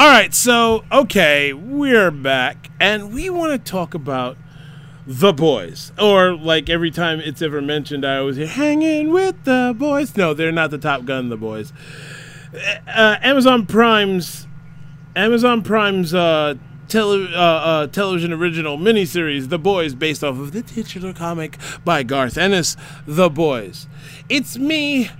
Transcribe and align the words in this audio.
All 0.00 0.08
right, 0.08 0.32
so 0.32 0.82
okay, 0.90 1.52
we're 1.52 2.10
back, 2.10 2.70
and 2.80 3.12
we 3.12 3.28
want 3.28 3.52
to 3.52 3.70
talk 3.70 3.92
about 3.92 4.38
the 5.06 5.34
boys, 5.34 5.92
or 6.00 6.34
like 6.34 6.70
every 6.70 6.90
time 6.90 7.20
it's 7.20 7.42
ever 7.42 7.60
mentioned, 7.60 8.06
I 8.06 8.16
always 8.16 8.36
hear 8.36 8.46
"hanging 8.46 9.12
with 9.12 9.44
the 9.44 9.74
boys." 9.76 10.16
No, 10.16 10.32
they're 10.32 10.52
not 10.52 10.70
the 10.70 10.78
Top 10.78 11.04
Gun, 11.04 11.28
the 11.28 11.36
boys. 11.36 11.74
Uh, 12.88 13.18
Amazon 13.20 13.66
Prime's 13.66 14.46
Amazon 15.14 15.60
Prime's 15.60 16.14
uh, 16.14 16.54
tele- 16.88 17.34
uh, 17.34 17.38
uh, 17.38 17.86
television 17.88 18.32
original 18.32 18.78
miniseries, 18.78 19.50
The 19.50 19.58
Boys, 19.58 19.94
based 19.94 20.24
off 20.24 20.38
of 20.38 20.52
the 20.52 20.62
titular 20.62 21.12
comic 21.12 21.58
by 21.84 22.04
Garth 22.04 22.38
Ennis, 22.38 22.74
The 23.06 23.28
Boys. 23.28 23.86
It's 24.30 24.56
me, 24.56 25.10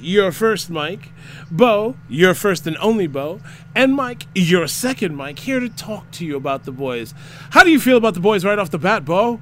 your 0.00 0.32
first 0.32 0.70
Mike, 0.70 1.10
Bo, 1.50 1.96
your 2.08 2.34
first 2.34 2.66
and 2.66 2.76
only 2.78 3.06
Bo, 3.06 3.40
and 3.74 3.94
Mike, 3.94 4.26
your 4.34 4.66
second 4.66 5.16
Mike, 5.16 5.40
here 5.40 5.60
to 5.60 5.68
talk 5.68 6.10
to 6.12 6.24
you 6.24 6.36
about 6.36 6.64
The 6.64 6.72
Boys. 6.72 7.14
How 7.50 7.64
do 7.64 7.70
you 7.70 7.80
feel 7.80 7.96
about 7.96 8.14
The 8.14 8.20
Boys 8.20 8.44
right 8.44 8.58
off 8.58 8.70
the 8.70 8.78
bat, 8.78 9.04
Bo? 9.04 9.40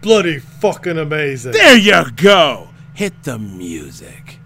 Bloody 0.00 0.38
fucking 0.38 0.98
amazing. 0.98 1.52
There 1.52 1.78
you 1.78 2.10
go. 2.16 2.68
Hit 2.92 3.22
the 3.22 3.38
music. 3.38 4.38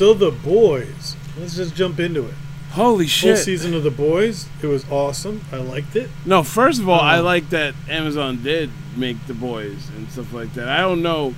So 0.00 0.14
the 0.14 0.30
boys. 0.30 1.14
Let's 1.38 1.56
just 1.56 1.74
jump 1.74 2.00
into 2.00 2.24
it. 2.24 2.32
Holy 2.70 3.04
Full 3.04 3.34
shit. 3.34 3.36
season 3.36 3.74
of 3.74 3.82
the 3.82 3.90
boys. 3.90 4.48
It 4.62 4.66
was 4.66 4.90
awesome. 4.90 5.42
I 5.52 5.58
liked 5.58 5.94
it. 5.94 6.08
No, 6.24 6.42
first 6.42 6.80
of 6.80 6.88
all, 6.88 7.00
I 7.00 7.18
Um, 7.18 7.26
like 7.26 7.50
that 7.50 7.74
Amazon 7.86 8.42
did 8.42 8.70
make 8.96 9.26
the 9.26 9.34
boys 9.34 9.90
and 9.94 10.10
stuff 10.10 10.32
like 10.32 10.54
that. 10.54 10.68
I 10.70 10.80
don't 10.80 11.02
know 11.02 11.34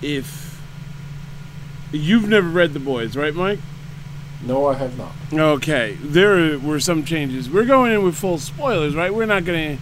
if 0.00 0.60
you've 1.90 2.28
never 2.28 2.46
read 2.48 2.72
the 2.72 2.78
boys, 2.78 3.16
right, 3.16 3.34
Mike? 3.34 3.58
No, 4.46 4.68
I 4.68 4.74
have 4.74 4.96
not. 4.96 5.10
Okay, 5.32 5.98
there 6.00 6.56
were 6.56 6.78
some 6.78 7.04
changes. 7.04 7.50
We're 7.50 7.64
going 7.64 7.90
in 7.90 8.04
with 8.04 8.14
full 8.14 8.38
spoilers, 8.38 8.94
right? 8.94 9.12
We're 9.12 9.26
not 9.26 9.44
gonna 9.44 9.78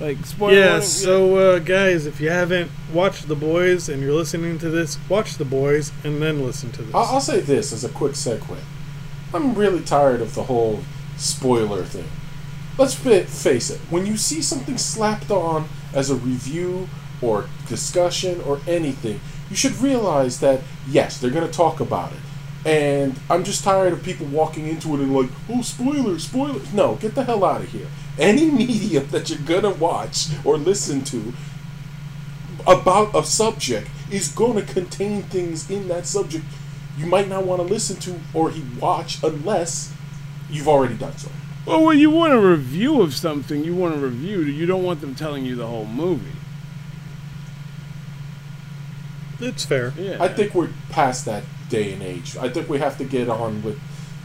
like 0.00 0.24
spoil. 0.24 0.52
Yeah, 0.52 0.66
warning- 0.70 0.82
so 0.86 1.36
uh, 1.36 1.58
guys, 1.58 2.06
if 2.06 2.20
you 2.20 2.30
haven't 2.30 2.70
watched 2.92 3.28
the 3.28 3.36
boys 3.36 3.88
and 3.88 4.02
you're 4.02 4.12
listening 4.14 4.58
to 4.58 4.70
this, 4.70 4.98
watch 5.08 5.34
the 5.36 5.44
boys 5.44 5.92
and 6.04 6.22
then 6.22 6.44
listen 6.44 6.70
to 6.72 6.82
this. 6.82 6.94
I'll, 6.94 7.04
I'll 7.16 7.20
say 7.20 7.40
this 7.40 7.72
as 7.72 7.84
a 7.84 7.88
quick 7.88 8.12
segue. 8.12 8.58
I'm 9.34 9.54
really 9.54 9.82
tired 9.82 10.20
of 10.22 10.34
the 10.34 10.44
whole 10.44 10.80
spoiler 11.16 11.84
thing. 11.84 12.08
Let's 12.78 12.94
face 12.94 13.70
it. 13.70 13.80
When 13.90 14.06
you 14.06 14.16
see 14.16 14.40
something 14.40 14.78
slapped 14.78 15.30
on 15.30 15.68
as 15.92 16.10
a 16.10 16.14
review 16.14 16.88
or 17.20 17.46
discussion 17.66 18.40
or 18.42 18.60
anything, 18.68 19.20
you 19.50 19.56
should 19.56 19.76
realize 19.78 20.38
that 20.40 20.60
yes, 20.88 21.18
they're 21.20 21.30
gonna 21.32 21.48
talk 21.48 21.80
about 21.80 22.12
it. 22.12 22.18
And 22.64 23.18
I'm 23.28 23.44
just 23.44 23.64
tired 23.64 23.92
of 23.92 24.02
people 24.02 24.26
walking 24.26 24.68
into 24.68 24.94
it 24.94 25.00
and 25.00 25.14
like, 25.14 25.30
oh, 25.48 25.62
spoiler, 25.62 26.18
spoiler. 26.18 26.60
No, 26.72 26.94
get 26.96 27.14
the 27.14 27.24
hell 27.24 27.44
out 27.44 27.62
of 27.62 27.68
here. 27.72 27.86
Any 28.18 28.50
medium 28.50 29.08
that 29.08 29.30
you're 29.30 29.38
gonna 29.38 29.74
watch 29.74 30.28
or 30.44 30.56
listen 30.56 31.04
to 31.04 31.32
about 32.66 33.14
a 33.14 33.24
subject 33.24 33.88
is 34.10 34.28
going 34.28 34.54
to 34.54 34.72
contain 34.72 35.22
things 35.22 35.70
in 35.70 35.88
that 35.88 36.06
subject 36.06 36.44
you 36.98 37.06
might 37.06 37.28
not 37.28 37.44
want 37.44 37.60
to 37.60 37.66
listen 37.66 37.96
to 37.96 38.20
or 38.34 38.50
he 38.50 38.62
watch 38.80 39.22
unless 39.22 39.92
you've 40.50 40.68
already 40.68 40.96
done 40.96 41.16
so. 41.16 41.30
Well, 41.64 41.84
when 41.84 41.98
you 41.98 42.10
want 42.10 42.32
a 42.32 42.40
review 42.40 43.02
of 43.02 43.14
something, 43.14 43.62
you 43.62 43.74
want 43.74 43.94
a 43.94 43.98
review. 43.98 44.40
You 44.40 44.66
don't 44.66 44.82
want 44.82 45.00
them 45.00 45.14
telling 45.14 45.44
you 45.44 45.54
the 45.54 45.66
whole 45.66 45.86
movie. 45.86 46.32
it's 49.40 49.64
fair. 49.64 49.92
Yeah, 49.96 50.16
I 50.18 50.28
think 50.28 50.54
we're 50.54 50.70
past 50.90 51.24
that 51.26 51.44
day 51.68 51.92
and 51.92 52.02
age. 52.02 52.36
I 52.36 52.48
think 52.48 52.68
we 52.68 52.78
have 52.78 52.98
to 52.98 53.04
get 53.04 53.28
on 53.28 53.62
with 53.62 53.78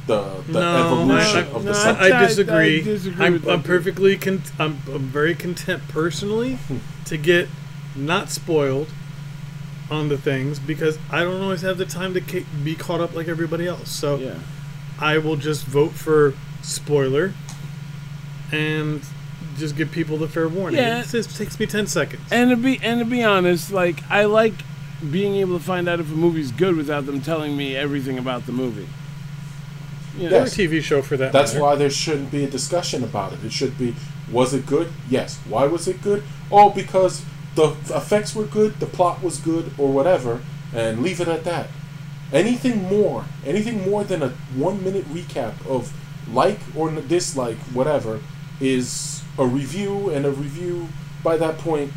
the 0.08 0.44
the 0.48 0.60
No, 0.60 0.86
evolution 0.86 1.38
I- 1.38 1.56
of 1.56 1.66
no, 1.66 1.72
the 1.72 1.80
I- 1.80 1.84
subject. 1.84 2.16
I 2.16 2.26
disagree. 2.26 2.80
I 2.80 2.84
disagree 2.84 3.26
I'm, 3.26 3.50
I'm 3.50 3.64
perfectly 3.64 4.18
con- 4.18 4.44
I'm, 4.60 4.80
I'm 4.88 5.08
very 5.08 5.36
content 5.36 5.84
personally 5.88 6.56
hmm. 6.56 6.78
to 7.06 7.18
get 7.18 7.48
not 7.96 8.30
spoiled 8.30 8.90
on 9.90 10.10
the 10.10 10.18
things 10.18 10.60
because 10.60 10.98
I 11.12 11.20
don't 11.22 11.42
always 11.42 11.62
have 11.62 11.78
the 11.78 11.86
time 11.86 12.14
to 12.16 12.22
ca- 12.22 12.46
be 12.64 12.76
caught 12.76 13.00
up 13.00 13.16
like 13.16 13.28
everybody 13.28 13.68
else. 13.68 13.90
So 13.92 14.18
yeah. 14.18 14.40
I 15.00 15.18
will 15.18 15.36
just 15.36 15.66
vote 15.66 15.92
for 15.92 16.34
spoiler 16.62 17.34
and 18.52 19.02
just 19.58 19.76
give 19.76 19.92
people 19.92 20.18
the 20.18 20.28
fair 20.28 20.48
warning. 20.48 20.80
Yeah. 20.80 21.02
It 21.02 21.08
just 21.08 21.38
takes 21.38 21.60
me 21.60 21.66
10 21.66 21.88
seconds. 21.88 22.22
And 22.32 22.50
to 22.50 22.56
be 22.56 22.80
and 22.82 23.00
to 23.00 23.06
be 23.06 23.24
honest, 23.24 23.72
like 23.72 24.04
I 24.10 24.26
like 24.26 24.54
being 25.12 25.36
able 25.36 25.58
to 25.58 25.64
find 25.64 25.88
out 25.88 26.00
if 26.00 26.12
a 26.12 26.16
movie's 26.16 26.52
good 26.52 26.76
without 26.76 27.06
them 27.06 27.22
telling 27.22 27.58
me 27.58 27.76
everything 27.76 28.18
about 28.18 28.46
the 28.46 28.52
movie. 28.52 28.88
You 30.18 30.30
know? 30.30 30.38
Or 30.38 30.40
Yes. 30.42 30.56
TV 30.56 30.82
show 30.82 31.02
for 31.02 31.18
that 31.18 31.32
That's 31.32 31.54
matter. 31.54 31.64
why 31.64 31.76
there 31.76 31.90
shouldn't 31.90 32.32
be 32.32 32.44
a 32.44 32.50
discussion 32.50 33.04
about 33.04 33.34
it. 33.34 33.40
It 33.44 33.52
should 33.52 33.78
be 33.78 33.96
was 34.32 34.54
it 34.54 34.66
good? 34.66 34.90
Yes. 35.10 35.40
Why 35.50 35.66
was 35.66 35.88
it 35.88 36.02
good? 36.02 36.24
Oh, 36.52 36.70
because 36.70 37.24
the 37.56 37.76
effects 37.94 38.34
were 38.36 38.46
good, 38.46 38.80
the 38.80 38.86
plot 38.86 39.22
was 39.22 39.38
good, 39.38 39.72
or 39.78 39.92
whatever, 39.92 40.42
and 40.74 41.02
leave 41.04 41.20
it 41.22 41.28
at 41.28 41.44
that. 41.44 41.68
Anything 42.32 42.84
more, 42.90 43.26
anything 43.46 43.88
more 43.90 44.04
than 44.04 44.24
a 44.24 44.30
one 44.56 44.84
minute 44.84 45.06
recap 45.14 45.54
of 45.68 45.94
like 46.32 46.60
or 46.76 46.90
dislike, 46.92 47.58
whatever, 47.74 48.22
is 48.60 49.22
a 49.38 49.46
review, 49.46 50.10
and 50.10 50.26
a 50.26 50.32
review, 50.32 50.88
by 51.24 51.38
that 51.38 51.58
point, 51.58 51.92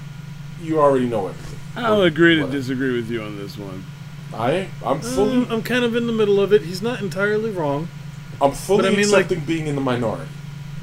you 0.63 0.81
already 0.81 1.07
know 1.07 1.29
everything. 1.29 1.59
I'll 1.77 2.03
Or 2.03 2.07
agree 2.07 2.37
to 2.37 2.47
disagree 2.47 2.95
with 2.97 3.11
you 3.11 3.23
on 3.23 3.37
this 3.39 3.57
one. 3.57 3.85
I, 4.35 4.69
I'm 4.85 5.01
fully, 5.01 5.39
Um, 5.45 5.47
I'm 5.51 5.63
kind 5.63 5.85
of 5.85 5.95
in 5.95 6.07
the 6.07 6.13
middle 6.13 6.41
of 6.41 6.53
it. 6.53 6.63
He's 6.63 6.83
not 6.83 7.01
entirely 7.01 7.51
wrong. 7.51 7.89
I'm 8.41 8.53
fully 8.53 8.89
I 8.89 8.97
mean, 8.97 9.11
like- 9.11 9.47
being 9.47 9.67
in 9.67 9.75
the 9.75 9.81
minority. 9.81 10.31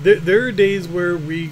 There, 0.01 0.15
there 0.19 0.41
are 0.43 0.51
days 0.51 0.87
where 0.87 1.15
we 1.15 1.51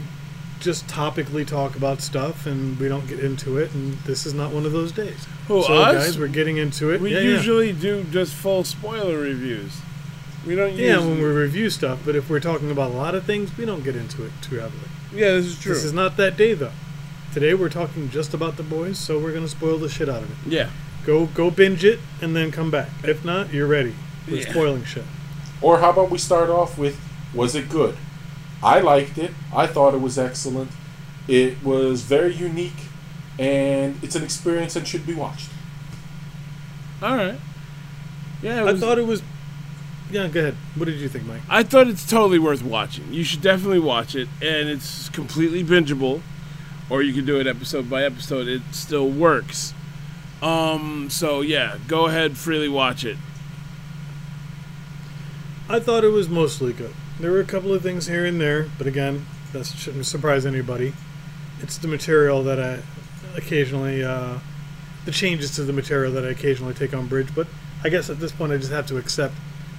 just 0.60 0.86
topically 0.88 1.46
talk 1.48 1.76
about 1.76 2.02
stuff 2.02 2.46
and 2.46 2.80
we 2.80 2.88
don't 2.88 3.08
get 3.08 3.20
into 3.20 3.58
it, 3.58 3.74
and 3.74 3.98
this 4.00 4.26
is 4.26 4.34
not 4.34 4.52
one 4.52 4.66
of 4.66 4.72
those 4.72 4.92
days. 4.92 5.26
Who, 5.48 5.64
so, 5.64 5.74
us? 5.74 6.06
guys, 6.08 6.20
we're 6.20 6.28
getting 6.28 6.58
into 6.58 6.92
it. 6.92 7.02
We 7.02 7.12
yeah, 7.14 7.20
yeah. 7.20 7.30
usually 7.30 7.72
do 7.74 8.04
just 8.12 8.34
full 8.34 8.64
spoiler 8.64 9.20
reviews. 9.20 9.80
We 10.46 10.56
don't 10.56 10.74
Yeah, 10.74 10.96
use 10.98 11.06
when 11.06 11.18
we 11.20 11.26
review 11.26 11.70
stuff, 11.70 12.00
but 12.04 12.16
if 12.16 12.30
we're 12.30 12.40
talking 12.40 12.72
about 12.72 12.92
a 12.92 12.94
lot 12.94 13.16
of 13.16 13.24
things, 13.26 13.56
we 13.58 13.66
don't 13.66 13.84
get 13.84 13.96
into 13.96 14.26
it 14.26 14.32
too 14.42 14.56
heavily. 14.56 14.90
Yeah, 15.14 15.32
this 15.32 15.46
is 15.46 15.60
true. 15.60 15.74
This 15.74 15.84
is 15.84 15.94
not 15.94 16.18
that 16.18 16.36
day, 16.38 16.54
though. 16.54 16.72
Today 17.34 17.54
we're 17.54 17.70
talking 17.70 18.10
just 18.10 18.34
about 18.34 18.58
the 18.58 18.64
boys, 18.64 18.98
so 19.00 19.18
we're 19.20 19.34
gonna 19.34 19.48
spoil 19.48 19.78
the 19.78 19.88
shit 19.90 20.10
out 20.10 20.24
of 20.24 20.32
it. 20.32 20.52
yeah. 20.52 20.70
Go, 21.06 21.26
go 21.28 21.50
binge 21.50 21.84
it, 21.84 22.00
and 22.22 22.36
then 22.36 22.52
come 22.52 22.70
back. 22.70 22.90
If 23.04 23.24
not, 23.26 23.52
you're 23.54 23.66
ready. 23.68 23.96
We're 24.30 24.42
Yeah. 24.42 24.52
spoiling 24.52 24.84
shit. 24.84 25.06
Or 25.62 25.80
how 25.80 25.92
about 25.92 26.10
we 26.10 26.18
start 26.18 26.50
off 26.50 26.78
with 26.78 27.00
was 27.34 27.56
it 27.56 27.70
good? 27.70 27.98
I 28.64 28.80
liked 28.80 29.18
it. 29.18 29.32
I 29.54 29.68
thought 29.68 29.94
it 29.94 30.02
was 30.02 30.18
excellent. 30.18 30.72
It 31.28 31.64
was 31.64 32.02
very 32.02 32.34
unique 32.34 32.88
and 33.40 33.98
it's 34.04 34.16
an 34.16 34.24
experience 34.24 34.76
and 34.76 34.88
should 34.88 35.06
be 35.06 35.14
watched. 35.14 35.50
All 37.02 37.16
right. 37.16 37.40
Yeah, 38.42 38.64
it 38.64 38.76
I 38.76 38.78
thought 38.78 38.98
it 38.98 39.08
was. 39.08 39.24
Yeah, 40.12 40.28
go 40.28 40.42
ahead. 40.42 40.56
What 40.76 40.86
did 40.86 41.00
you 41.00 41.08
think, 41.08 41.26
Mike? 41.26 41.42
I 41.50 41.64
thought 41.64 41.88
it's 41.88 42.08
totally 42.08 42.38
worth 42.38 42.64
watching. 42.64 43.14
You 43.14 43.24
should 43.24 43.42
definitely 43.42 43.80
watch 43.80 44.14
it, 44.14 44.28
and 44.42 44.70
it's 44.70 45.10
completely 45.10 45.64
bingeable, 45.64 46.22
or 46.90 47.02
you 47.02 47.14
can 47.14 47.26
do 47.26 47.40
it 47.40 47.48
episode 47.48 47.90
by 47.90 48.04
episode. 48.04 48.48
It 48.48 48.62
still 48.72 49.10
works. 49.10 49.74
Um. 50.42 51.10
So 51.10 51.42
yeah, 51.42 51.78
go 51.88 52.08
ahead, 52.08 52.38
freely 52.38 52.70
watch 52.70 53.06
it. 53.06 53.18
I 55.76 55.80
thought 55.80 56.04
it 56.04 56.10
was 56.10 56.30
mostly 56.30 56.74
good. 56.74 56.94
There 57.20 57.32
were 57.32 57.40
a 57.40 57.46
couple 57.46 57.74
of 57.74 57.82
things 57.82 58.08
here 58.08 58.26
and 58.26 58.40
there, 58.42 58.68
but 58.78 58.88
again, 58.88 59.26
that 59.54 59.66
shouldn't 59.66 60.06
surprise 60.06 60.46
anybody. 60.46 60.94
It's 61.62 61.78
the 61.78 61.88
material 61.88 62.44
that 62.44 62.60
I 62.60 62.80
occasionally, 63.36 64.04
uh, 64.04 64.40
the 65.06 65.12
changes 65.12 65.56
to 65.56 65.64
the 65.64 65.74
material 65.74 66.12
that 66.14 66.26
I 66.26 66.30
occasionally 66.30 66.74
take 66.74 66.94
on 66.94 67.08
bridge. 67.08 67.34
But 67.36 67.48
I 67.84 67.90
guess 67.90 68.10
at 68.10 68.20
this 68.20 68.32
point, 68.32 68.52
I 68.52 68.58
just 68.58 68.72
have 68.72 68.88
to 68.88 68.98
accept 68.98 69.34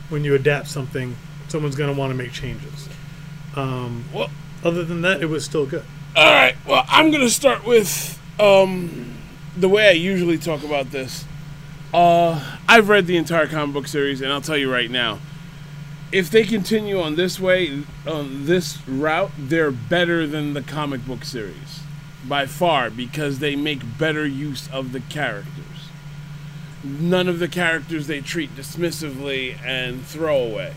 when 0.09 0.25
you 0.25 0.35
adapt 0.35 0.69
something, 0.69 1.17
someone's 1.49 1.77
going 1.77 1.93
to 1.93 1.99
want 1.99 2.11
to 2.13 2.17
make 2.17 2.33
changes. 2.33 2.89
Um, 3.57 4.05
Well, 4.13 4.31
other 4.65 4.85
than 4.85 5.03
that, 5.03 5.21
it 5.23 5.27
was 5.27 5.45
still 5.45 5.67
good. 5.67 5.85
all 6.17 6.25
right. 6.25 6.55
Well, 6.67 6.85
I'm 6.89 7.11
gonna 7.11 7.29
start 7.31 7.67
with 7.67 8.19
um 8.39 9.15
the 9.57 9.69
way 9.69 9.89
I 9.89 9.93
usually 9.93 10.39
talk 10.39 10.63
about 10.63 10.91
this. 10.91 11.25
Uh, 11.93 12.57
I've 12.69 12.89
read 12.89 13.07
the 13.07 13.17
entire 13.17 13.47
comic 13.47 13.75
book 13.75 13.87
series, 13.89 14.21
and 14.23 14.33
I'll 14.33 14.41
tell 14.41 14.57
you 14.57 14.73
right 14.73 14.91
now, 14.91 15.19
if 16.13 16.31
they 16.31 16.45
continue 16.45 17.01
on 17.01 17.17
this 17.17 17.41
way, 17.41 17.83
on 18.07 18.47
this 18.47 18.87
route, 18.87 19.31
they're 19.39 19.71
better 19.71 20.27
than 20.27 20.53
the 20.55 20.63
comic 20.63 21.07
book 21.07 21.25
series 21.25 21.81
by 22.29 22.47
far 22.47 22.91
because 22.91 23.39
they 23.39 23.57
make 23.57 23.81
better 23.99 24.27
use 24.27 24.69
of 24.71 24.93
the 24.93 25.01
characters. 25.01 25.65
None 26.85 27.29
of 27.29 27.39
the 27.39 27.49
characters 27.49 28.07
they 28.07 28.21
treat 28.21 28.55
dismissively 28.55 29.57
and 29.65 30.05
throw 30.05 30.37
away. 30.37 30.75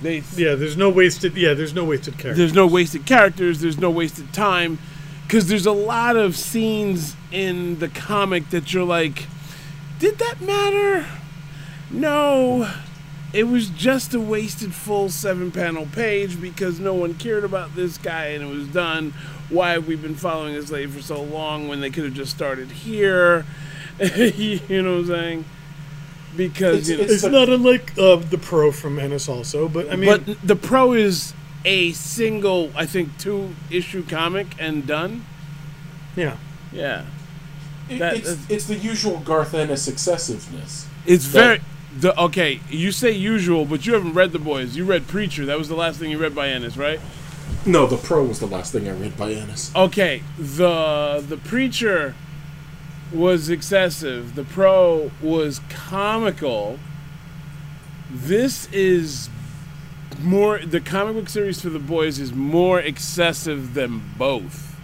They 0.00 0.22
Yeah, 0.36 0.54
there's 0.54 0.76
no 0.76 0.90
wasted. 0.90 1.36
Yeah, 1.36 1.54
there's 1.54 1.74
no 1.74 1.84
wasted 1.84 2.18
character. 2.18 2.34
there's 2.38 2.54
no 2.54 2.66
wasted 2.66 3.06
characters 3.06 3.60
there's 3.60 3.78
no 3.78 3.90
wasted 3.90 4.32
time 4.32 4.78
because 5.26 5.48
there's 5.48 5.66
a 5.66 5.72
lot 5.72 6.16
of 6.16 6.36
scenes 6.36 7.16
in 7.30 7.78
the 7.78 7.88
comic 7.88 8.50
that 8.50 8.72
you're 8.74 8.84
like 8.84 9.26
did 9.98 10.18
that 10.18 10.40
matter 10.40 11.06
no 11.90 12.68
it 13.32 13.44
was 13.44 13.68
just 13.70 14.12
a 14.14 14.20
wasted 14.20 14.74
full 14.74 15.08
seven 15.08 15.50
panel 15.50 15.86
page 15.92 16.40
because 16.40 16.78
no 16.78 16.94
one 16.94 17.14
cared 17.14 17.44
about 17.44 17.74
this 17.74 17.96
guy 17.98 18.26
and 18.26 18.42
it 18.44 18.54
was 18.54 18.66
done 18.68 19.12
why 19.48 19.70
have 19.72 19.86
we 19.86 19.96
been 19.96 20.14
following 20.14 20.54
this 20.54 20.70
lady 20.70 20.90
for 20.90 21.02
so 21.02 21.22
long 21.22 21.68
when 21.68 21.80
they 21.80 21.90
could 21.90 22.04
have 22.04 22.14
just 22.14 22.34
started 22.34 22.70
here 22.70 23.44
you 24.16 24.82
know 24.82 24.94
what 24.96 25.00
i'm 25.00 25.06
saying 25.06 25.44
because 26.36 26.88
It's- 26.88 26.88
you 26.88 26.96
know, 27.06 27.12
It's 27.12 27.24
not 27.24 27.48
unlike 27.50 27.92
uh, 27.98 28.16
the 28.16 28.38
pro 28.38 28.72
from 28.72 28.98
Ennis, 28.98 29.28
also. 29.28 29.68
But 29.68 29.92
I 29.92 29.96
mean, 29.96 30.24
but 30.24 30.38
the 30.42 30.56
pro 30.56 30.94
is 30.94 31.34
a 31.66 31.92
single, 31.92 32.70
I 32.74 32.86
think, 32.86 33.18
two 33.18 33.50
issue 33.70 34.02
comic 34.02 34.46
and 34.58 34.86
done. 34.86 35.26
yeah, 36.16 36.36
Yeah, 36.72 37.04
It- 37.90 37.98
That- 37.98 38.16
it's, 38.16 38.36
it's 38.48 38.64
the 38.64 38.76
usual 38.76 39.18
Garth 39.18 39.52
Ennis 39.52 39.88
excessiveness. 39.88 40.86
it's 41.04 41.26
That- 41.32 41.32
very. 41.32 41.60
The, 41.98 42.18
okay, 42.18 42.60
you 42.70 42.90
say 42.90 43.10
usual, 43.10 43.64
but 43.64 43.86
you 43.86 43.92
haven't 43.92 44.14
read 44.14 44.32
the 44.32 44.38
boys. 44.38 44.76
You 44.76 44.84
read 44.84 45.06
Preacher. 45.06 45.44
That 45.44 45.58
was 45.58 45.68
the 45.68 45.74
last 45.74 45.98
thing 45.98 46.10
you 46.10 46.18
read 46.18 46.34
by 46.34 46.48
Ennis, 46.48 46.76
right? 46.76 46.98
No, 47.66 47.86
the 47.86 47.96
Pro 47.96 48.24
was 48.24 48.40
the 48.40 48.46
last 48.46 48.72
thing 48.72 48.88
I 48.88 48.92
read 48.92 49.16
by 49.16 49.32
Ennis. 49.32 49.74
Okay, 49.76 50.22
the 50.38 51.22
the 51.26 51.36
Preacher 51.36 52.14
was 53.12 53.50
excessive. 53.50 54.34
The 54.34 54.44
Pro 54.44 55.10
was 55.22 55.60
comical. 55.68 56.78
This 58.10 58.68
is 58.72 59.28
more. 60.20 60.58
The 60.58 60.80
comic 60.80 61.14
book 61.14 61.28
series 61.28 61.60
for 61.60 61.68
the 61.68 61.78
boys 61.78 62.18
is 62.18 62.32
more 62.32 62.80
excessive 62.80 63.74
than 63.74 64.02
both. 64.16 64.76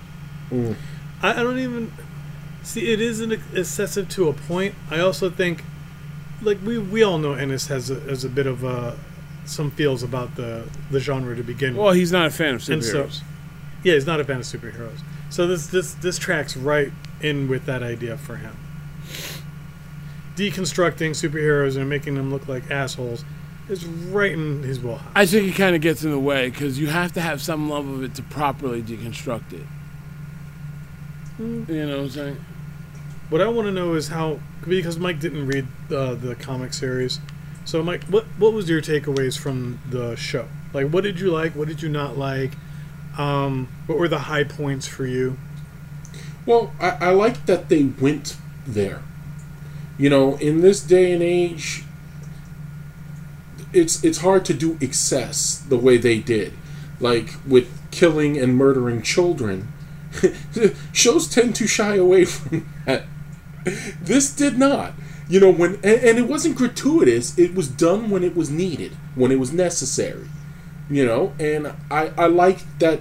Mm. 0.50 0.76
I, 1.22 1.30
I 1.30 1.42
don't 1.42 1.58
even 1.58 1.92
see. 2.62 2.92
It 2.92 3.00
isn't 3.00 3.32
excessive 3.54 4.08
to 4.10 4.28
a 4.28 4.32
point. 4.32 4.74
I 4.90 5.00
also 5.00 5.30
think, 5.30 5.64
like 6.42 6.58
we 6.64 6.78
we 6.78 7.02
all 7.02 7.18
know, 7.18 7.32
Ennis 7.34 7.66
has 7.68 7.90
a, 7.90 8.00
has 8.00 8.24
a 8.24 8.28
bit 8.28 8.46
of 8.46 8.64
uh, 8.64 8.92
some 9.44 9.70
feels 9.70 10.02
about 10.02 10.34
the 10.36 10.68
the 10.90 11.00
genre 11.00 11.34
to 11.36 11.42
begin 11.42 11.74
with. 11.74 11.82
Well, 11.84 11.92
he's 11.92 12.12
not 12.12 12.26
a 12.26 12.30
fan 12.30 12.54
of 12.54 12.68
And 12.68 12.84
so- 12.84 13.04
superheroes. 13.04 13.20
Yeah, 13.84 13.94
he's 13.94 14.06
not 14.06 14.18
a 14.20 14.24
fan 14.24 14.38
of 14.38 14.42
superheroes. 14.42 14.98
So 15.30 15.46
this 15.46 15.68
this 15.68 15.94
this 15.94 16.18
tracks 16.18 16.56
right 16.56 16.92
in 17.20 17.48
with 17.48 17.64
that 17.66 17.82
idea 17.82 18.16
for 18.16 18.36
him. 18.36 18.56
Deconstructing 20.36 21.10
superheroes 21.10 21.76
and 21.76 21.88
making 21.88 22.14
them 22.14 22.30
look 22.32 22.46
like 22.48 22.70
assholes 22.70 23.24
is 23.68 23.84
right 23.84 24.32
in 24.32 24.62
his 24.62 24.78
wheelhouse. 24.80 25.10
I 25.14 25.26
think 25.26 25.48
it 25.52 25.56
kind 25.58 25.74
of 25.74 25.82
gets 25.82 26.04
in 26.04 26.10
the 26.10 26.18
way 26.18 26.48
because 26.48 26.78
you 26.78 26.86
have 26.86 27.12
to 27.14 27.20
have 27.20 27.42
some 27.42 27.68
love 27.68 27.88
of 27.88 28.02
it 28.04 28.14
to 28.16 28.22
properly 28.22 28.80
deconstruct 28.82 29.52
it. 29.52 29.66
You 31.38 31.64
know 31.86 31.88
what 31.98 31.98
I'm 32.04 32.10
saying? 32.10 32.36
What 33.30 33.42
I 33.42 33.48
want 33.48 33.66
to 33.66 33.72
know 33.72 33.94
is 33.94 34.08
how 34.08 34.40
because 34.66 34.98
Mike 34.98 35.20
didn't 35.20 35.46
read 35.46 35.66
uh, 35.90 36.14
the 36.14 36.34
comic 36.34 36.72
series. 36.72 37.20
So 37.64 37.82
Mike, 37.82 38.04
what 38.04 38.24
what 38.38 38.54
was 38.54 38.70
your 38.70 38.80
takeaways 38.80 39.38
from 39.38 39.80
the 39.88 40.16
show? 40.16 40.48
Like, 40.72 40.88
what 40.90 41.04
did 41.04 41.20
you 41.20 41.30
like? 41.30 41.52
What 41.52 41.68
did 41.68 41.82
you 41.82 41.88
not 41.90 42.16
like? 42.16 42.52
Um, 43.18 43.68
what 43.86 43.98
were 43.98 44.08
the 44.08 44.20
high 44.20 44.44
points 44.44 44.86
for 44.86 45.04
you? 45.06 45.36
Well, 46.46 46.72
I, 46.80 46.90
I 46.90 47.10
like 47.10 47.44
that 47.46 47.68
they 47.68 47.84
went 47.84 48.36
there. 48.66 49.02
You 49.98 50.08
know, 50.08 50.36
in 50.36 50.62
this 50.62 50.80
day 50.80 51.12
and 51.12 51.22
age, 51.22 51.84
it's 53.74 54.02
it's 54.02 54.18
hard 54.18 54.46
to 54.46 54.54
do 54.54 54.78
excess 54.80 55.58
the 55.58 55.76
way 55.76 55.98
they 55.98 56.18
did, 56.18 56.54
like 57.00 57.34
with 57.46 57.68
killing 57.90 58.38
and 58.38 58.56
murdering 58.56 59.02
children. 59.02 59.72
Shows 60.92 61.28
tend 61.28 61.54
to 61.56 61.66
shy 61.66 61.96
away 61.96 62.24
from 62.24 62.66
that. 62.86 63.04
This 64.00 64.34
did 64.34 64.58
not. 64.58 64.94
You 65.28 65.40
know, 65.40 65.50
when 65.50 65.74
and, 65.76 65.84
and 65.84 66.18
it 66.18 66.26
wasn't 66.26 66.56
gratuitous. 66.56 67.38
It 67.38 67.54
was 67.54 67.68
done 67.68 68.10
when 68.10 68.24
it 68.24 68.34
was 68.34 68.50
needed, 68.50 68.92
when 69.14 69.30
it 69.30 69.38
was 69.38 69.52
necessary. 69.52 70.28
You 70.88 71.04
know, 71.04 71.34
and 71.38 71.74
I 71.90 72.12
I 72.16 72.26
like 72.26 72.60
that 72.78 73.00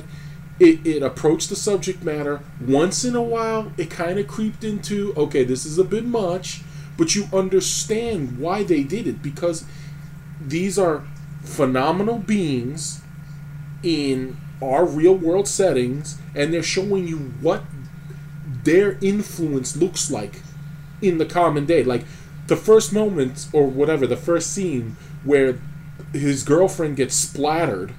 it, 0.60 0.86
it 0.86 1.04
approached 1.04 1.50
the 1.50 1.56
subject 1.56 2.04
matter 2.04 2.42
once 2.60 3.04
in 3.06 3.16
a 3.16 3.22
while 3.22 3.72
it 3.78 3.90
kind 3.90 4.18
of 4.18 4.28
creeped 4.28 4.64
into 4.64 5.14
okay 5.16 5.44
this 5.44 5.66
is 5.66 5.78
a 5.78 5.84
bit 5.84 6.04
much 6.04 6.62
but 6.98 7.16
you 7.16 7.28
understand 7.32 8.40
why 8.40 8.64
they 8.64 8.84
did 8.84 9.06
it 9.06 9.22
because 9.22 9.66
these 10.42 10.80
are 10.80 11.06
phenomenal 11.44 12.18
beings 12.18 13.02
in 13.84 14.38
our 14.62 14.86
real 14.86 15.16
world 15.16 15.48
settings 15.48 16.18
and 16.34 16.52
they're 16.52 16.64
showing 16.64 17.08
you 17.08 17.18
what 17.42 17.64
their 18.64 18.98
influence 19.02 19.78
looks 19.78 20.10
like 20.10 20.42
in 21.02 21.18
the 21.18 21.26
common 21.26 21.66
day 21.66 21.84
like 21.84 22.04
the 22.48 22.56
first 22.56 22.94
moment 22.94 23.48
or 23.54 23.68
whatever 23.68 24.08
the 24.08 24.18
first 24.18 24.52
scene 24.52 24.96
where 25.24 25.60
his 26.14 26.44
girlfriend 26.44 26.96
gets 26.96 27.16
splattered 27.16 27.94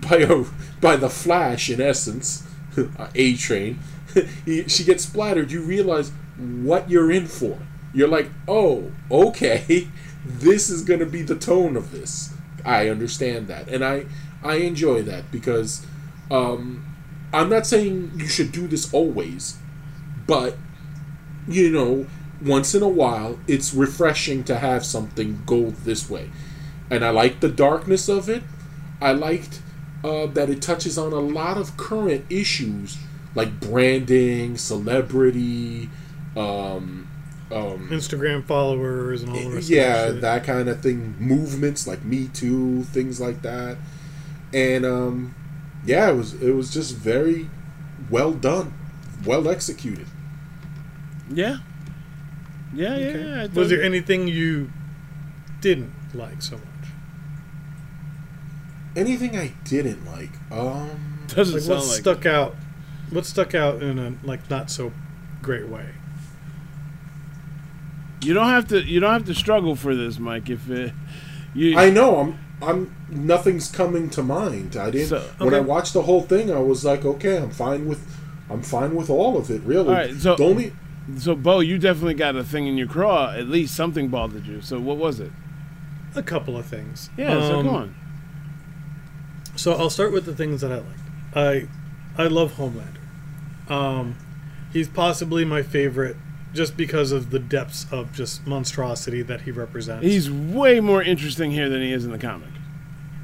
by 0.00 0.16
a 0.18 0.44
by 0.80 0.96
the 0.96 1.08
Flash 1.08 1.70
in 1.70 1.80
essence, 1.80 2.46
A 3.14 3.36
Train. 3.36 3.78
she 4.66 4.84
gets 4.84 5.04
splattered. 5.04 5.50
You 5.50 5.62
realize 5.62 6.12
what 6.38 6.90
you're 6.90 7.10
in 7.10 7.26
for. 7.26 7.58
You're 7.94 8.08
like, 8.08 8.30
oh, 8.46 8.92
okay, 9.10 9.88
this 10.24 10.68
is 10.68 10.82
gonna 10.82 11.06
be 11.06 11.22
the 11.22 11.36
tone 11.36 11.76
of 11.76 11.92
this. 11.92 12.32
I 12.64 12.88
understand 12.88 13.48
that, 13.48 13.68
and 13.68 13.84
I 13.84 14.06
I 14.42 14.56
enjoy 14.56 15.02
that 15.02 15.30
because 15.30 15.86
um, 16.30 16.84
I'm 17.32 17.48
not 17.48 17.66
saying 17.66 18.12
you 18.16 18.26
should 18.26 18.52
do 18.52 18.66
this 18.66 18.92
always, 18.92 19.56
but 20.26 20.56
you 21.48 21.70
know, 21.70 22.06
once 22.42 22.74
in 22.74 22.82
a 22.82 22.88
while, 22.88 23.38
it's 23.46 23.72
refreshing 23.72 24.44
to 24.44 24.58
have 24.58 24.84
something 24.84 25.42
go 25.46 25.70
this 25.70 26.10
way. 26.10 26.30
And 26.90 27.04
I 27.04 27.10
like 27.10 27.40
the 27.40 27.48
darkness 27.48 28.08
of 28.08 28.28
it. 28.28 28.42
I 29.00 29.12
liked 29.12 29.60
uh, 30.04 30.26
that 30.26 30.50
it 30.50 30.62
touches 30.62 30.96
on 30.98 31.12
a 31.12 31.20
lot 31.20 31.56
of 31.56 31.76
current 31.76 32.24
issues 32.30 32.98
like 33.36 33.60
branding, 33.60 34.56
celebrity, 34.56 35.90
um, 36.36 37.06
um, 37.52 37.88
Instagram 37.90 38.44
followers 38.44 39.22
and 39.22 39.30
all 39.30 39.50
the 39.50 39.56
rest. 39.56 39.68
yeah, 39.68 40.06
of 40.06 40.14
that. 40.16 40.20
that 40.22 40.44
kind 40.44 40.68
of 40.68 40.82
thing. 40.82 41.14
Movements 41.20 41.86
like 41.86 42.04
Me 42.04 42.28
Too, 42.28 42.82
things 42.84 43.20
like 43.20 43.42
that, 43.42 43.76
and 44.52 44.84
um, 44.84 45.34
yeah, 45.84 46.10
it 46.10 46.14
was 46.14 46.34
it 46.34 46.52
was 46.52 46.72
just 46.72 46.96
very 46.96 47.48
well 48.10 48.32
done, 48.32 48.74
well 49.24 49.48
executed. 49.48 50.06
Yeah. 51.30 51.58
Yeah, 52.76 52.96
yeah. 52.96 53.06
Okay. 53.06 53.24
yeah, 53.24 53.42
I 53.42 53.46
Was 53.46 53.70
there 53.70 53.82
anything 53.82 54.28
you 54.28 54.70
didn't 55.60 55.92
like 56.14 56.42
so 56.42 56.56
much? 56.56 56.62
Anything 58.94 59.36
I 59.36 59.52
didn't 59.64 60.06
like, 60.06 60.30
um, 60.50 61.24
Doesn't 61.26 61.54
Like 61.54 61.62
sound 61.62 61.78
what 61.80 61.88
like 61.88 62.00
stuck 62.00 62.26
out? 62.26 62.56
What 63.10 63.26
stuck 63.26 63.54
out 63.54 63.82
in 63.82 63.98
a 63.98 64.14
like 64.26 64.48
not 64.50 64.70
so 64.70 64.92
great 65.42 65.68
way? 65.68 65.90
You 68.22 68.34
don't 68.34 68.48
have 68.48 68.68
to. 68.68 68.82
You 68.82 69.00
don't 69.00 69.12
have 69.12 69.26
to 69.26 69.34
struggle 69.34 69.76
for 69.76 69.94
this, 69.94 70.18
Mike. 70.18 70.50
If 70.50 70.68
it, 70.70 70.92
you, 71.54 71.78
I 71.78 71.90
know 71.90 72.16
I'm 72.16 72.38
I'm 72.62 72.94
nothing's 73.08 73.70
coming 73.70 74.10
to 74.10 74.22
mind. 74.22 74.76
I 74.76 74.90
didn't 74.90 75.08
So- 75.08 75.30
when 75.38 75.54
I 75.54 75.60
watched 75.60 75.92
the 75.92 76.02
whole 76.02 76.22
thing. 76.22 76.50
I 76.50 76.58
was 76.58 76.84
like, 76.84 77.04
okay, 77.04 77.36
I'm 77.38 77.50
fine 77.50 77.86
with 77.86 78.18
I'm 78.50 78.62
fine 78.62 78.94
with 78.94 79.10
all 79.10 79.36
of 79.36 79.50
it. 79.50 79.62
Really, 79.62 79.88
All 79.88 79.94
right, 79.94 80.14
so- 80.16 80.36
the 80.36 80.44
only 80.44 80.72
so 81.18 81.34
Bo, 81.34 81.60
you 81.60 81.78
definitely 81.78 82.14
got 82.14 82.36
a 82.36 82.44
thing 82.44 82.66
in 82.66 82.76
your 82.76 82.88
craw. 82.88 83.32
At 83.32 83.48
least 83.48 83.74
something 83.74 84.08
bothered 84.08 84.46
you. 84.46 84.60
So 84.60 84.80
what 84.80 84.96
was 84.96 85.20
it? 85.20 85.30
A 86.14 86.22
couple 86.22 86.56
of 86.56 86.66
things. 86.66 87.10
Yeah. 87.16 87.40
so 87.40 87.58
Um, 87.60 87.66
go 87.66 87.74
on. 87.74 87.94
So 89.56 89.72
I'll 89.72 89.90
start 89.90 90.12
with 90.12 90.24
the 90.26 90.34
things 90.34 90.60
that 90.60 90.72
I 90.72 90.76
liked. 90.76 91.00
I 91.34 91.68
I 92.18 92.26
love 92.26 92.54
Homelander. 92.54 93.70
Um, 93.70 94.16
he's 94.72 94.88
possibly 94.88 95.44
my 95.44 95.62
favorite 95.62 96.16
just 96.54 96.76
because 96.76 97.12
of 97.12 97.30
the 97.30 97.38
depths 97.38 97.86
of 97.92 98.12
just 98.14 98.46
monstrosity 98.46 99.22
that 99.22 99.42
he 99.42 99.50
represents. 99.50 100.06
He's 100.06 100.30
way 100.30 100.80
more 100.80 101.02
interesting 101.02 101.50
here 101.50 101.68
than 101.68 101.82
he 101.82 101.92
is 101.92 102.04
in 102.04 102.12
the 102.12 102.18
comic. 102.18 102.48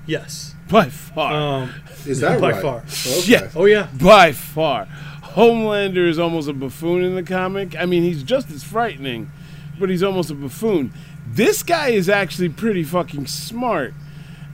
yes. 0.07 0.55
By 0.71 0.89
far. 0.89 1.33
Um, 1.33 1.75
is 2.07 2.21
that 2.21 2.41
by 2.41 2.53
right? 2.53 2.63
far. 2.63 2.77
Okay. 2.79 3.23
Yeah. 3.27 3.51
oh 3.55 3.67
yeah. 3.67 3.89
by 4.01 4.33
far. 4.33 4.89
Homelander 5.35 6.09
is 6.09 6.19
almost 6.19 6.49
a 6.49 6.53
buffoon 6.53 7.03
in 7.03 7.15
the 7.15 7.23
comic. 7.23 7.75
I 7.77 7.87
mean, 7.87 8.03
he's 8.03 8.23
just 8.23 8.51
as 8.51 8.63
frightening, 8.63 9.31
but 9.79 9.89
he's 9.89 10.03
almost 10.03 10.31
a 10.31 10.35
buffoon. 10.35 10.93
This 11.27 11.63
guy 11.63 11.89
is 11.89 12.09
actually 12.09 12.51
pretty 12.51 12.83
fucking 12.85 13.27
smart. 13.27 13.95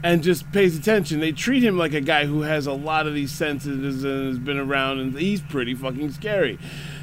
and 0.02 0.22
just 0.22 0.50
pays 0.52 0.78
attention. 0.78 1.18
They 1.20 1.32
treat 1.32 1.62
him 1.64 1.76
like 1.76 1.92
a 1.92 2.00
guy 2.00 2.26
who 2.26 2.42
has 2.42 2.66
a 2.66 2.72
lot 2.72 3.06
of 3.06 3.14
these 3.14 3.32
senses 3.32 4.04
and 4.04 4.28
has 4.28 4.38
been 4.38 4.58
around, 4.58 5.00
and 5.00 5.18
he's 5.18 5.40
pretty 5.40 5.74
fucking 5.74 6.12
scary. 6.12 6.58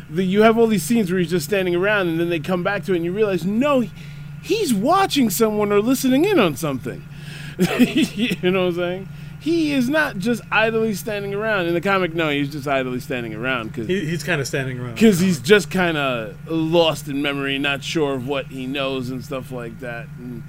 The, 0.10 0.24
you 0.24 0.44
have 0.44 0.58
all 0.58 0.67
these 0.67 0.84
scenes 0.84 1.12
where 1.12 1.20
he's 1.20 1.29
just 1.32 1.46
standing 1.46 1.75
around, 1.75 2.08
and 2.08 2.20
then 2.20 2.29
they 2.29 2.39
come 2.39 2.63
back 2.63 2.86
to 2.86 2.94
it, 2.94 2.98
and 2.98 3.05
you 3.05 3.12
realize, 3.12 3.46
no, 3.46 3.84
he's 4.41 4.74
watching 4.74 5.29
someone 5.29 5.72
or 5.74 5.82
listening 5.82 6.24
in 6.24 6.39
on 6.39 6.55
something. 6.55 7.03
you 7.79 8.51
know 8.51 8.65
what 8.65 8.70
I'm 8.70 8.75
saying? 8.75 9.10
He 9.46 9.74
is 9.74 9.88
not 9.88 10.18
just 10.18 10.42
idly 10.52 10.96
standing 10.96 11.36
around. 11.36 11.68
In 11.68 11.75
the 11.75 11.82
comic, 11.82 12.16
no, 12.16 12.30
he's 12.30 12.52
just 12.52 12.68
idly 12.68 13.00
standing 13.00 13.36
around 13.36 13.68
because 13.68 13.88
He, 13.88 14.04
he's 14.04 14.24
kind 14.24 14.42
of 14.42 14.48
standing 14.48 14.80
around. 14.80 14.96
because 14.96 15.20
he's 15.20 15.40
just 15.40 15.70
kind 15.70 15.98
of 15.98 16.36
lost 16.50 17.08
in 17.08 17.22
memory, 17.22 17.60
not 17.60 17.84
sure 17.84 18.16
of 18.16 18.28
what 18.28 18.48
he 18.48 18.66
knows 18.66 19.12
and 19.12 19.24
stuff 19.24 19.52
like 19.52 19.80
that. 19.82 20.08
And 20.18 20.42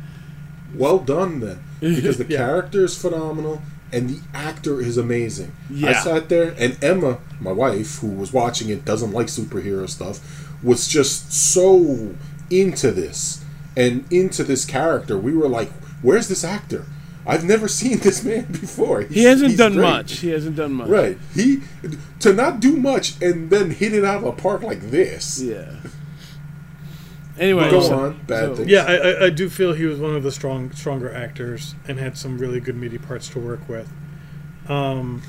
Well 0.74 0.98
done 0.98 1.40
then, 1.40 1.58
because 1.80 2.16
the 2.16 2.24
Yeah. 2.28 2.38
character 2.38 2.84
is 2.86 2.96
phenomenal 2.96 3.60
and 3.92 4.08
the 4.08 4.20
actor 4.32 4.80
is 4.80 4.96
amazing. 4.96 5.52
I 5.84 5.92
sat 5.92 6.30
there 6.30 6.54
and 6.58 6.82
Emma, 6.82 7.18
my 7.38 7.52
wife, 7.52 7.98
who 7.98 8.08
was 8.08 8.32
watching 8.32 8.70
it, 8.70 8.86
doesn't 8.86 9.12
like 9.12 9.26
superhero 9.26 9.86
stuff, 9.90 10.20
was 10.62 10.88
just 10.88 11.30
so 11.32 12.14
into 12.50 12.92
this 12.92 13.44
and 13.76 14.10
into 14.10 14.42
this 14.42 14.64
character. 14.64 15.18
We 15.18 15.36
were 15.36 15.48
like, 15.48 15.70
"Where's 16.00 16.28
this 16.28 16.44
actor? 16.44 16.86
I've 17.26 17.44
never 17.44 17.66
seen 17.68 17.98
this 17.98 18.22
man 18.24 18.44
before. 18.52 19.00
he 19.02 19.24
hasn't 19.24 19.56
done 19.58 19.72
great." 19.74 19.82
much. 19.82 20.18
He 20.20 20.28
hasn't 20.30 20.56
done 20.56 20.72
much. 20.72 20.88
Right. 20.88 21.18
He 21.34 21.62
to 22.20 22.32
not 22.32 22.60
do 22.60 22.76
much 22.76 23.20
and 23.20 23.50
then 23.50 23.70
hit 23.70 23.92
it 23.92 24.04
out 24.04 24.18
of 24.18 24.24
a 24.24 24.32
park 24.32 24.62
like 24.62 24.80
this. 24.90 25.42
Yeah. 25.42 25.70
Anyway, 27.38 27.68
Go 27.70 27.82
so- 27.82 27.98
on, 27.98 28.20
bad 28.26 28.46
so- 28.46 28.54
things. 28.56 28.70
Yeah, 28.70 28.84
I, 28.88 28.94
I, 28.96 29.24
I 29.26 29.30
do 29.30 29.50
feel 29.50 29.74
he 29.74 29.84
was 29.84 29.98
one 30.00 30.14
of 30.16 30.22
the 30.22 30.32
strong, 30.32 30.72
stronger 30.72 31.12
actors 31.12 31.74
and 31.86 31.98
had 31.98 32.16
some 32.16 32.38
really 32.38 32.60
good 32.60 32.76
meaty 32.76 32.96
parts 32.96 33.28
to 33.28 33.38
work 33.38 33.68
with. 33.68 33.92
Um, 34.68 35.20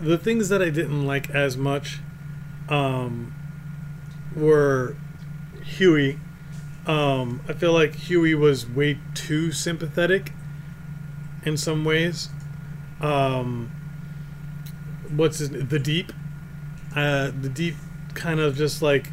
the 0.00 0.16
things 0.16 0.48
that 0.48 0.62
I 0.62 0.70
didn't 0.70 1.04
like 1.06 1.28
as 1.30 1.56
much 1.56 1.98
um, 2.68 3.34
were 4.36 4.94
Hughie. 5.64 6.18
Um, 6.90 7.40
I 7.48 7.52
feel 7.52 7.72
like 7.72 7.94
Hughie 7.94 8.34
was 8.34 8.68
way 8.68 8.98
too 9.14 9.52
sympathetic 9.52 10.32
in 11.44 11.56
some 11.56 11.84
ways. 11.84 12.30
Um, 13.00 13.70
what's 15.08 15.38
his, 15.38 15.50
the 15.50 15.78
deep? 15.78 16.12
Uh, 16.96 17.30
the 17.30 17.48
deep 17.48 17.76
kind 18.14 18.40
of 18.40 18.56
just 18.56 18.82
like 18.82 19.12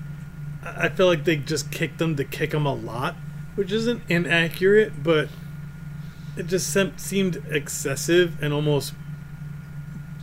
I 0.63 0.89
feel 0.89 1.05
like 1.05 1.23
they 1.23 1.35
just 1.35 1.71
kicked 1.71 1.99
them 1.99 2.15
to 2.15 2.23
kick 2.23 2.51
him 2.51 2.65
a 2.65 2.73
lot, 2.73 3.15
which 3.53 3.71
isn't 3.71 4.01
inaccurate, 4.09 5.03
but 5.03 5.29
it 6.35 6.47
just 6.47 6.73
sem- 6.73 6.97
seemed 6.97 7.43
excessive 7.51 8.41
and 8.41 8.53
almost 8.53 8.95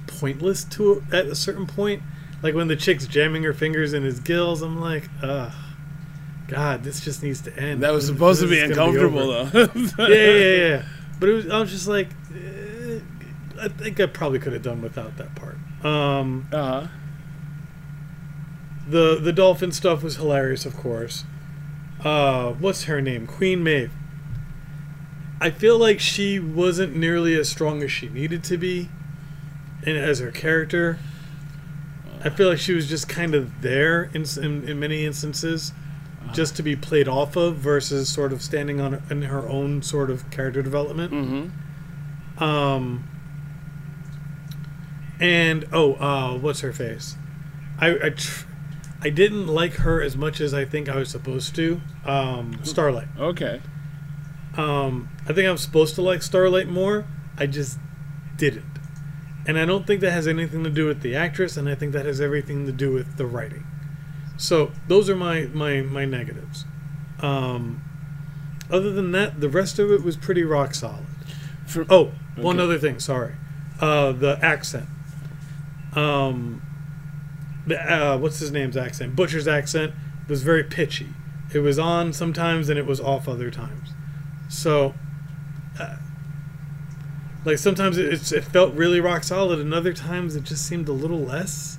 pointless 0.09 0.65
to 0.65 1.05
at 1.13 1.27
a 1.27 1.37
certain 1.37 1.69
point. 1.69 2.03
Like 2.43 2.57
when 2.57 2.67
the 2.67 2.75
chick's 2.75 3.07
jamming 3.07 3.45
her 3.45 3.55
fingers 3.55 3.93
in 3.93 4.03
his 4.03 4.19
gills, 4.19 4.61
I'm 4.61 4.81
like, 4.81 5.09
ugh, 5.23 5.53
God, 6.49 6.85
this 6.85 7.01
just 7.01 7.23
needs 7.23 7.41
to 7.43 7.59
end. 7.59 7.83
that 7.83 7.93
was 7.93 8.07
This- 8.07 8.15
supposed 8.15 8.41
to 8.43 8.49
be 8.49 8.61
uncomfortable, 8.61 9.31
over. 9.31 9.67
though. 9.67 10.09
yeah, 10.09 10.31
yeah, 10.33 10.57
yeah. 10.69 10.83
But 11.19 11.29
it 11.29 11.33
was, 11.33 11.49
I 11.49 11.61
was 11.61 11.71
just 11.71 11.89
like, 11.89 12.09
eh, 12.35 12.99
I 13.61 13.69
think 13.69 13.99
I 14.01 14.07
probably 14.07 14.39
could 14.39 14.53
have 14.53 14.63
done 14.63 14.83
without 14.83 15.17
that 15.17 15.35
part. 15.35 15.57
Um, 15.85 16.47
Uh-huh. 16.53 16.87
the 18.89 19.19
the 19.21 19.33
dolphin 19.33 19.73
stuff 19.73 20.03
was 20.03 20.17
hilarious, 20.17 20.67
of 20.67 20.77
course. 20.77 21.25
Uh, 22.03 22.51
what's 22.53 22.85
her 22.85 23.01
name? 23.01 23.27
Queen 23.27 23.63
Maeve. 23.63 23.93
I 25.41 25.51
feel 25.51 25.79
like 25.79 26.01
she 26.01 26.39
wasn't 26.39 26.95
nearly 26.97 27.35
as 27.35 27.49
strong 27.49 27.83
as 27.83 27.91
she 27.91 28.09
needed 28.09 28.45
to 28.45 28.57
be, 28.59 28.89
and 29.87 29.97
as 29.97 30.19
her 30.21 30.31
character. 30.31 30.99
I 32.23 32.31
feel 32.31 32.49
like 32.49 32.59
she 32.59 32.73
was 32.73 32.89
just 32.89 33.07
kind 33.09 33.35
of 33.35 33.61
there 33.61 34.05
in, 34.15 34.25
in, 34.43 34.67
in 34.67 34.81
many 34.81 35.05
instances, 35.05 35.73
just 36.33 36.57
to 36.57 36.63
be 36.63 36.77
played 36.77 37.09
off 37.09 37.37
of 37.37 37.57
versus 37.57 38.09
sort 38.09 38.33
of 38.33 38.43
standing 38.43 38.81
on 38.81 39.03
in 39.11 39.23
her 39.23 39.49
own 39.49 39.83
sort 39.83 40.11
of 40.11 40.31
character 40.31 40.63
development. 40.63 41.13
Mm-hmm. 41.13 42.43
Um, 42.43 43.09
and 45.21 45.67
oh, 45.73 45.95
uh, 45.95 46.39
what's 46.39 46.61
her 46.61 46.73
face? 46.73 47.17
I 47.79 47.91
I, 47.91 48.11
tr- 48.11 48.47
I 49.01 49.11
didn't 49.11 49.47
like 49.47 49.75
her 49.75 50.03
as 50.03 50.17
much 50.17 50.41
as 50.41 50.55
I 50.55 50.65
think 50.65 50.89
I 50.89 50.97
was 50.97 51.11
supposed 51.11 51.55
to. 51.57 51.81
Um, 52.05 52.61
Starlight. 52.63 53.09
Okay. 53.19 53.61
Um, 54.57 55.09
I 55.29 55.33
think 55.33 55.49
I'm 55.49 55.57
supposed 55.57 55.95
to 55.97 56.03
like 56.03 56.23
Starlight 56.23 56.69
more. 56.69 57.07
I 57.37 57.47
just 57.47 57.79
didn't, 58.37 58.79
and 59.47 59.59
I 59.59 59.65
don't 59.65 59.87
think 59.87 60.01
that 60.01 60.13
has 60.13 60.29
anything 60.29 60.63
to 60.65 60.71
do 60.71 60.87
with 60.87 61.03
the 61.03 61.17
actress, 61.17 61.57
and 61.57 61.69
I 61.69 61.75
think 61.75 61.93
that 61.93 62.07
has 62.07 62.21
everything 62.21 62.67
to 62.67 62.73
do 62.73 62.93
with 62.93 63.17
the 63.17 63.27
writing. 63.27 63.67
So 64.37 64.73
those 64.89 65.09
are 65.09 65.17
my 65.17 65.43
my 65.53 65.81
my 65.83 66.05
negatives. 66.05 66.65
Um, 67.21 67.83
other 68.71 68.93
than 68.93 69.13
that, 69.13 69.41
the 69.41 69.49
rest 69.49 69.79
of 69.79 69.91
it 69.93 70.03
was 70.03 70.17
pretty 70.17 70.43
rock 70.43 70.75
solid. 70.75 71.07
For, 71.67 71.87
Oh, 71.89 72.13
one 72.37 72.57
Okay. 72.57 72.65
other 72.65 72.79
thing. 72.79 72.99
Sorry, 72.99 73.35
uh, 73.81 74.13
the 74.13 74.39
accent. 74.43 74.87
Um, 75.95 76.61
the 77.67 77.79
uh, 77.81 78.19
what's 78.19 78.39
his 78.41 78.51
name's 78.51 78.77
accent? 78.77 79.15
Butcher's 79.17 79.47
accent 79.49 79.95
was 80.29 80.43
very 80.43 80.65
pitchy. 80.65 81.09
It 81.53 81.61
was 81.61 81.79
on 81.79 82.13
sometimes 82.13 82.69
and 82.69 82.79
it 82.79 82.87
was 82.87 83.01
off 83.01 83.29
other 83.29 83.51
times. 83.51 83.91
So, 84.49 84.95
uh, 85.79 85.97
like 87.45 87.59
sometimes 87.59 87.97
it, 87.99 88.13
it's, 88.13 88.33
it 88.33 88.45
felt 88.45 88.75
really 88.75 89.01
rock 89.01 89.23
solid, 89.25 89.61
and 89.61 89.73
other 89.73 89.93
times 89.93 90.35
it 90.35 90.45
just 90.45 90.67
seemed 90.67 90.89
a 90.89 90.93
little 90.93 91.21
less. 91.21 91.79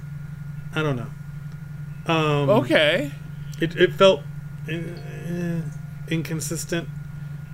I 0.74 0.82
don't 0.82 0.96
know. 0.96 1.10
Um, 2.08 2.50
okay. 2.50 3.12
it, 3.60 3.76
it 3.76 3.94
felt 3.94 4.22
eh, 4.70 5.62
inconsistent. 6.08 6.88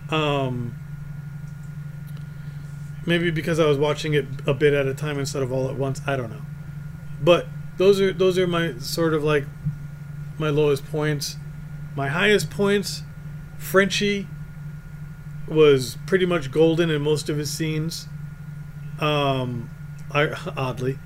Um, 0.09 0.75
maybe 3.05 3.31
because 3.31 3.59
I 3.59 3.65
was 3.65 3.77
watching 3.77 4.13
it 4.13 4.25
a 4.45 4.53
bit 4.53 4.73
at 4.73 4.87
a 4.87 4.93
time 4.93 5.19
instead 5.19 5.41
of 5.41 5.51
all 5.51 5.69
at 5.69 5.75
once. 5.75 6.01
I 6.05 6.15
don't 6.15 6.29
know. 6.29 6.41
But 7.21 7.47
those 7.77 8.01
are 8.01 8.11
those 8.11 8.37
are 8.37 8.47
my 8.47 8.77
sort 8.79 9.13
of 9.13 9.23
like 9.23 9.45
my 10.37 10.49
lowest 10.49 10.85
points. 10.85 11.37
My 11.95 12.07
highest 12.07 12.49
points, 12.49 13.03
Frenchie 13.57 14.27
was 15.47 15.97
pretty 16.05 16.25
much 16.25 16.51
golden 16.51 16.89
in 16.89 17.01
most 17.01 17.29
of 17.29 17.37
his 17.37 17.51
scenes. 17.51 18.07
Um, 18.99 19.69
I, 20.11 20.29
oddly. 20.57 20.99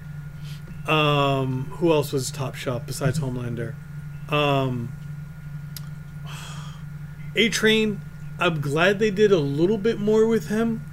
Um, 0.87 1.65
who 1.77 1.91
else 1.91 2.11
was 2.13 2.29
top 2.31 2.55
shot 2.55 2.85
besides 2.85 3.19
Homelander? 3.19 3.73
Um, 4.29 4.91
A 7.35 7.49
Train, 7.49 8.01
I'm 8.39 8.61
glad 8.61 8.99
they 8.99 9.11
did 9.11 9.31
a 9.31 9.39
little 9.39 9.77
bit 9.77 9.99
more 9.99 10.27
with 10.27 10.47
him, 10.49 10.83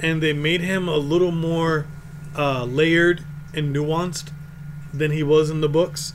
and 0.00 0.22
they 0.22 0.32
made 0.32 0.60
him 0.60 0.88
a 0.88 0.96
little 0.96 1.32
more 1.32 1.86
uh, 2.36 2.64
layered 2.64 3.24
and 3.54 3.74
nuanced 3.74 4.30
than 4.92 5.10
he 5.10 5.22
was 5.22 5.50
in 5.50 5.60
the 5.60 5.68
books. 5.68 6.14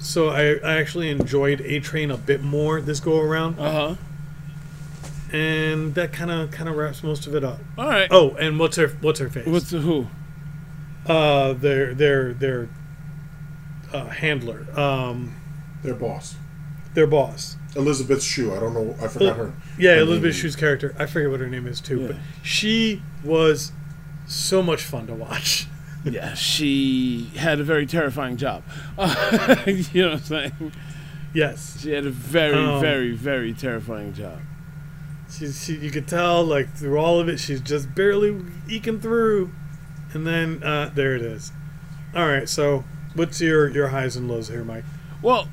So 0.00 0.28
I, 0.30 0.54
I 0.56 0.78
actually 0.80 1.08
enjoyed 1.10 1.60
A 1.60 1.78
Train 1.80 2.10
a 2.10 2.16
bit 2.16 2.42
more 2.42 2.80
this 2.80 2.98
go 3.00 3.20
around, 3.20 3.58
Uh 3.60 3.70
huh. 3.72 3.94
and 5.32 5.94
that 5.94 6.12
kind 6.12 6.30
of 6.30 6.50
kind 6.50 6.68
of 6.68 6.76
wraps 6.76 7.02
most 7.04 7.26
of 7.28 7.34
it 7.36 7.44
up. 7.44 7.60
All 7.78 7.86
right. 7.86 8.08
Oh, 8.10 8.30
and 8.34 8.58
what's 8.58 8.76
her 8.76 8.88
what's 9.00 9.20
her 9.20 9.28
face? 9.30 9.46
What's 9.46 9.70
the 9.70 9.78
who? 9.78 10.08
Uh 11.06 11.52
their 11.54 11.94
their 11.94 12.32
their 12.32 12.68
uh, 13.92 14.06
handler, 14.06 14.66
um, 14.78 15.34
Their 15.82 15.94
boss. 15.94 16.36
their 16.94 17.06
boss. 17.06 17.56
Elizabeth 17.76 18.22
Shue. 18.22 18.54
I 18.54 18.60
don't 18.60 18.74
know. 18.74 18.94
I 19.02 19.08
forgot 19.08 19.36
her. 19.36 19.54
Yeah, 19.78 19.94
her 19.94 20.00
Elizabeth 20.00 20.32
name. 20.34 20.40
Shue's 20.42 20.56
character. 20.56 20.94
I 20.98 21.06
forget 21.06 21.30
what 21.30 21.40
her 21.40 21.48
name 21.48 21.66
is 21.66 21.80
too, 21.80 22.00
Yeah. 22.00 22.06
but 22.08 22.16
she 22.42 23.02
was 23.24 23.72
so 24.26 24.62
much 24.62 24.82
fun 24.82 25.06
to 25.08 25.14
watch. 25.14 25.66
Yeah, 26.04 26.34
she 26.34 27.30
had 27.36 27.60
a 27.60 27.62
very 27.64 27.86
terrifying 27.86 28.36
job. 28.36 28.64
you 28.98 30.02
know 30.02 30.10
what 30.10 30.12
I'm 30.14 30.18
saying? 30.18 30.72
Yes, 31.32 31.80
She 31.80 31.92
had 31.92 32.04
a 32.06 32.10
very, 32.10 32.56
Um, 32.56 32.80
very, 32.80 33.12
very 33.12 33.52
terrifying 33.52 34.12
job. 34.12 34.40
she, 35.30 35.52
she 35.52 35.76
you 35.76 35.92
could 35.92 36.08
tell 36.08 36.42
like 36.44 36.74
through 36.74 36.98
all 36.98 37.20
of 37.20 37.28
it, 37.28 37.38
she's 37.38 37.60
just 37.60 37.94
barely 37.94 38.36
eking 38.68 38.98
through, 38.98 39.52
and 40.14 40.26
then 40.26 40.62
uh, 40.62 40.90
there 40.94 41.14
it 41.14 41.22
is. 41.22 41.52
All 42.14 42.26
right, 42.26 42.48
so 42.48 42.84
what's 43.14 43.40
your 43.40 43.68
your 43.68 43.88
highs 43.88 44.16
and 44.16 44.28
lows 44.28 44.48
here, 44.48 44.64
Mike? 44.64 44.84
Well, 45.22 45.48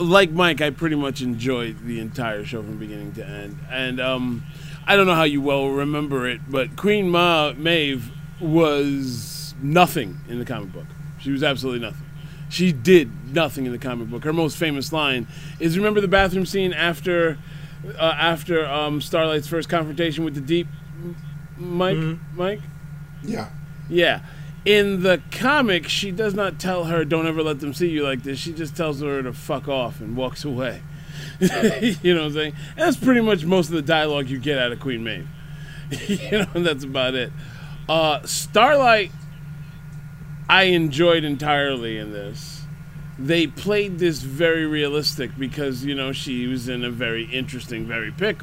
like 0.00 0.30
Mike, 0.32 0.60
I 0.60 0.70
pretty 0.70 0.96
much 0.96 1.22
enjoyed 1.22 1.84
the 1.84 2.00
entire 2.00 2.44
show 2.44 2.62
from 2.62 2.78
beginning 2.78 3.12
to 3.14 3.24
end. 3.24 3.58
And 3.70 4.00
um, 4.00 4.44
I 4.86 4.96
don't 4.96 5.06
know 5.06 5.14
how 5.14 5.22
you 5.22 5.40
well 5.40 5.68
remember 5.68 6.28
it, 6.28 6.40
but 6.48 6.76
Queen 6.76 7.10
Ma 7.10 7.52
Maeve 7.56 8.10
was 8.40 9.54
nothing 9.62 10.18
in 10.28 10.38
the 10.40 10.44
comic 10.44 10.72
book. 10.72 10.86
She 11.20 11.30
was 11.30 11.42
absolutely 11.44 11.80
nothing. 11.86 12.06
She 12.50 12.72
did 12.72 13.32
nothing 13.34 13.66
in 13.66 13.72
the 13.72 13.78
comic 13.78 14.08
book. 14.10 14.24
Her 14.24 14.32
most 14.32 14.56
famous 14.56 14.92
line 14.92 15.26
is 15.60 15.76
remember 15.76 16.00
the 16.00 16.08
bathroom 16.08 16.44
scene 16.44 16.72
after 16.72 17.38
uh, 17.98 18.14
after 18.18 18.66
um, 18.66 19.00
Starlight's 19.00 19.46
first 19.48 19.68
confrontation 19.68 20.24
with 20.24 20.34
the 20.34 20.40
Deep. 20.40 20.66
M- 21.02 21.16
Mike, 21.56 22.18
Mike, 22.34 22.60
Yeah. 23.22 23.48
Yeah. 23.88 24.20
In 24.64 25.02
the 25.02 25.20
comic, 25.30 25.88
she 25.88 26.10
does 26.10 26.34
not 26.34 26.58
tell 26.58 26.84
her, 26.84 27.04
"Don't 27.04 27.26
ever 27.26 27.42
let 27.42 27.60
them 27.60 27.74
see 27.74 27.90
you 27.90 28.02
like 28.02 28.22
this." 28.22 28.38
She 28.38 28.52
just 28.52 28.74
tells 28.74 29.00
her 29.02 29.22
to 29.22 29.32
fuck 29.32 29.68
off 29.68 30.00
and 30.00 30.16
walks 30.16 30.44
away. 30.44 30.82
you 31.40 32.14
know 32.14 32.20
what 32.20 32.26
I'm 32.28 32.32
saying? 32.32 32.54
And 32.76 32.78
that's 32.78 32.96
pretty 32.96 33.20
much 33.20 33.44
most 33.44 33.68
of 33.68 33.74
the 33.74 33.82
dialogue 33.82 34.28
you 34.28 34.38
get 34.38 34.58
out 34.58 34.72
of 34.72 34.80
Queen 34.80 35.04
Maeve. 35.04 35.28
you 36.08 36.38
know, 36.38 36.48
that's 36.54 36.84
about 36.84 37.14
it. 37.14 37.32
Uh, 37.88 38.24
Starlight, 38.24 39.12
I 40.48 40.64
enjoyed 40.64 41.24
entirely 41.24 41.98
in 41.98 42.12
this. 42.12 42.62
They 43.18 43.46
played 43.46 43.98
this 43.98 44.20
very 44.20 44.66
realistic 44.66 45.38
because 45.38 45.84
you 45.84 45.94
know 45.94 46.12
she 46.12 46.46
was 46.46 46.68
in 46.68 46.84
a 46.84 46.90
very 46.90 47.24
interesting, 47.24 47.86
very 47.86 48.10
pick, 48.10 48.42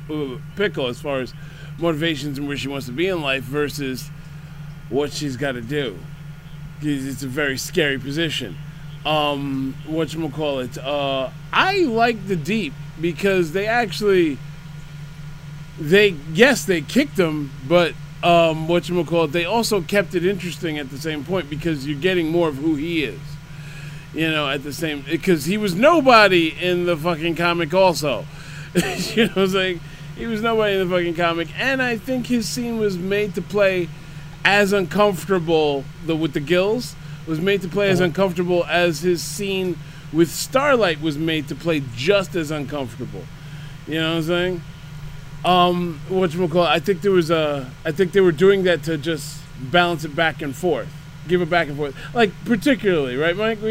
pickle 0.56 0.88
as 0.88 1.02
far 1.02 1.20
as 1.20 1.34
motivations 1.78 2.38
and 2.38 2.48
where 2.48 2.58
she 2.58 2.68
wants 2.68 2.86
to 2.86 2.92
be 2.92 3.08
in 3.08 3.22
life 3.22 3.44
versus 3.44 4.10
what 4.92 5.12
she's 5.14 5.38
got 5.38 5.54
to 5.54 5.62
do. 5.62 5.98
It's 6.84 7.24
a 7.24 7.28
very 7.28 7.58
scary 7.58 7.98
position. 7.98 8.58
Um, 9.06 9.76
what 9.88 10.14
you 10.14 10.30
call 10.30 10.60
it? 10.60 10.78
Uh, 10.78 11.32
I 11.52 11.80
like 11.86 12.28
the 12.28 12.36
deep 12.36 12.74
because 13.00 13.54
they 13.54 13.66
actually 13.66 14.38
they 15.80 16.10
yes 16.34 16.66
they 16.66 16.82
kicked 16.82 17.18
him, 17.18 17.52
but 17.68 17.94
um, 18.24 18.68
what 18.68 18.88
you 18.90 19.04
call 19.06 19.24
it? 19.26 19.32
They 19.32 19.46
also 19.46 19.82
kept 19.82 20.14
it 20.14 20.26
interesting 20.26 20.78
at 20.78 20.90
the 20.90 20.98
same 20.98 21.24
point 21.24 21.50
because 21.50 21.88
you're 21.88 22.00
getting 22.00 22.30
more 22.30 22.50
of 22.50 22.58
who 22.58 22.76
he 22.76 23.04
is. 23.04 23.20
You 24.14 24.30
know, 24.30 24.50
at 24.50 24.64
the 24.64 24.74
same 24.74 25.04
because 25.10 25.46
he 25.46 25.58
was 25.58 25.74
nobody 25.74 26.50
in 26.50 26.86
the 26.86 26.98
fucking 26.98 27.36
comic 27.36 27.74
also. 27.74 28.26
you 28.76 29.26
know 29.26 29.32
what 29.34 29.38
I'm 29.38 29.48
saying? 29.50 29.80
He 30.18 30.28
was 30.28 30.42
nobody 30.42 30.76
in 30.78 30.88
the 30.88 30.96
fucking 30.96 31.16
comic, 31.16 31.48
and 31.58 31.82
I 31.82 31.98
think 31.98 32.28
his 32.28 32.48
scene 32.48 32.78
was 32.78 32.98
made 32.98 33.34
to 33.36 33.42
play 33.42 33.88
as 34.44 34.74
uncomfortable. 34.74 35.84
The 36.06 36.16
with 36.16 36.34
the 36.34 36.40
gills 36.40 36.96
was 37.28 37.40
made 37.40 37.62
to 37.62 37.68
play 37.68 37.90
as 37.90 38.00
uncomfortable 38.00 38.66
as 38.66 39.02
his 39.02 39.22
scene 39.22 39.78
with 40.12 40.30
Starlight 40.30 41.02
was 41.02 41.18
made 41.18 41.48
to 41.48 41.56
play 41.56 41.82
just 41.96 42.36
as 42.36 42.52
uncomfortable. 42.52 43.24
You 43.88 43.96
know 43.96 44.10
what 44.12 44.18
I'm 44.18 44.24
saying? 44.24 44.62
Um, 45.44 46.00
what 46.10 46.34
you 46.34 46.48
call? 46.48 46.64
I 46.64 46.80
think 46.80 47.02
there 47.02 47.12
was 47.12 47.32
a. 47.32 47.70
I 47.86 47.92
think 47.92 48.12
they 48.12 48.22
were 48.22 48.32
doing 48.32 48.64
that 48.64 48.84
to 48.84 48.98
just 48.98 49.40
balance 49.60 50.04
it 50.04 50.16
back 50.16 50.42
and 50.42 50.56
forth, 50.56 50.88
give 51.28 51.42
it 51.42 51.50
back 51.50 51.68
and 51.68 51.78
forth. 51.78 51.96
Like 52.14 52.32
particularly, 52.46 53.16
right, 53.16 53.36
Mike? 53.36 53.62
You- 53.62 53.68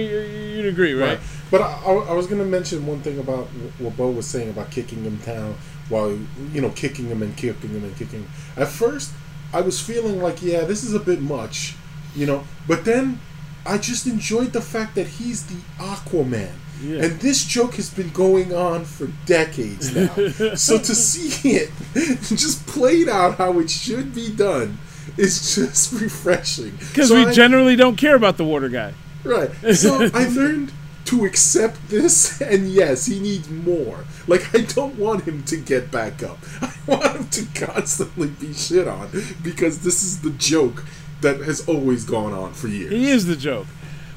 You'd 0.56 0.66
agree, 0.66 0.94
right? 0.94 1.10
Right. 1.10 1.20
But 1.50 1.62
I, 1.62 1.72
I 1.84 1.92
I 2.10 2.12
was 2.12 2.26
going 2.26 2.40
to 2.40 2.44
mention 2.46 2.86
one 2.86 3.00
thing 3.02 3.18
about 3.18 3.46
what 3.78 3.96
Bo 3.96 4.10
was 4.10 4.26
saying 4.26 4.50
about 4.50 4.70
kicking 4.70 5.02
him 5.04 5.16
down 5.18 5.54
while, 5.88 6.10
you 6.52 6.60
know, 6.60 6.70
kicking 6.70 7.06
him 7.06 7.22
and 7.22 7.36
kicking 7.36 7.70
him 7.70 7.82
and 7.84 7.96
kicking 7.96 8.20
him. 8.20 8.28
At 8.56 8.68
first, 8.68 9.12
I 9.52 9.60
was 9.62 9.80
feeling 9.80 10.22
like, 10.22 10.42
yeah, 10.42 10.64
this 10.64 10.84
is 10.84 10.94
a 10.94 11.00
bit 11.00 11.20
much, 11.20 11.74
you 12.14 12.26
know, 12.26 12.44
but 12.68 12.84
then 12.84 13.20
I 13.66 13.78
just 13.78 14.06
enjoyed 14.06 14.52
the 14.52 14.60
fact 14.60 14.94
that 14.94 15.06
he's 15.06 15.46
the 15.46 15.60
Aquaman. 15.78 16.52
Yeah. 16.82 17.04
And 17.04 17.20
this 17.20 17.44
joke 17.44 17.74
has 17.74 17.90
been 17.90 18.08
going 18.10 18.54
on 18.54 18.84
for 18.86 19.08
decades 19.26 19.94
now. 19.94 20.08
so 20.54 20.78
to 20.78 20.94
see 20.94 21.56
it 21.56 21.70
just 21.94 22.66
played 22.66 23.06
out 23.08 23.36
how 23.36 23.58
it 23.58 23.68
should 23.70 24.14
be 24.14 24.30
done 24.30 24.78
is 25.18 25.54
just 25.56 25.92
refreshing. 26.00 26.70
Because 26.78 27.08
So 27.08 27.16
we 27.16 27.26
I- 27.26 27.32
generally 27.32 27.76
don't 27.76 27.96
care 27.96 28.14
about 28.14 28.38
the 28.38 28.44
water 28.44 28.68
guy. 28.70 28.94
Right. 29.24 29.50
So 29.74 30.08
I 30.14 30.28
learned 30.28 30.72
to 31.06 31.24
accept 31.24 31.88
this, 31.88 32.40
and 32.42 32.68
yes, 32.68 33.06
he 33.06 33.18
needs 33.20 33.48
more. 33.48 34.04
Like, 34.26 34.54
I 34.54 34.62
don't 34.62 34.96
want 34.96 35.24
him 35.24 35.42
to 35.44 35.56
get 35.56 35.90
back 35.90 36.22
up. 36.22 36.38
I 36.62 36.72
want 36.86 37.16
him 37.16 37.28
to 37.28 37.66
constantly 37.66 38.28
be 38.28 38.52
shit 38.52 38.86
on 38.86 39.10
because 39.42 39.82
this 39.82 40.02
is 40.02 40.22
the 40.22 40.30
joke 40.30 40.84
that 41.20 41.40
has 41.40 41.68
always 41.68 42.04
gone 42.04 42.32
on 42.32 42.52
for 42.52 42.68
years. 42.68 42.90
He 42.90 43.10
is 43.10 43.26
the 43.26 43.36
joke. 43.36 43.66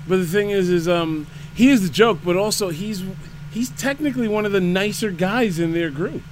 But 0.07 0.17
the 0.17 0.25
thing 0.25 0.49
is, 0.49 0.69
is 0.69 0.87
um, 0.87 1.27
he 1.53 1.69
is 1.69 1.81
the 1.81 1.93
joke, 1.93 2.19
but 2.23 2.35
also 2.35 2.69
he's 2.69 3.03
he's 3.51 3.69
technically 3.71 4.27
one 4.27 4.45
of 4.45 4.51
the 4.51 4.61
nicer 4.61 5.11
guys 5.11 5.59
in 5.59 5.73
their 5.73 5.89
group. 5.89 6.23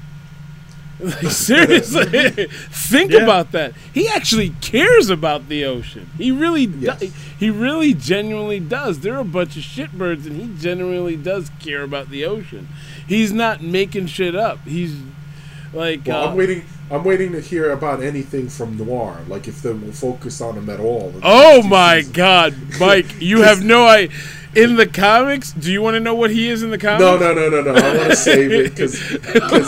Like 1.02 1.16
seriously, 1.32 2.06
think 2.72 3.12
Yeah. 3.12 3.20
about 3.24 3.52
that. 3.54 3.74
He 3.94 4.08
actually 4.08 4.50
cares 4.62 5.10
about 5.10 5.50
the 5.50 5.66
ocean. 5.66 6.10
He 6.18 6.32
really, 6.32 6.68
do- 6.68 6.80
Yes. 6.80 7.02
he 7.40 7.50
really 7.50 7.94
genuinely 7.94 8.60
does. 8.60 9.00
They're 9.00 9.18
a 9.18 9.24
bunch 9.24 9.58
of 9.58 9.64
shitbirds, 9.64 10.26
and 10.28 10.36
he 10.40 10.62
genuinely 10.62 11.16
does 11.16 11.50
care 11.60 11.82
about 11.84 12.10
the 12.10 12.26
ocean. 12.26 12.68
He's 13.08 13.32
not 13.34 13.62
making 13.64 14.08
shit 14.08 14.36
up. 14.36 14.60
He's 14.66 14.96
like, 15.74 16.02
Well, 16.06 16.24
uh, 16.26 16.32
I'm 16.32 16.38
waiting. 16.38 16.64
I'm 16.92 17.06
waiting 17.06 17.32
to 17.32 17.40
hear 17.40 17.72
about 17.72 18.04
anything 18.04 18.50
from 18.50 18.76
Noir, 18.78 19.22
like 19.30 19.48
if 19.48 19.62
they 19.62 19.72
will 19.72 19.94
focus 19.94 20.42
on 20.42 20.58
him 20.58 20.70
at 20.70 20.82
all. 20.82 21.14
Oh 21.24 21.64
my 21.64 22.00
seasons. 22.00 22.16
God, 22.18 22.56
Mike! 22.82 23.22
You 23.22 23.44
have 23.44 23.64
no 23.64 23.88
idea. 23.88 24.14
In 24.56 24.76
the 24.76 24.86
comics, 24.88 25.54
do 25.54 25.72
you 25.72 25.82
want 25.82 25.96
to 25.96 26.00
know 26.00 26.14
what 26.14 26.30
he 26.30 26.50
is 26.50 26.62
in 26.62 26.72
the 26.72 26.78
comics? 26.78 27.02
No, 27.02 27.18
no, 27.18 27.34
no, 27.34 27.50
no, 27.50 27.62
no. 27.62 27.74
I 27.74 27.98
want 27.98 28.10
to 28.10 28.16
save 28.16 28.52
it 28.52 28.76
because 28.76 29.00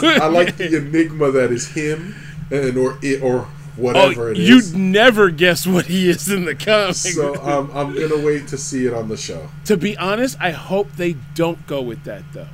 I 0.04 0.26
like 0.26 0.56
the 0.56 0.76
enigma 0.76 1.30
that 1.30 1.50
is 1.50 1.68
him, 1.68 2.14
and 2.50 2.76
or 2.76 2.98
it 3.02 3.22
or 3.22 3.48
whatever 3.76 4.28
Oh, 4.28 4.30
it 4.32 4.36
you'd 4.36 4.74
never 4.74 5.30
guess 5.30 5.66
what 5.66 5.86
he 5.86 6.08
is 6.08 6.30
in 6.30 6.44
the 6.44 6.54
comics. 6.54 7.14
So 7.14 7.34
um, 7.42 7.70
I'm 7.72 7.94
gonna 7.94 8.24
wait 8.24 8.46
to 8.48 8.58
see 8.58 8.86
it 8.86 8.92
on 8.92 9.08
the 9.08 9.16
show. 9.16 9.48
to 9.64 9.76
be 9.76 9.96
honest, 9.96 10.36
I 10.38 10.50
hope 10.50 10.92
they 10.96 11.14
don't 11.34 11.66
go 11.66 11.80
with 11.80 12.04
that 12.04 12.22
though, 12.32 12.48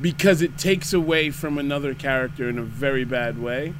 because 0.00 0.42
it 0.42 0.58
takes 0.58 0.92
away 0.92 1.30
from 1.30 1.56
another 1.58 1.94
character 1.94 2.48
in 2.48 2.58
a 2.58 2.62
very 2.62 3.04
bad 3.04 3.40
way. 3.40 3.74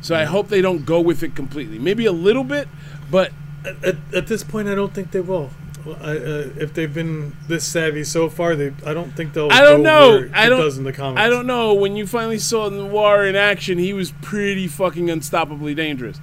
So 0.00 0.14
I 0.14 0.24
hope 0.24 0.48
they 0.48 0.60
don't 0.62 0.84
go 0.84 1.00
with 1.00 1.22
it 1.22 1.34
completely. 1.34 1.78
Maybe 1.78 2.04
a 2.06 2.12
little 2.12 2.44
bit, 2.44 2.68
but 3.10 3.32
At, 3.64 3.96
at 4.14 4.26
this 4.26 4.44
point, 4.44 4.68
I 4.68 4.74
don't 4.74 4.92
think 4.92 5.10
they 5.10 5.20
will. 5.22 5.50
Well, 5.84 5.98
I, 6.00 6.16
uh, 6.16 6.48
if 6.56 6.72
they've 6.72 6.92
been 6.92 7.36
this 7.46 7.64
savvy 7.64 8.04
so 8.04 8.30
far, 8.30 8.56
they 8.56 8.72
I 8.86 8.94
don't 8.94 9.14
think 9.14 9.34
they'll. 9.34 9.50
I 9.50 9.60
don't 9.60 9.82
go 9.82 10.18
know. 10.18 10.30
I 10.32 10.48
don't. 10.48 10.60
Does 10.60 10.78
in 10.78 10.84
the 10.84 10.92
comics. 10.92 11.20
I 11.20 11.28
don't 11.28 11.46
know. 11.46 11.74
When 11.74 11.94
you 11.96 12.06
finally 12.06 12.38
saw 12.38 12.70
Noir 12.70 13.26
in 13.26 13.36
action, 13.36 13.76
he 13.78 13.92
was 13.92 14.12
pretty 14.22 14.66
fucking 14.66 15.08
unstoppably 15.08 15.76
dangerous. 15.76 16.20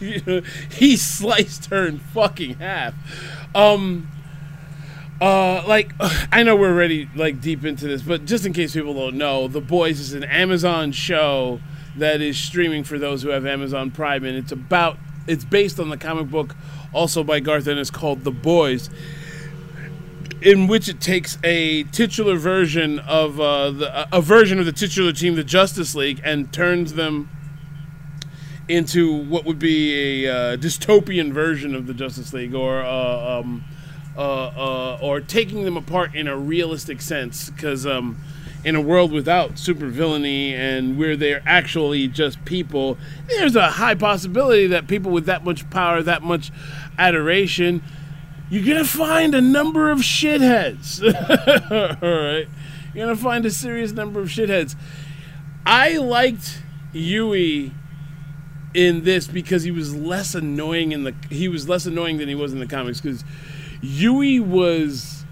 You 0.00 0.22
know, 0.26 0.42
he 0.70 0.96
sliced 0.96 1.66
her 1.66 1.86
in 1.86 1.98
fucking 1.98 2.54
half. 2.54 2.94
Um. 3.54 4.10
Uh, 5.18 5.64
like 5.66 5.92
I 6.30 6.42
know 6.42 6.56
we're 6.56 6.72
already 6.72 7.08
like 7.14 7.40
deep 7.40 7.64
into 7.64 7.86
this, 7.86 8.02
but 8.02 8.26
just 8.26 8.44
in 8.44 8.52
case 8.52 8.74
people 8.74 8.92
don't 8.92 9.16
know, 9.16 9.48
The 9.48 9.62
Boys 9.62 9.98
is 9.98 10.12
an 10.12 10.24
Amazon 10.24 10.92
show 10.92 11.60
that 11.96 12.20
is 12.20 12.36
streaming 12.36 12.84
for 12.84 12.98
those 12.98 13.22
who 13.22 13.30
have 13.30 13.46
Amazon 13.46 13.90
Prime, 13.90 14.24
and 14.24 14.36
it's 14.36 14.52
about 14.52 14.98
it's 15.26 15.44
based 15.44 15.80
on 15.80 15.88
the 15.88 15.96
comic 15.96 16.30
book 16.30 16.54
also 16.96 17.22
by 17.22 17.38
Garth 17.38 17.68
Ennis 17.68 17.90
called 17.90 18.24
The 18.24 18.32
Boys 18.32 18.90
in 20.42 20.66
which 20.66 20.88
it 20.88 21.00
takes 21.00 21.38
a 21.42 21.82
titular 21.84 22.36
version 22.36 22.98
of 23.00 23.40
uh, 23.40 23.70
the, 23.70 24.16
a 24.16 24.20
version 24.20 24.58
of 24.58 24.66
the 24.66 24.72
titular 24.72 25.12
team, 25.12 25.34
the 25.34 25.44
Justice 25.44 25.94
League, 25.94 26.20
and 26.22 26.52
turns 26.52 26.94
them 26.94 27.28
into 28.68 29.24
what 29.24 29.44
would 29.44 29.58
be 29.58 30.24
a 30.24 30.32
uh, 30.32 30.56
dystopian 30.56 31.32
version 31.32 31.74
of 31.74 31.86
the 31.86 31.94
Justice 31.94 32.32
League, 32.32 32.54
or 32.54 32.82
uh, 32.82 33.40
um, 33.40 33.64
uh, 34.16 34.20
uh, 34.20 34.98
or 35.00 35.20
taking 35.20 35.64
them 35.64 35.76
apart 35.76 36.14
in 36.14 36.28
a 36.28 36.36
realistic 36.36 37.00
sense, 37.00 37.50
because 37.50 37.86
um, 37.86 38.16
in 38.64 38.74
a 38.74 38.80
world 38.80 39.12
without 39.12 39.54
supervillainy 39.54 40.52
and 40.52 40.98
where 40.98 41.16
they're 41.16 41.42
actually 41.46 42.08
just 42.08 42.44
people, 42.44 42.98
there's 43.28 43.56
a 43.56 43.70
high 43.72 43.94
possibility 43.94 44.66
that 44.66 44.88
people 44.88 45.10
with 45.10 45.26
that 45.26 45.44
much 45.44 45.68
power, 45.70 46.02
that 46.02 46.22
much 46.22 46.50
adoration, 46.98 47.82
you're 48.50 48.64
gonna 48.64 48.84
find 48.84 49.34
a 49.34 49.40
number 49.40 49.90
of 49.90 49.98
shitheads. 50.00 51.02
All 52.02 52.08
right, 52.08 52.48
you're 52.94 53.06
gonna 53.06 53.16
find 53.16 53.44
a 53.44 53.50
serious 53.50 53.92
number 53.92 54.20
of 54.20 54.28
shitheads. 54.28 54.76
I 55.64 55.98
liked 55.98 56.62
Hughie 56.92 57.72
in 58.72 59.04
this 59.04 59.26
because 59.26 59.64
he 59.64 59.70
was 59.70 59.96
less 59.96 60.34
annoying 60.34 60.92
in 60.92 61.02
the 61.02 61.14
he 61.30 61.48
was 61.48 61.68
less 61.68 61.86
annoying 61.86 62.18
than 62.18 62.28
he 62.28 62.34
was 62.34 62.52
in 62.52 62.58
the 62.58 62.66
comics 62.66 63.00
because 63.00 63.24
Hughie 63.80 64.38
was 64.38 65.24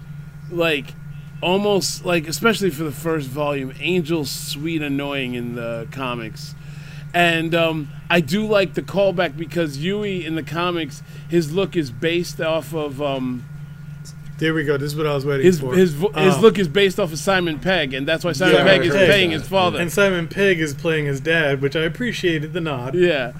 like 0.49 0.93
almost 1.41 2.05
like 2.05 2.27
especially 2.27 2.69
for 2.69 2.83
the 2.83 2.91
first 2.91 3.27
volume 3.27 3.73
Angel's 3.79 4.31
sweet 4.31 4.81
annoying 4.81 5.35
in 5.35 5.55
the 5.55 5.87
comics 5.91 6.55
and 7.13 7.53
um, 7.55 7.89
I 8.09 8.19
do 8.21 8.45
like 8.45 8.73
the 8.73 8.81
callback 8.81 9.37
because 9.37 9.77
Hughie 9.77 10.25
in 10.25 10.35
the 10.35 10.43
comics 10.43 11.03
his 11.29 11.51
look 11.53 11.75
is 11.75 11.91
based 11.91 12.41
off 12.41 12.73
of 12.73 13.01
um, 13.01 13.45
There 14.37 14.53
we 14.53 14.63
go. 14.65 14.77
This 14.77 14.91
is 14.91 14.97
what 14.97 15.07
I 15.07 15.13
was 15.13 15.25
waiting 15.25 15.45
his 15.45 15.59
for. 15.59 15.73
his 15.75 15.93
vo- 15.93 16.11
his 16.11 16.35
Um, 16.35 16.41
look 16.41 16.57
is 16.59 16.67
based 16.67 16.99
off 16.99 17.11
of 17.13 17.19
Simon 17.19 17.59
Pegg 17.59 17.93
and 17.93 18.07
that's 18.07 18.23
why 18.23 18.31
Simon 18.31 18.55
Yeah, 18.55 18.63
Pegg 18.63 18.85
is 18.85 18.93
paying 18.93 19.31
his 19.31 19.47
father 19.47 19.79
and 19.79 19.91
Simon 19.91 20.27
Pegg 20.27 20.59
is 20.59 20.73
playing 20.73 21.05
his 21.05 21.19
dad, 21.19 21.61
which 21.61 21.75
I 21.75 21.81
appreciated 21.81 22.53
the 22.53 22.61
nod. 22.61 22.95
yeah 22.95 23.33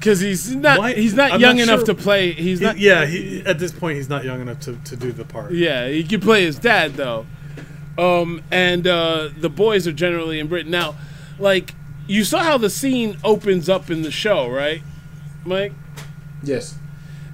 because 0.00 0.18
he's 0.20 0.52
not 0.56 0.78
Why- 0.78 0.94
he's 0.94 1.14
not 1.14 1.32
I'm 1.32 1.40
young 1.40 1.56
not 1.58 1.62
enough 1.64 1.78
sure- 1.80 1.86
to 1.86 1.94
play 1.94 2.32
he's 2.32 2.58
He- 2.58 2.64
not 2.64 2.78
yeah, 2.78 3.04
he, 3.06 3.42
at 3.44 3.58
this 3.58 3.70
point, 3.70 3.96
he's 3.96 4.08
not 4.08 4.24
young 4.24 4.40
enough 4.40 4.58
to, 4.60 4.74
to 4.76 4.96
do 4.96 5.12
the 5.12 5.24
part. 5.24 5.52
Yeah, 5.52 5.88
he 5.88 6.02
could 6.04 6.22
play 6.22 6.42
his 6.44 6.58
dad 6.58 6.94
though. 6.94 7.26
Um, 7.98 8.42
and 8.50 8.86
uh, 8.86 9.28
the 9.38 9.50
boys 9.50 9.86
are 9.86 9.92
generally 9.92 10.40
in 10.40 10.48
Britain 10.48 10.70
now. 10.70 10.96
Like 11.38 11.74
you 12.06 12.24
saw 12.24 12.42
how 12.42 12.56
the 12.58 12.70
scene 12.70 13.18
opens 13.22 13.68
up 13.68 13.90
in 13.90 14.02
the 14.02 14.10
show, 14.10 14.48
right, 14.48 14.82
Mike? 15.44 15.72
Yes. 16.42 16.76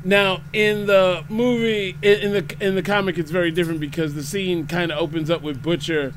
Now 0.04 0.42
in 0.52 0.86
the 0.86 1.24
movie, 1.28 1.96
in, 2.02 2.18
in 2.20 2.32
the 2.32 2.56
in 2.60 2.74
the 2.74 2.82
comic, 2.82 3.16
it's 3.16 3.30
very 3.30 3.50
different 3.52 3.78
because 3.80 4.14
the 4.14 4.22
scene 4.24 4.66
kind 4.66 4.90
of 4.90 4.98
opens 4.98 5.30
up 5.30 5.40
with 5.42 5.62
Butcher 5.62 6.12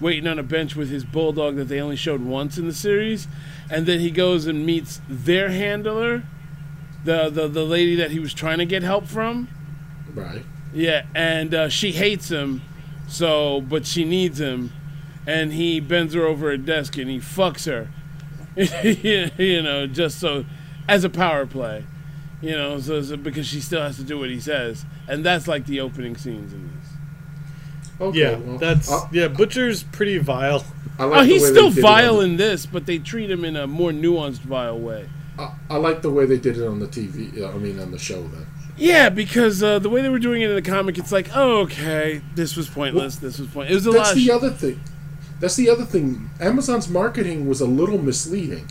waiting 0.00 0.26
on 0.26 0.36
a 0.38 0.42
bench 0.42 0.74
with 0.74 0.90
his 0.90 1.04
bulldog 1.04 1.54
that 1.54 1.66
they 1.68 1.80
only 1.80 1.94
showed 1.94 2.20
once 2.22 2.58
in 2.58 2.66
the 2.66 2.74
series, 2.74 3.28
and 3.70 3.86
then 3.86 4.00
he 4.00 4.10
goes 4.10 4.46
and 4.46 4.64
meets 4.66 5.00
their 5.08 5.50
handler, 5.50 6.22
the 7.04 7.30
the 7.30 7.48
the 7.48 7.64
lady 7.64 7.94
that 7.96 8.10
he 8.10 8.18
was 8.18 8.34
trying 8.34 8.58
to 8.58 8.66
get 8.66 8.82
help 8.82 9.06
from. 9.06 9.48
Right. 10.14 10.44
Yeah, 10.72 11.04
and 11.14 11.54
uh, 11.54 11.68
she 11.68 11.92
hates 11.92 12.30
him, 12.30 12.62
so 13.08 13.60
but 13.60 13.86
she 13.86 14.04
needs 14.04 14.40
him, 14.40 14.72
and 15.26 15.52
he 15.52 15.80
bends 15.80 16.14
her 16.14 16.24
over 16.24 16.50
a 16.50 16.58
desk 16.58 16.96
and 16.96 17.10
he 17.10 17.18
fucks 17.18 17.66
her, 17.66 17.90
you 19.38 19.62
know, 19.62 19.86
just 19.86 20.18
so 20.18 20.44
as 20.88 21.04
a 21.04 21.10
power 21.10 21.46
play, 21.46 21.84
you 22.40 22.52
know, 22.52 22.80
so, 22.80 23.00
so 23.02 23.16
because 23.16 23.46
she 23.46 23.60
still 23.60 23.82
has 23.82 23.96
to 23.96 24.02
do 24.02 24.18
what 24.18 24.30
he 24.30 24.40
says, 24.40 24.84
and 25.08 25.24
that's 25.24 25.46
like 25.46 25.66
the 25.66 25.80
opening 25.80 26.16
scenes 26.16 26.52
in 26.52 26.68
this. 26.68 26.82
Okay. 28.00 28.18
Yeah, 28.18 28.36
well, 28.36 28.58
that's 28.58 28.90
I, 28.90 29.08
yeah. 29.12 29.28
Butcher's 29.28 29.84
pretty 29.84 30.18
vile. 30.18 30.64
I 30.98 31.04
like 31.04 31.20
oh, 31.20 31.22
the 31.22 31.26
he's 31.26 31.42
way 31.42 31.48
they 31.48 31.54
still 31.54 31.70
did 31.70 31.82
vile 31.82 32.18
on 32.18 32.24
in 32.24 32.36
this, 32.36 32.66
but 32.66 32.86
they 32.86 32.98
treat 32.98 33.30
him 33.30 33.44
in 33.44 33.56
a 33.56 33.66
more 33.66 33.90
nuanced, 33.90 34.40
vile 34.40 34.78
way. 34.78 35.08
I, 35.38 35.54
I 35.70 35.76
like 35.76 36.02
the 36.02 36.10
way 36.10 36.26
they 36.26 36.38
did 36.38 36.58
it 36.58 36.66
on 36.66 36.78
the 36.78 36.86
TV. 36.86 37.42
I 37.42 37.56
mean, 37.58 37.80
on 37.80 37.90
the 37.90 37.98
show. 37.98 38.22
Then. 38.22 38.46
Yeah, 38.76 39.08
because 39.08 39.62
uh, 39.62 39.78
the 39.78 39.88
way 39.88 40.02
they 40.02 40.08
were 40.08 40.18
doing 40.18 40.42
it 40.42 40.50
in 40.50 40.56
the 40.56 40.62
comic, 40.62 40.98
it's 40.98 41.12
like, 41.12 41.30
oh, 41.34 41.60
okay, 41.60 42.22
this 42.34 42.56
was 42.56 42.68
pointless. 42.68 43.16
this 43.16 43.38
was 43.38 43.48
point. 43.48 43.70
It 43.70 43.74
was 43.74 43.86
a 43.86 43.90
That's 43.90 44.10
lot. 44.10 44.14
the 44.14 44.24
sh- 44.24 44.30
other 44.30 44.50
thing. 44.50 44.80
That's 45.40 45.56
the 45.56 45.68
other 45.68 45.84
thing. 45.84 46.30
Amazon's 46.40 46.88
marketing 46.88 47.48
was 47.48 47.60
a 47.60 47.66
little 47.66 47.98
misleading. 47.98 48.68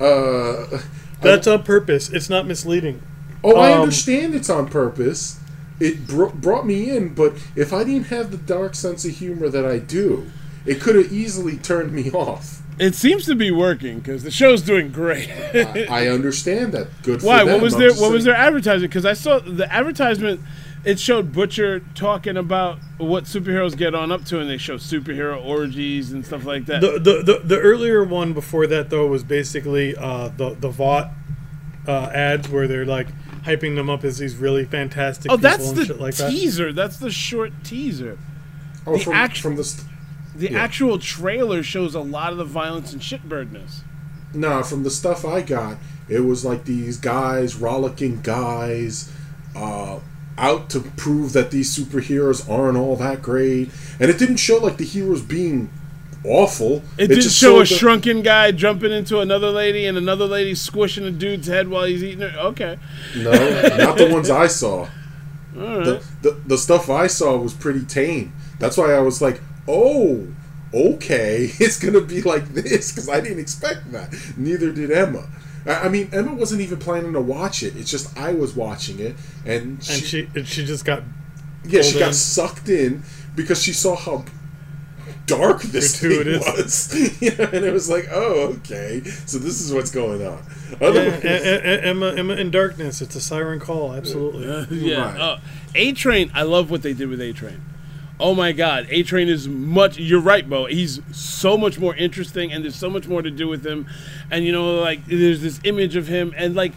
Uh, 0.00 0.80
That's 1.20 1.46
on 1.46 1.64
purpose. 1.64 2.08
It's 2.10 2.30
not 2.30 2.46
misleading. 2.46 3.02
oh, 3.42 3.56
I 3.56 3.72
um, 3.72 3.82
understand 3.82 4.34
it's 4.34 4.48
on 4.48 4.68
purpose. 4.68 5.40
It 5.80 6.06
bro- 6.06 6.30
brought 6.30 6.66
me 6.66 6.90
in, 6.96 7.14
but 7.14 7.34
if 7.56 7.72
I 7.72 7.84
didn't 7.84 8.06
have 8.06 8.30
the 8.30 8.36
dark 8.36 8.74
sense 8.74 9.04
of 9.04 9.12
humor 9.12 9.48
that 9.48 9.64
I 9.64 9.78
do, 9.78 10.30
it 10.68 10.80
could 10.80 10.96
have 10.96 11.12
easily 11.12 11.56
turned 11.56 11.92
me 11.92 12.10
off. 12.12 12.62
it 12.78 12.94
seems 12.94 13.24
to 13.26 13.34
be 13.34 13.50
working 13.50 13.98
because 13.98 14.22
the 14.22 14.30
show's 14.30 14.62
doing 14.62 14.90
great. 14.92 15.30
I, 15.54 15.86
I 15.90 16.06
understand 16.08 16.72
that. 16.72 16.88
Good. 17.02 17.20
For 17.20 17.26
Why? 17.26 17.38
them. 17.44 17.54
What 17.54 17.62
was 17.62 17.74
I'm 17.74 17.80
their 17.80 17.88
just 17.90 18.00
What 18.00 18.12
was 18.12 18.24
saying- 18.24 18.34
their 18.36 18.46
advertisement? 18.46 18.90
Because 18.90 19.04
I 19.06 19.14
saw 19.14 19.38
the 19.40 19.72
advertisement. 19.72 20.40
It 20.84 21.00
showed 21.00 21.32
Butcher 21.32 21.80
talking 21.96 22.36
about 22.36 22.78
what 22.98 23.24
superheroes 23.24 23.76
get 23.76 23.96
on 23.96 24.12
up 24.12 24.24
to, 24.26 24.38
and 24.38 24.48
they 24.48 24.58
show 24.58 24.76
superhero 24.76 25.44
orgies 25.44 26.12
and 26.12 26.24
stuff 26.24 26.44
like 26.44 26.66
that. 26.66 26.80
The, 26.80 26.92
the 27.00 27.22
the 27.22 27.40
the 27.44 27.58
earlier 27.58 28.04
one 28.04 28.32
before 28.32 28.66
that 28.68 28.88
though 28.88 29.08
was 29.08 29.24
basically 29.24 29.96
uh, 29.96 30.28
the 30.28 30.50
the 30.54 30.68
Vought 30.68 31.10
uh, 31.88 32.10
ads 32.14 32.48
where 32.48 32.68
they're 32.68 32.86
like 32.86 33.08
hyping 33.42 33.74
them 33.74 33.90
up 33.90 34.04
as 34.04 34.18
these 34.18 34.36
really 34.36 34.64
fantastic 34.64 35.30
oh, 35.32 35.36
people 35.36 35.50
that's 35.50 35.68
and 35.68 35.76
the 35.78 35.84
shit 35.86 36.00
like 36.00 36.14
that. 36.14 36.30
teaser. 36.30 36.72
That's 36.72 36.98
the 36.98 37.10
short 37.10 37.52
teaser. 37.64 38.16
Oh, 38.86 38.92
the 38.96 38.98
from, 39.04 39.12
act- 39.14 39.38
from 39.40 39.56
the 39.56 39.64
st- 39.64 39.87
The 40.38 40.52
Yeah. 40.52 40.58
actual 40.62 40.98
trailer 40.98 41.62
shows 41.62 41.94
a 41.94 42.00
lot 42.00 42.32
of 42.32 42.38
the 42.38 42.44
violence 42.44 42.92
and 42.92 43.02
shitbirdness. 43.02 43.80
Nah, 44.32 44.62
from 44.62 44.84
the 44.84 44.90
stuff 44.90 45.24
I 45.24 45.40
got, 45.42 45.78
it 46.08 46.20
was 46.20 46.44
like 46.44 46.64
these 46.64 46.96
guys, 46.96 47.56
rollicking 47.56 48.20
guys, 48.22 49.10
uh, 49.56 49.98
out 50.36 50.70
to 50.70 50.80
prove 50.96 51.32
that 51.32 51.50
these 51.50 51.76
superheroes 51.76 52.48
aren't 52.48 52.76
all 52.78 52.94
that 52.96 53.20
great. 53.22 53.70
And 53.98 54.08
it 54.10 54.18
didn't 54.18 54.36
show 54.36 54.58
like 54.58 54.76
the 54.76 54.84
heroes 54.84 55.22
being 55.22 55.70
awful. 56.24 56.82
It, 56.96 57.08
didn't 57.08 57.22
just 57.22 57.36
show 57.38 57.56
a 57.56 57.60
the- 57.60 57.66
shrunken 57.66 58.22
guy 58.22 58.52
jumping 58.52 58.92
into 58.92 59.18
another 59.20 59.50
lady 59.50 59.86
and 59.86 59.98
another 59.98 60.26
lady 60.26 60.54
squishing 60.54 61.04
a 61.04 61.10
dude's 61.10 61.48
head 61.48 61.68
while 61.68 61.84
he's 61.84 62.04
eating 62.04 62.22
it. 62.22 62.34
Okay. 62.36 62.76
No, 63.16 63.30
not 63.78 63.96
the 63.98 64.08
ones 64.12 64.30
I 64.30 64.46
saw. 64.46 64.86
Right. 65.56 65.84
The, 65.84 66.02
the 66.22 66.36
the 66.46 66.58
stuff 66.58 66.88
I 66.88 67.08
saw 67.08 67.36
was 67.36 67.52
pretty 67.52 67.84
tame. 67.84 68.32
That's 68.60 68.76
why 68.76 68.92
I 68.92 69.00
was 69.00 69.20
like, 69.20 69.40
oh, 69.68 70.26
okay, 70.74 71.50
it's 71.60 71.78
gonna 71.78 72.00
be 72.00 72.22
like 72.22 72.48
this 72.48 72.90
because 72.90 73.08
I 73.08 73.20
didn't 73.20 73.40
expect 73.40 73.92
that. 73.92 74.14
Neither 74.36 74.72
did 74.72 74.90
Emma. 74.90 75.28
I 75.66 75.72
I 75.74 75.88
mean, 75.88 76.08
Emma 76.12 76.34
wasn't 76.34 76.62
even 76.62 76.78
planning 76.78 77.12
to 77.12 77.20
watch 77.20 77.62
it. 77.62 77.76
It's 77.76 77.90
just 77.90 78.16
I 78.16 78.32
was 78.32 78.56
watching 78.56 78.98
it, 78.98 79.16
and 79.44 79.82
she, 79.82 79.92
and 79.92 80.02
she 80.02 80.28
and 80.34 80.48
she 80.48 80.64
just 80.64 80.84
got 80.84 81.02
yeah, 81.64 81.82
she 81.82 81.92
pulled 81.92 82.04
got 82.04 82.14
sucked 82.14 82.68
in 82.68 83.02
because 83.36 83.62
she 83.62 83.72
saw 83.72 83.94
how 83.94 84.24
dark 85.26 85.62
this 85.62 86.00
thing 86.00 86.40
was. 86.40 87.20
you 87.22 87.36
know, 87.36 87.44
and 87.44 87.64
it 87.64 87.72
was 87.72 87.88
like, 87.88 88.08
oh, 88.10 88.56
okay, 88.58 89.02
so 89.04 89.38
this 89.38 89.60
is 89.60 89.72
what's 89.72 89.90
going 89.90 90.26
on. 90.26 90.42
yeah, 90.70 90.86
Otherwise, 90.88 91.24
Emma 91.24 92.14
Emma 92.16 92.34
in 92.34 92.50
darkness. 92.50 93.00
It's 93.00 93.14
a 93.14 93.20
siren 93.20 93.60
call. 93.60 93.94
Absolutely. 93.94 94.46
yeah. 94.76 95.12
Right. 95.12 95.20
Uh, 95.20 95.38
a 95.74 95.92
Train, 95.92 96.30
I 96.34 96.42
love 96.42 96.70
what 96.70 96.82
they 96.82 96.94
did 96.94 97.08
with 97.08 97.20
A 97.20 97.32
Train. 97.32 97.60
Oh 98.20 98.34
my 98.34 98.52
God, 98.52 98.86
A 98.90 99.02
Train 99.04 99.28
is 99.28 99.46
much. 99.46 99.96
You're 99.98 100.20
right, 100.20 100.48
Bo. 100.48 100.66
He's 100.66 101.00
so 101.12 101.56
much 101.56 101.78
more 101.78 101.94
interesting, 101.94 102.52
and 102.52 102.64
there's 102.64 102.74
so 102.74 102.90
much 102.90 103.06
more 103.06 103.22
to 103.22 103.30
do 103.30 103.46
with 103.46 103.64
him. 103.64 103.86
And 104.30 104.44
you 104.44 104.52
know, 104.52 104.80
like 104.80 105.06
there's 105.06 105.40
this 105.40 105.60
image 105.64 105.94
of 105.94 106.08
him, 106.08 106.34
and 106.36 106.56
like 106.56 106.72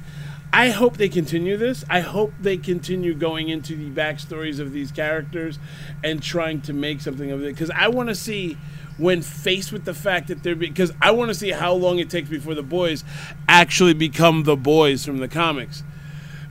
I 0.54 0.69
hope 0.69 0.97
they 0.97 1.10
continue 1.10 1.58
this. 1.58 1.86
I 1.89 2.01
hope 2.01 2.34
they 2.39 2.58
continue 2.58 3.13
going 3.13 3.49
into 3.49 3.75
the 3.75 3.89
backstories 3.89 4.60
of 4.60 4.71
these 4.71 4.91
characters 4.91 5.58
and 6.04 6.21
trying 6.21 6.62
to 6.62 6.73
make 6.73 7.01
something 7.01 7.32
of 7.32 7.41
it. 7.41 7.47
Because 7.47 7.71
I 7.71 7.88
want 7.88 8.10
to 8.10 8.15
see 8.15 8.58
when 8.97 9.21
faced 9.21 9.71
with 9.71 9.86
the 9.86 9.93
fact 9.93 10.27
that 10.27 10.43
they're 10.43 10.56
because 10.56 10.91
I 11.01 11.12
want 11.12 11.30
to 11.30 11.36
see 11.36 11.51
how 11.51 11.73
long 11.73 11.99
it 11.99 12.10
takes 12.10 12.30
before 12.30 12.54
the 12.54 12.63
boys 12.63 13.04
actually 13.47 13.93
become 13.93 14.43
the 14.43 14.58
boys 14.58 15.06
from 15.06 15.17
the 15.17 15.27
comics. 15.27 15.84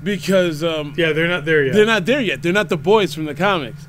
Because 0.02 0.64
um, 0.64 0.94
Yeah, 0.96 1.12
they're 1.12 1.28
not 1.28 1.44
there 1.44 1.64
yet. 1.64 1.74
they're 1.74 1.86
not 1.86 2.06
there 2.06 2.20
yet. 2.20 2.42
They're 2.42 2.52
not 2.54 2.70
the 2.70 2.78
boys 2.78 3.14
from 3.14 3.26
the 3.26 3.34
comics. 3.34 3.86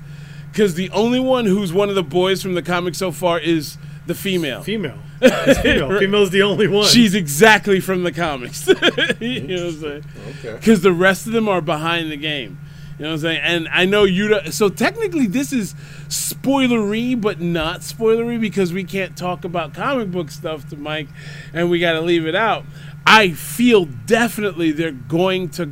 Because 0.52 0.74
the 0.74 0.90
only 0.92 1.20
one 1.20 1.46
who's 1.46 1.72
one 1.72 1.90
of 1.90 1.96
the 1.96 2.04
boys 2.04 2.42
from 2.42 2.56
the 2.56 2.62
comics 2.62 2.98
so 2.98 3.12
far 3.12 3.40
is 3.40 3.78
the 4.06 4.16
female. 4.16 4.64
female. 4.64 4.98
It's 5.24 5.60
female. 5.60 6.00
Female's 6.00 6.32
the 6.32 6.42
only 6.42 6.68
one. 6.68 6.88
She's 6.88 7.14
exactly 7.14 7.80
from 7.80 8.04
the 8.04 8.12
comics. 8.12 8.68
you 8.68 8.74
know 8.74 9.66
what 9.66 9.74
I'm 9.76 9.80
saying? 9.80 10.06
okay. 10.40 10.54
Because 10.56 10.82
the 10.82 10.92
rest 10.92 11.28
of 11.28 11.34
them 11.34 11.48
are 11.48 11.62
behind 11.62 12.12
the 12.12 12.18
game. 12.18 12.60
You 12.98 13.04
know 13.06 13.12
what 13.12 13.16
I'm 13.16 13.20
saying? 13.22 13.42
And 13.42 13.68
I 13.70 13.86
know 13.86 14.04
you. 14.04 14.52
So 14.52 14.70
technically, 14.70 15.28
this 15.28 15.54
is 15.54 15.74
spoilery, 16.08 17.20
but 17.20 17.40
not 17.40 17.82
spoilery 17.82 18.40
because 18.40 18.74
we 18.74 18.84
can't 18.84 19.16
talk 19.16 19.44
about 19.44 19.74
comic 19.74 20.12
book 20.12 20.32
stuff 20.32 20.68
to 20.70 20.76
Mike, 20.76 21.08
and 21.54 21.70
we 21.70 21.80
got 21.80 21.94
to 21.94 22.02
leave 22.02 22.26
it 22.28 22.36
out. 22.36 22.66
I 23.06 23.32
feel 23.32 23.86
definitely 23.86 24.72
they're 24.72 24.92
going 24.92 25.50
to 25.50 25.66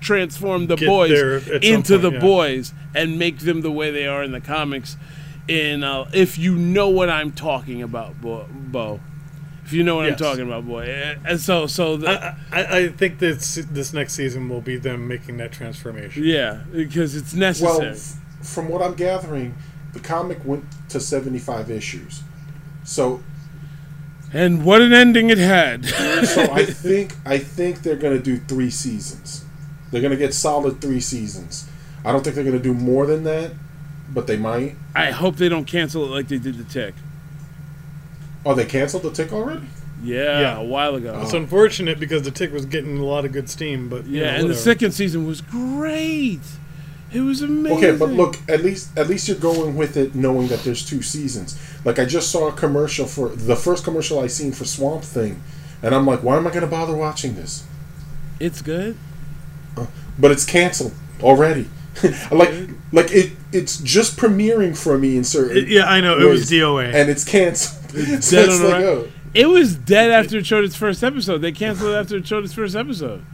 transform 0.00 0.66
the 0.66 0.76
Get 0.76 0.86
boys 0.86 1.10
there 1.10 1.36
at 1.36 1.42
some 1.44 1.54
into 1.62 1.92
point, 1.98 2.02
the 2.02 2.12
yeah. 2.12 2.20
boys 2.20 2.74
and 2.94 3.18
make 3.18 3.38
them 3.38 3.60
the 3.62 3.70
way 3.70 3.90
they 3.90 4.06
are 4.06 4.22
in 4.22 4.32
the 4.32 4.40
comics. 4.40 4.96
In 5.48 5.82
uh, 5.84 6.08
if 6.12 6.38
you 6.38 6.54
know 6.56 6.88
what 6.88 7.08
I'm 7.10 7.32
talking 7.32 7.82
about, 7.82 8.20
Bo. 8.20 8.46
Bo. 8.50 9.00
If 9.64 9.72
you 9.74 9.84
know 9.84 9.96
what 9.96 10.06
Yes. 10.06 10.12
I'm 10.12 10.18
talking 10.18 10.46
about, 10.46 10.66
boy. 10.66 10.82
And 11.24 11.40
so, 11.40 11.66
so 11.68 11.96
the, 11.96 12.08
I, 12.10 12.36
I, 12.50 12.76
I 12.78 12.88
think 12.88 13.18
this 13.20 13.54
this 13.70 13.92
next 13.92 14.14
season 14.14 14.48
will 14.48 14.60
be 14.60 14.76
them 14.76 15.06
making 15.06 15.36
that 15.36 15.52
transformation. 15.52 16.24
Yeah, 16.24 16.62
because 16.72 17.14
it's 17.14 17.32
Well, 17.32 17.40
necessary. 17.40 17.90
f- 17.92 18.46
from 18.46 18.68
what 18.68 18.82
I'm 18.82 18.94
gathering, 18.94 19.54
the 19.92 20.00
comic 20.00 20.44
went 20.44 20.64
to 20.88 20.98
75 20.98 21.70
issues. 21.70 22.22
So, 22.84 23.22
and 24.32 24.64
what 24.64 24.80
an 24.82 24.92
ending 24.92 25.30
it 25.30 25.38
had. 25.38 25.84
so 25.86 26.50
I 26.52 26.64
think 26.66 27.14
I 27.24 27.38
think 27.38 27.82
they're 27.82 27.96
going 27.96 28.16
to 28.16 28.22
do 28.22 28.38
3 28.38 28.70
seasons. 28.70 29.44
They're 29.90 30.00
going 30.00 30.12
to 30.12 30.16
get 30.16 30.34
solid 30.34 30.80
3 30.80 31.00
seasons. 31.00 31.68
I 32.04 32.12
don't 32.12 32.22
think 32.22 32.34
they're 32.36 32.44
going 32.44 32.56
to 32.56 32.62
do 32.62 32.74
more 32.74 33.06
than 33.06 33.24
that, 33.24 33.52
but 34.12 34.26
they 34.26 34.36
might. 34.36 34.76
I 34.94 35.10
hope 35.10 35.36
they 35.36 35.48
don't 35.48 35.64
cancel 35.66 36.04
it 36.04 36.08
like 36.08 36.28
they 36.28 36.38
did 36.38 36.56
the 36.58 36.64
Tick. 36.64 36.94
Oh, 38.44 38.54
they 38.54 38.64
canceled 38.64 39.02
the 39.02 39.10
tick 39.10 39.32
already? 39.32 39.66
Yeah, 40.02 40.40
Yeah. 40.40 40.58
a 40.58 40.64
while 40.64 40.94
ago. 40.94 41.12
Oh. 41.14 41.22
It's 41.22 41.34
unfortunate 41.34 42.00
because 42.00 42.22
the 42.22 42.30
tick 42.30 42.52
was 42.54 42.64
getting 42.64 42.96
a 42.98 43.04
lot 43.04 43.26
of 43.26 43.32
good 43.32 43.50
steam, 43.50 43.90
but 43.90 44.06
yeah, 44.06 44.32
know, 44.32 44.40
and 44.40 44.48
the 44.50 44.54
second 44.54 44.92
season 44.92 45.26
was 45.26 45.42
great. 45.42 46.40
It 47.12 47.20
was 47.20 47.42
amazing. 47.42 47.76
Okay, 47.76 47.94
but 47.94 48.08
look, 48.08 48.36
at 48.48 48.62
least 48.62 48.96
at 48.96 49.08
least 49.08 49.28
you're 49.28 49.36
going 49.36 49.76
with 49.76 49.98
it 49.98 50.14
knowing 50.14 50.46
that 50.48 50.60
there's 50.60 50.88
two 50.88 51.02
seasons. 51.02 51.58
Like 51.84 51.98
I 51.98 52.06
just 52.06 52.30
saw 52.30 52.48
a 52.48 52.52
commercial 52.52 53.04
for 53.04 53.28
the 53.28 53.56
first 53.56 53.84
commercial 53.84 54.20
I 54.20 54.28
seen 54.28 54.52
for 54.52 54.64
Swamp 54.64 55.02
Thing, 55.04 55.42
and 55.82 55.94
I'm 55.94 56.06
like, 56.06 56.22
why 56.22 56.38
am 56.38 56.46
I 56.46 56.50
going 56.50 56.62
to 56.62 56.66
bother 56.66 56.94
watching 56.96 57.34
this? 57.34 57.64
it's 58.38 58.62
good. 58.62 58.96
But 60.18 60.30
it's 60.30 60.44
canceled 60.44 60.92
already. 61.22 61.68
like 62.30 62.54
like 62.92 63.10
it 63.10 63.32
it's 63.52 63.78
just 63.78 64.16
premiering 64.16 64.76
for 64.76 64.96
me 64.96 65.16
in 65.16 65.24
certain 65.24 65.56
It- 65.58 65.68
yeah, 65.68 65.84
I 65.90 66.00
know 66.00 66.18
it 66.18 66.24
was 66.24 66.48
DOA. 66.50 66.92
and 66.94 67.10
it's 67.10 67.24
canceled. 67.24 67.90
so 67.90 67.96
dead 67.96 68.48
it's 68.48 68.60
on 68.60 68.64
like, 68.70 68.74
arri- 68.74 68.84
oh. 68.84 69.08
It 69.34 69.46
was 69.46 69.76
dead 69.76 70.10
after 70.10 70.38
it 70.38 70.46
showed 70.46 70.64
its 70.64 70.74
first 70.76 71.04
episode. 71.04 71.38
They 71.38 71.52
canceled 71.52 71.92
it 71.92 71.96
after 71.96 72.16
it 72.16 72.26
showed 72.26 72.44
its 72.44 72.52
first 72.52 72.74
episode. 72.76 73.24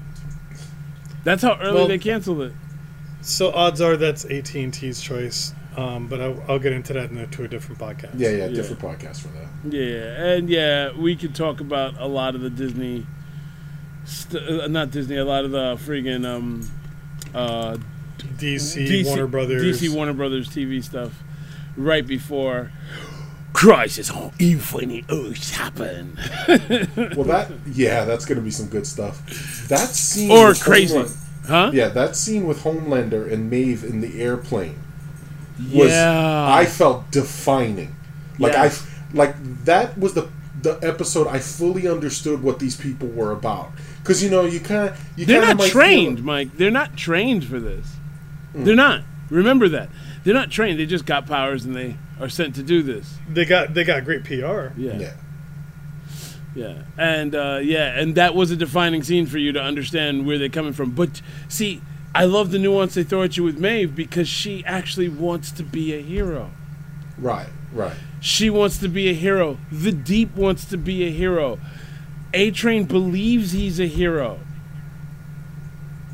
That's 1.24 1.42
how 1.42 1.58
early 1.60 1.74
Well- 1.74 1.88
they 1.88 1.98
canceled 1.98 2.42
it. 2.42 2.52
so 3.20 3.50
odds 3.52 3.80
are 3.80 3.96
that's 3.96 4.24
AT 4.24 4.54
and 4.54 4.72
T's 4.72 5.00
choice. 5.00 5.52
Um, 5.76 6.06
but 6.06 6.22
I'll, 6.22 6.42
I'll 6.48 6.58
get 6.58 6.72
into 6.72 6.94
that 6.94 7.10
in 7.10 7.18
a, 7.18 7.26
to 7.26 7.44
a 7.44 7.48
different 7.48 7.78
podcast. 7.78 8.12
Yeah, 8.16 8.30
yeah, 8.30 8.48
different 8.48 8.80
podcast 8.80 9.20
for 9.20 9.28
that. 9.28 9.74
Yeah, 9.74 10.32
and 10.32 10.48
yeah, 10.48 10.92
we 10.96 11.14
could 11.16 11.34
talk 11.34 11.60
about 11.60 12.00
a 12.00 12.06
lot 12.06 12.34
of 12.34 12.40
the 12.40 12.48
Disney, 12.48 13.06
st- 14.06 14.42
uh, 14.48 14.66
not 14.68 14.90
Disney, 14.90 15.16
a 15.16 15.24
lot 15.24 15.44
of 15.44 15.50
the 15.50 15.74
friggin' 15.76 16.24
um, 16.26 16.68
uh, 17.34 17.76
DC, 18.38 19.04
Warner 19.04 19.26
Brothers. 19.26 19.80
DC 19.82 19.94
Warner 19.94 20.12
Brothers 20.14 20.48
TV 20.48 20.82
stuff, 20.82 21.22
right 21.76 22.06
before 22.06 22.72
Crisis 23.52 24.10
on 24.10 24.32
Infinite 24.38 25.04
Earths 25.10 25.50
happened. 25.52 26.18
Well, 27.16 27.24
that 27.24 27.50
yeah, 27.72 28.04
that's 28.04 28.24
gonna 28.24 28.40
be 28.40 28.50
some 28.50 28.66
good 28.68 28.86
stuff. 28.86 29.66
That 29.68 29.88
scene 29.88 30.30
or 30.30 30.54
crazy, 30.54 30.94
Homeland- 30.94 31.16
huh? 31.46 31.70
yeah, 31.72 31.88
that 31.88 32.16
scene 32.16 32.46
with 32.46 32.62
Homelander 32.62 33.30
and 33.32 33.50
Maeve 33.50 33.84
in 33.84 34.00
the 34.00 34.20
airplane 34.22 34.78
was 35.72 35.90
Yeah. 35.90 36.46
I 36.52 36.66
felt 36.66 37.10
defining. 37.10 37.94
Like 38.38 38.54
I 38.54 38.70
like 39.14 39.34
that 39.64 39.96
was 39.98 40.12
the 40.14 40.28
the 40.62 40.78
episode 40.82 41.26
I 41.28 41.38
fully 41.38 41.86
understood 41.88 42.42
what 42.42 42.58
these 42.58 42.76
people 42.76 43.08
were 43.08 43.32
about. 43.32 43.70
Because 44.06 44.22
you 44.22 44.30
know 44.30 44.44
you 44.44 44.60
kind 44.60 44.90
of 44.90 45.04
you 45.16 45.26
They're 45.26 45.40
not 45.40 45.58
trained, 45.68 46.22
Mike. 46.22 46.56
They're 46.56 46.70
not 46.70 46.96
trained 46.96 47.44
for 47.44 47.58
this. 47.58 47.96
Mm. 48.54 48.64
They're 48.64 48.76
not. 48.76 49.02
Remember 49.30 49.68
that. 49.68 49.88
They're 50.22 50.32
not 50.32 50.52
trained. 50.52 50.78
They 50.78 50.86
just 50.86 51.06
got 51.06 51.26
powers 51.26 51.64
and 51.64 51.74
they 51.74 51.96
are 52.20 52.28
sent 52.28 52.54
to 52.54 52.62
do 52.62 52.84
this. 52.84 53.16
They 53.28 53.44
got 53.44 53.74
they 53.74 53.82
got 53.82 54.04
great 54.04 54.22
PR. 54.22 54.68
Yeah. 54.76 54.98
yeah. 54.98 55.14
Yeah, 56.54 56.84
and 56.96 57.34
uh, 57.34 57.58
yeah, 57.62 58.00
and 58.00 58.14
that 58.14 58.34
was 58.34 58.50
a 58.50 58.56
defining 58.56 59.02
scene 59.02 59.26
for 59.26 59.36
you 59.36 59.52
to 59.52 59.60
understand 59.60 60.26
where 60.26 60.38
they're 60.38 60.48
coming 60.48 60.72
from. 60.72 60.92
But 60.92 61.20
see, 61.48 61.82
I 62.14 62.24
love 62.24 62.50
the 62.50 62.58
nuance 62.58 62.94
they 62.94 63.02
throw 63.02 63.24
at 63.24 63.36
you 63.36 63.44
with 63.44 63.58
Maeve 63.58 63.94
because 63.94 64.26
she 64.26 64.64
actually 64.64 65.10
wants 65.10 65.50
to 65.50 65.62
be 65.62 65.92
a 65.92 66.00
hero. 66.00 66.50
Right, 67.18 67.48
right. 67.74 67.92
She 68.20 68.48
wants 68.48 68.78
to 68.78 68.88
be 68.88 69.10
a 69.10 69.12
hero. 69.12 69.58
The 69.70 69.92
Deep 69.92 70.34
wants 70.34 70.64
to 70.66 70.78
be 70.78 71.04
a 71.04 71.10
hero. 71.10 71.58
A 72.36 72.50
Train 72.50 72.84
believes 72.84 73.52
he's 73.52 73.80
a 73.80 73.86
hero. 73.86 74.38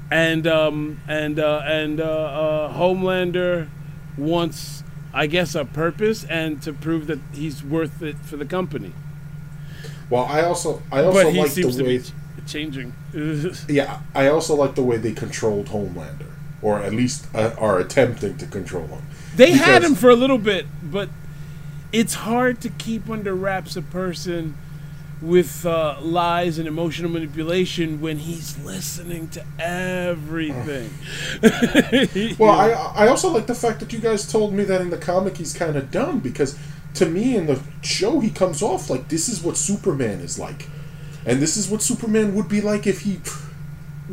And 0.09 0.47
um 0.47 1.01
and 1.09 1.41
uh, 1.41 1.63
and 1.65 2.01
uh, 2.01 2.05
uh, 2.05 2.73
Homelander 2.75 3.69
wants, 4.17 4.85
I 5.13 5.27
guess, 5.27 5.57
a 5.57 5.65
purpose 5.65 6.23
and 6.25 6.63
to 6.63 6.73
prove 6.73 7.09
that 7.09 7.19
he's 7.33 7.65
worth 7.65 8.03
it 8.03 8.17
for 8.19 8.37
the 8.37 8.45
company. 8.45 8.93
Well, 10.11 10.25
I 10.27 10.43
also 10.43 10.83
I 10.93 11.03
also 11.03 11.25
But 11.25 11.33
he 11.33 11.41
like 11.41 11.51
seems 11.51 11.77
the 11.77 11.83
to 11.83 11.89
way 11.89 11.99
be 11.99 12.43
changing. 12.47 12.95
yeah 13.69 14.01
I 14.15 14.29
also 14.29 14.55
like 14.55 14.77
the 14.77 14.85
way 14.85 14.99
they 14.99 15.13
controlled 15.13 15.67
Homelander, 15.67 16.31
or 16.61 16.79
at 16.81 16.93
least 16.93 17.27
uh, 17.35 17.55
are 17.59 17.81
attempting 17.81 18.37
to 18.37 18.47
control 18.47 18.87
him. 18.87 19.03
They 19.35 19.53
had 19.53 19.83
him 19.83 19.97
for 19.97 20.11
a 20.11 20.17
little 20.17 20.39
bit, 20.39 20.67
but 20.85 21.09
it's 21.91 22.15
hard 22.15 22.61
to 22.61 22.69
keep 22.69 23.09
under 23.11 23.35
wraps 23.35 23.77
a 23.77 23.83
person 23.83 24.57
with 25.23 25.65
uh, 25.65 25.97
lies 26.01 26.59
and 26.59 26.67
emotional 26.67 27.09
manipulation 27.09 28.01
when 28.01 28.19
he's 28.19 28.59
listening 28.59 29.29
to 29.29 29.45
everything. 29.59 30.91
Well, 32.39 32.51
I 32.51 32.71
I 33.05 33.09
also 33.09 33.31
like 33.31 33.47
the 33.47 33.55
fact 33.55 33.81
that 33.81 33.93
you 33.93 33.99
guys 34.01 34.31
told 34.31 34.53
me 34.53 34.65
that 34.65 34.81
in 34.81 34.91
the 34.91 34.99
comic 34.99 35.37
he's 35.37 35.53
kind 35.53 35.77
of 35.77 35.91
dumb 35.91 36.19
because 36.19 36.59
to 36.95 37.07
me 37.07 37.37
in 37.37 37.47
the 37.47 37.61
show 37.83 38.21
he 38.21 38.31
comes 38.31 38.63
off 38.63 38.91
like 38.91 39.09
this 39.09 39.29
is 39.29 39.43
what 39.43 39.57
Superman 39.57 40.21
is 40.21 40.39
like, 40.39 40.69
and 41.25 41.41
this 41.41 41.57
is 41.57 41.69
what 41.69 41.83
Superman 41.83 42.35
would 42.35 42.49
be 42.49 42.61
like 42.61 42.87
if 42.87 43.01
he 43.03 43.21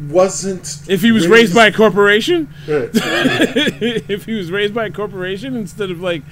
wasn't 0.08 0.82
if 0.88 1.02
he 1.02 1.12
was 1.12 1.28
raised 1.28 1.56
by 1.56 1.68
a 1.68 1.74
corporation, 1.74 2.48
if 2.68 4.26
he 4.26 4.34
was 4.34 4.52
raised 4.52 4.74
by 4.74 4.86
a 4.86 4.92
corporation 4.92 5.56
instead 5.56 5.90
of 5.92 6.00
like 6.02 6.24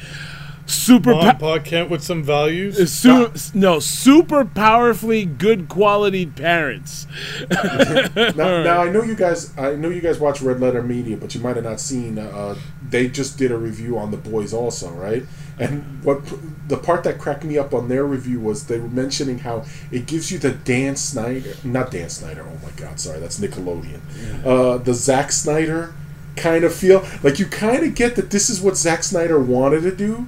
super 0.68 1.12
Mom, 1.12 1.38
po- 1.38 1.58
Pa 1.58 1.60
Kent 1.64 1.90
with 1.90 2.04
some 2.04 2.24
values. 2.24 2.92
su- 2.92 3.32
no 3.54 3.80
super 3.80 4.46
powerfully 4.46 5.26
good 5.26 5.68
quality 5.68 6.26
parents. 6.26 7.08
now, 7.50 8.64
now 8.64 8.84
I 8.84 8.90
know 8.90 9.04
you 9.04 9.16
guys 9.16 9.58
I 9.58 9.76
know 9.76 9.90
you 9.90 10.02
guys 10.02 10.20
watch 10.20 10.42
Red 10.42 10.60
Letter 10.60 10.84
Media, 10.84 11.18
but 11.18 11.34
you 11.34 11.42
might 11.42 11.56
have 11.56 11.66
not 11.66 11.80
seen 11.80 12.20
uh, 12.20 12.56
they 12.90 13.08
just 13.08 13.38
did 13.38 13.52
a 13.52 13.58
review 13.58 13.98
on 13.98 14.12
the 14.12 14.18
boys 14.18 14.54
also, 14.54 14.92
right? 14.92 15.24
And 15.60 16.04
what 16.04 16.22
the 16.68 16.78
part 16.78 17.04
that 17.06 17.18
cracked 17.18 17.44
me 17.44 17.58
up 17.58 17.74
on 17.74 17.88
their 17.88 18.06
review 18.06 18.40
was 18.40 18.68
they 18.68 18.80
were 18.80 18.88
mentioning 18.88 19.40
how 19.40 19.66
it 19.92 20.06
gives 20.06 20.32
you 20.32 20.38
the 20.38 20.52
Dan 20.52 20.96
Snyder, 20.96 21.56
not 21.64 21.90
Dan 21.90 22.10
Snyder. 22.10 22.46
Oh 22.48 22.60
my 22.64 22.72
God, 22.76 23.00
sorry, 23.00 23.20
that's 23.20 23.40
Nickelodeon. 23.40 24.00
Uh, 24.46 24.78
the 24.78 24.94
Zack 24.94 25.32
Snyder 25.32 25.96
kind 26.36 26.64
of 26.64 26.74
feel 26.74 27.04
like 27.24 27.40
you 27.40 27.48
kind 27.48 27.84
of 27.84 27.96
get 27.96 28.16
that 28.16 28.30
this 28.30 28.50
is 28.50 28.62
what 28.62 28.78
Zack 28.78 29.02
Snyder 29.04 29.40
wanted 29.40 29.82
to 29.82 29.96
do. 29.96 30.28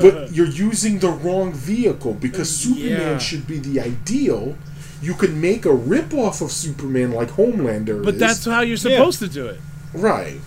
But 0.00 0.32
you're 0.34 0.46
using 0.46 0.98
the 0.98 1.08
wrong 1.10 1.52
vehicle 1.52 2.14
because 2.14 2.54
Superman 2.54 2.88
Yeah. 3.12 3.18
should 3.18 3.46
be 3.46 3.58
the 3.58 3.80
ideal. 3.80 4.56
You 5.02 5.14
can 5.14 5.40
make 5.40 5.64
a 5.66 5.72
rip-off 5.74 6.40
of 6.40 6.50
Superman 6.50 7.12
like 7.12 7.30
Homelander 7.32 8.02
But 8.04 8.14
is. 8.14 8.20
that's 8.20 8.44
how 8.44 8.62
you're 8.62 8.76
supposed 8.76 9.18
to 9.20 9.28
do 9.28 9.46
it. 9.46 9.60
right. 9.92 10.40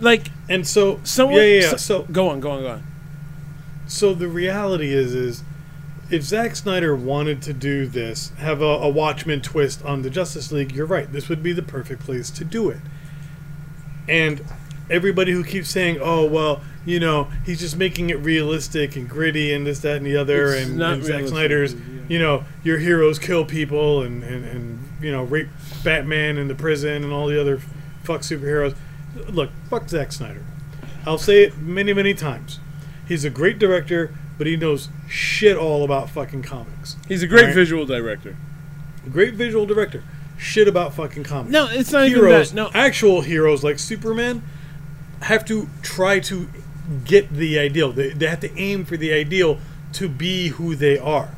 Like 0.00 0.28
And 0.48 0.66
so, 0.66 1.00
someone. 1.04 1.36
yeah, 1.38 1.42
yeah, 1.46 1.60
yeah. 1.62 1.70
so- 1.70 1.76
So, 1.78 2.02
go 2.12 2.28
on, 2.28 2.40
go 2.40 2.50
on, 2.50 2.62
go 2.62 2.68
on. 2.68 2.82
so 3.86 4.12
the 4.14 4.28
reality 4.28 4.92
is, 4.92 5.14
is 5.14 5.42
if 6.10 6.22
Zack 6.22 6.54
Snyder 6.54 6.94
wanted 6.94 7.40
to 7.42 7.52
do 7.54 7.86
this, 7.86 8.30
have 8.38 8.60
a, 8.60 8.64
a 8.64 8.88
Watchmen 8.90 9.40
twist 9.40 9.82
on 9.84 10.02
the 10.02 10.10
Justice 10.10 10.52
League, 10.52 10.72
you're 10.72 10.86
right. 10.86 11.10
This 11.10 11.28
would 11.30 11.42
be 11.42 11.52
the 11.52 11.62
perfect 11.62 12.02
place 12.02 12.30
to 12.30 12.44
do 12.44 12.68
it. 12.68 12.78
And 14.08 14.44
everybody 14.90 15.32
who 15.32 15.42
keeps 15.42 15.68
saying, 15.70 15.98
"Oh, 16.00 16.24
well, 16.26 16.60
you 16.86 16.98
know, 16.98 17.28
he's 17.44 17.60
just 17.60 17.76
making 17.76 18.08
it 18.08 18.18
realistic 18.20 18.96
and 18.96 19.06
gritty 19.08 19.52
and 19.52 19.66
this, 19.66 19.80
that, 19.80 19.96
and 19.98 20.06
the 20.06 20.16
other," 20.16 20.54
It's 20.54 20.68
and, 20.68 20.78
not 20.78 20.94
and 20.94 21.04
Zack 21.04 21.26
Snyder's, 21.26 21.74
yeah. 21.74 21.80
you 22.08 22.18
know, 22.18 22.44
your 22.64 22.78
heroes 22.78 23.18
kill 23.18 23.44
people 23.44 24.02
and, 24.02 24.22
and, 24.22 24.44
and 24.46 24.88
you 25.02 25.12
know 25.12 25.24
rape 25.24 25.48
Batman 25.84 26.38
in 26.38 26.48
the 26.48 26.54
prison 26.54 27.04
and 27.04 27.12
all 27.12 27.26
the 27.26 27.38
other 27.38 27.60
fuck 28.04 28.22
superheroes. 28.22 28.74
Look, 29.28 29.50
fuck 29.68 29.88
Zack 29.88 30.12
Snyder. 30.12 30.42
I'll 31.06 31.18
say 31.18 31.42
it 31.44 31.58
many, 31.58 31.92
many 31.92 32.14
times. 32.14 32.60
He's 33.06 33.24
a 33.24 33.30
great 33.30 33.58
director, 33.58 34.12
but 34.38 34.46
he 34.46 34.56
knows 34.56 34.88
shit 35.08 35.56
all 35.56 35.84
about 35.84 36.10
fucking 36.10 36.42
comics. 36.42 36.96
He's 37.08 37.22
a 37.22 37.26
great 37.26 37.46
Right. 37.46 37.54
visual 37.54 37.86
director. 37.86 38.36
Great 39.10 39.34
visual 39.34 39.66
director. 39.66 40.02
Shit 40.36 40.66
about 40.68 40.94
fucking 40.94 41.22
comics. 41.24 41.52
No, 41.52 41.68
it's 41.70 41.92
not 41.92 42.08
heroes, 42.08 42.52
even 42.52 42.56
that. 42.64 42.74
No, 42.74 42.78
actual 42.78 43.22
heroes 43.22 43.62
like 43.64 43.78
Superman, 43.78 44.42
have 45.22 45.44
to 45.46 45.68
try 45.82 46.18
to 46.20 46.48
get 47.04 47.30
the 47.30 47.58
ideal. 47.58 47.92
They, 47.92 48.10
they 48.10 48.26
have 48.26 48.40
to 48.40 48.58
aim 48.58 48.84
for 48.84 48.96
the 48.96 49.12
ideal 49.12 49.58
to 49.94 50.08
be 50.08 50.48
who 50.48 50.74
they 50.74 50.98
are. 50.98 51.30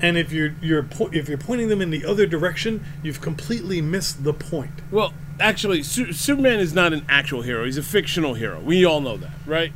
And 0.00 0.16
if 0.16 0.32
you're 0.32 0.54
you're 0.62 0.84
po- 0.84 1.10
if 1.12 1.28
you're 1.28 1.38
pointing 1.38 1.68
them 1.68 1.82
in 1.82 1.90
the 1.90 2.04
other 2.04 2.26
direction, 2.26 2.84
you've 3.02 3.20
completely 3.20 3.82
missed 3.82 4.22
the 4.22 4.32
point. 4.32 4.70
Well, 4.90 5.12
actually, 5.40 5.82
Su- 5.82 6.12
Superman 6.12 6.60
is 6.60 6.72
not 6.72 6.92
an 6.92 7.04
actual 7.08 7.42
hero. 7.42 7.64
He's 7.64 7.78
a 7.78 7.82
fictional 7.82 8.34
hero. 8.34 8.60
We 8.60 8.84
all 8.84 9.00
know 9.00 9.16
that, 9.16 9.32
right? 9.44 9.72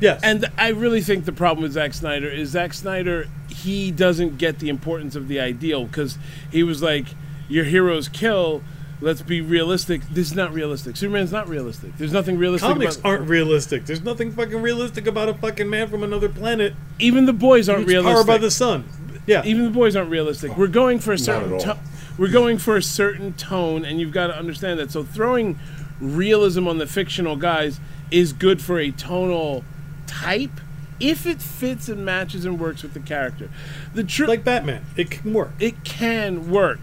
Yes. 0.00 0.20
And 0.22 0.50
I 0.58 0.68
really 0.68 1.00
think 1.00 1.24
the 1.24 1.32
problem 1.32 1.62
with 1.62 1.72
Zack 1.72 1.94
Snyder 1.94 2.28
is 2.28 2.50
Zack 2.50 2.74
Snyder, 2.74 3.28
he 3.48 3.90
doesn't 3.90 4.38
get 4.38 4.58
the 4.58 4.68
importance 4.68 5.16
of 5.16 5.28
the 5.28 5.40
ideal 5.40 5.86
because 5.86 6.18
he 6.50 6.62
was 6.62 6.82
like, 6.82 7.06
your 7.48 7.64
heroes 7.64 8.08
kill. 8.08 8.62
Let's 9.04 9.20
be 9.22 9.40
realistic. 9.42 10.00
This 10.10 10.28
is 10.28 10.34
not 10.34 10.52
realistic. 10.54 10.96
Superman's 10.96 11.30
not 11.30 11.48
realistic. 11.48 11.96
There's 11.98 12.12
nothing 12.12 12.38
realistic 12.38 12.68
comics 12.70 12.96
about 12.96 13.08
aren't 13.08 13.28
realistic. 13.28 13.84
There's 13.84 14.02
nothing 14.02 14.32
fucking 14.32 14.62
realistic 14.62 15.06
about 15.06 15.28
a 15.28 15.34
fucking 15.34 15.68
man 15.68 15.88
from 15.88 16.02
another 16.02 16.28
planet 16.28 16.74
Even 16.98 17.26
the 17.26 17.32
boys 17.34 17.68
aren't 17.68 17.86
realistic. 17.86 18.14
powered 18.14 18.26
by 18.26 18.38
the 18.38 18.50
sun. 18.50 18.84
Yeah. 19.26 19.42
even 19.44 19.64
the 19.64 19.70
boys 19.70 19.94
aren't 19.94 20.10
realistic. 20.10 20.56
We're 20.56 20.66
going 20.68 20.98
for 20.98 21.12
a 21.12 21.18
certain 21.18 21.48
at 21.48 21.52
all. 21.52 21.60
to- 21.60 21.78
we're 22.18 22.30
going 22.30 22.58
for 22.58 22.76
a 22.76 22.82
certain 22.82 23.32
tone, 23.34 23.84
and 23.84 24.00
you've 24.00 24.12
got 24.12 24.28
to 24.28 24.36
understand 24.38 24.78
that. 24.78 24.90
So 24.90 25.02
throwing 25.02 25.58
realism 26.00 26.66
on 26.68 26.78
the 26.78 26.86
fictional 26.86 27.36
guys 27.36 27.80
is 28.10 28.32
good 28.32 28.62
for 28.62 28.78
a 28.78 28.90
tonal 28.90 29.64
type 30.06 30.60
if 31.00 31.26
it 31.26 31.42
fits 31.42 31.88
and 31.88 32.04
matches 32.04 32.44
and 32.44 32.58
works 32.60 32.82
with 32.82 32.94
the 32.94 33.00
character. 33.00 33.50
The 33.94 34.04
truth, 34.04 34.28
like 34.28 34.44
Batman, 34.44 34.84
it 34.96 35.10
can 35.10 35.32
work. 35.34 35.50
it 35.58 35.84
can 35.84 36.50
work. 36.50 36.78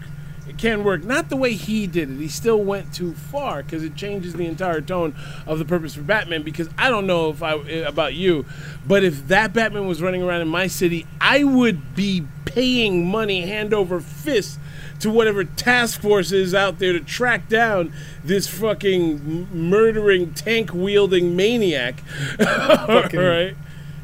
It 0.48 0.58
can 0.58 0.82
work. 0.82 1.04
Not 1.04 1.28
the 1.28 1.36
way 1.36 1.52
he 1.54 1.86
did 1.86 2.10
it. 2.10 2.18
He 2.18 2.28
still 2.28 2.62
went 2.62 2.92
too 2.92 3.14
far 3.14 3.62
because 3.62 3.84
it 3.84 3.94
changes 3.94 4.34
the 4.34 4.46
entire 4.46 4.80
tone 4.80 5.14
of 5.46 5.58
the 5.58 5.64
purpose 5.64 5.94
for 5.94 6.02
Batman. 6.02 6.42
Because 6.42 6.68
I 6.76 6.90
don't 6.90 7.06
know 7.06 7.30
if 7.30 7.42
I 7.42 7.56
eh, 7.58 7.80
about 7.86 8.14
you, 8.14 8.44
but 8.86 9.04
if 9.04 9.28
that 9.28 9.52
Batman 9.52 9.86
was 9.86 10.02
running 10.02 10.22
around 10.22 10.40
in 10.40 10.48
my 10.48 10.66
city, 10.66 11.06
I 11.20 11.44
would 11.44 11.94
be 11.94 12.26
paying 12.44 13.06
money 13.06 13.42
hand 13.46 13.72
over 13.72 14.00
fist 14.00 14.58
to 14.98 15.10
whatever 15.10 15.42
task 15.44 16.00
force 16.00 16.32
is 16.32 16.54
out 16.54 16.78
there 16.78 16.92
to 16.92 17.00
track 17.00 17.48
down 17.48 17.92
this 18.22 18.46
fucking 18.46 19.48
murdering 19.52 20.32
tank 20.34 20.70
wielding 20.74 21.34
maniac. 21.34 22.02
All 22.40 23.02
right, 23.10 23.54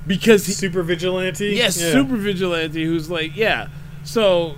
because 0.06 0.46
he, 0.46 0.52
Super 0.52 0.82
vigilante. 0.82 1.46
Yes, 1.48 1.80
Yeah. 1.80 1.92
super 1.92 2.16
vigilante 2.16 2.84
who's 2.84 3.10
like, 3.10 3.36
yeah. 3.36 3.68
So 4.02 4.56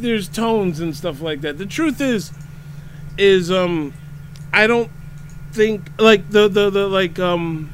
there's 0.00 0.28
tones 0.28 0.80
and 0.80 0.94
stuff 0.94 1.20
like 1.20 1.40
that. 1.42 1.58
The 1.58 1.66
truth 1.66 2.00
is, 2.00 2.32
is 3.18 3.50
um, 3.50 3.92
I 4.52 4.66
don't 4.66 4.90
think 5.52 5.90
like 5.98 6.30
the 6.30 6.48
the 6.48 6.70
the 6.70 6.88
like 6.88 7.18
um, 7.18 7.72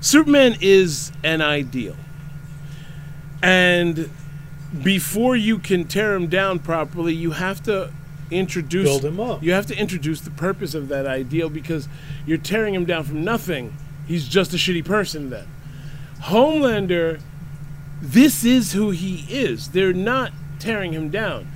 Superman 0.00 0.56
is 0.60 1.12
an 1.22 1.40
ideal. 1.40 1.96
And 3.42 4.10
before 4.82 5.36
you 5.36 5.58
can 5.58 5.84
tear 5.84 6.14
him 6.14 6.26
down 6.26 6.58
properly, 6.58 7.14
you 7.14 7.32
have 7.32 7.62
to 7.64 7.92
introduce 8.30 8.88
Build 8.88 9.04
him 9.04 9.20
up. 9.20 9.42
You 9.42 9.52
have 9.52 9.66
to 9.66 9.76
introduce 9.76 10.20
the 10.20 10.30
purpose 10.30 10.74
of 10.74 10.88
that 10.88 11.06
ideal 11.06 11.48
because 11.48 11.88
you're 12.26 12.38
tearing 12.38 12.74
him 12.74 12.84
down 12.84 13.04
from 13.04 13.24
nothing. 13.24 13.76
He's 14.06 14.26
just 14.26 14.52
a 14.52 14.56
shitty 14.56 14.84
person 14.84 15.30
then. 15.30 15.46
Homelander 16.22 17.20
this 18.00 18.44
is 18.44 18.72
who 18.72 18.90
he 18.90 19.26
is. 19.28 19.70
They're 19.70 19.92
not 19.92 20.32
tearing 20.58 20.92
him 20.92 21.10
down. 21.10 21.48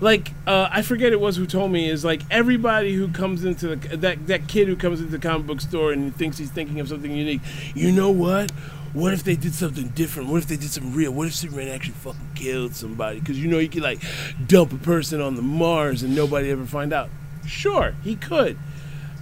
Like 0.00 0.32
uh, 0.46 0.68
I 0.70 0.82
forget 0.82 1.12
it 1.12 1.20
was 1.20 1.36
who 1.36 1.46
told 1.46 1.70
me 1.70 1.88
is 1.88 2.04
like 2.04 2.20
everybody 2.30 2.94
who 2.94 3.08
comes 3.08 3.44
into 3.44 3.74
the 3.74 3.96
that 3.96 4.26
that 4.26 4.46
kid 4.46 4.68
who 4.68 4.76
comes 4.76 5.00
into 5.00 5.12
the 5.12 5.18
comic 5.18 5.46
book 5.46 5.60
store 5.60 5.92
and 5.92 6.14
thinks 6.14 6.36
he's 6.36 6.50
thinking 6.50 6.80
of 6.80 6.88
something 6.88 7.10
unique. 7.10 7.40
You 7.74 7.92
know 7.92 8.10
what? 8.10 8.50
What 8.92 9.12
if 9.12 9.24
they 9.24 9.36
did 9.36 9.54
something 9.54 9.88
different? 9.88 10.30
What 10.30 10.38
if 10.38 10.48
they 10.48 10.56
did 10.56 10.70
something 10.70 10.94
real? 10.94 11.12
What 11.12 11.28
if 11.28 11.34
Superman 11.34 11.68
actually 11.68 11.94
fucking 11.94 12.30
killed 12.34 12.74
somebody? 12.74 13.20
Because 13.20 13.38
you 13.38 13.48
know 13.48 13.58
he 13.58 13.68
could 13.68 13.82
like 13.82 14.00
dump 14.46 14.72
a 14.72 14.76
person 14.76 15.20
on 15.20 15.36
the 15.36 15.42
Mars 15.42 16.02
and 16.02 16.14
nobody 16.14 16.50
ever 16.50 16.66
find 16.66 16.92
out. 16.92 17.08
Sure, 17.46 17.94
he 18.02 18.16
could. 18.16 18.58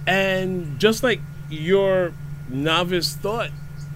And 0.07 0.79
just 0.79 1.03
like 1.03 1.19
your 1.49 2.13
novice 2.49 3.15
thought 3.15 3.49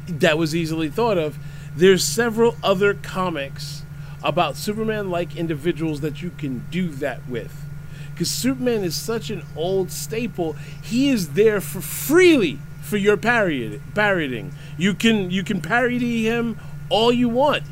that 0.07 0.37
was 0.37 0.55
easily 0.55 0.89
thought 0.89 1.17
of, 1.17 1.37
there's 1.75 2.03
several 2.03 2.55
other 2.63 2.93
comics 2.93 3.83
about 4.23 4.55
Superman 4.55 5.09
like 5.09 5.35
individuals 5.35 6.01
that 6.01 6.21
you 6.21 6.31
can 6.31 6.65
do 6.71 6.89
that 6.89 7.27
with. 7.27 7.55
Because 8.11 8.29
Superman 8.29 8.83
is 8.83 8.95
such 8.95 9.29
an 9.29 9.43
old 9.55 9.91
staple, 9.91 10.53
he 10.83 11.09
is 11.09 11.29
there 11.29 11.61
for 11.61 11.79
freely 11.81 12.59
for 12.81 12.97
your 12.97 13.15
parody, 13.17 13.79
parodying. 13.95 14.53
You 14.77 14.93
can 14.93 15.31
you 15.31 15.43
can 15.43 15.61
parody 15.61 16.25
him 16.25 16.59
all 16.89 17.11
you 17.13 17.29
want. 17.29 17.63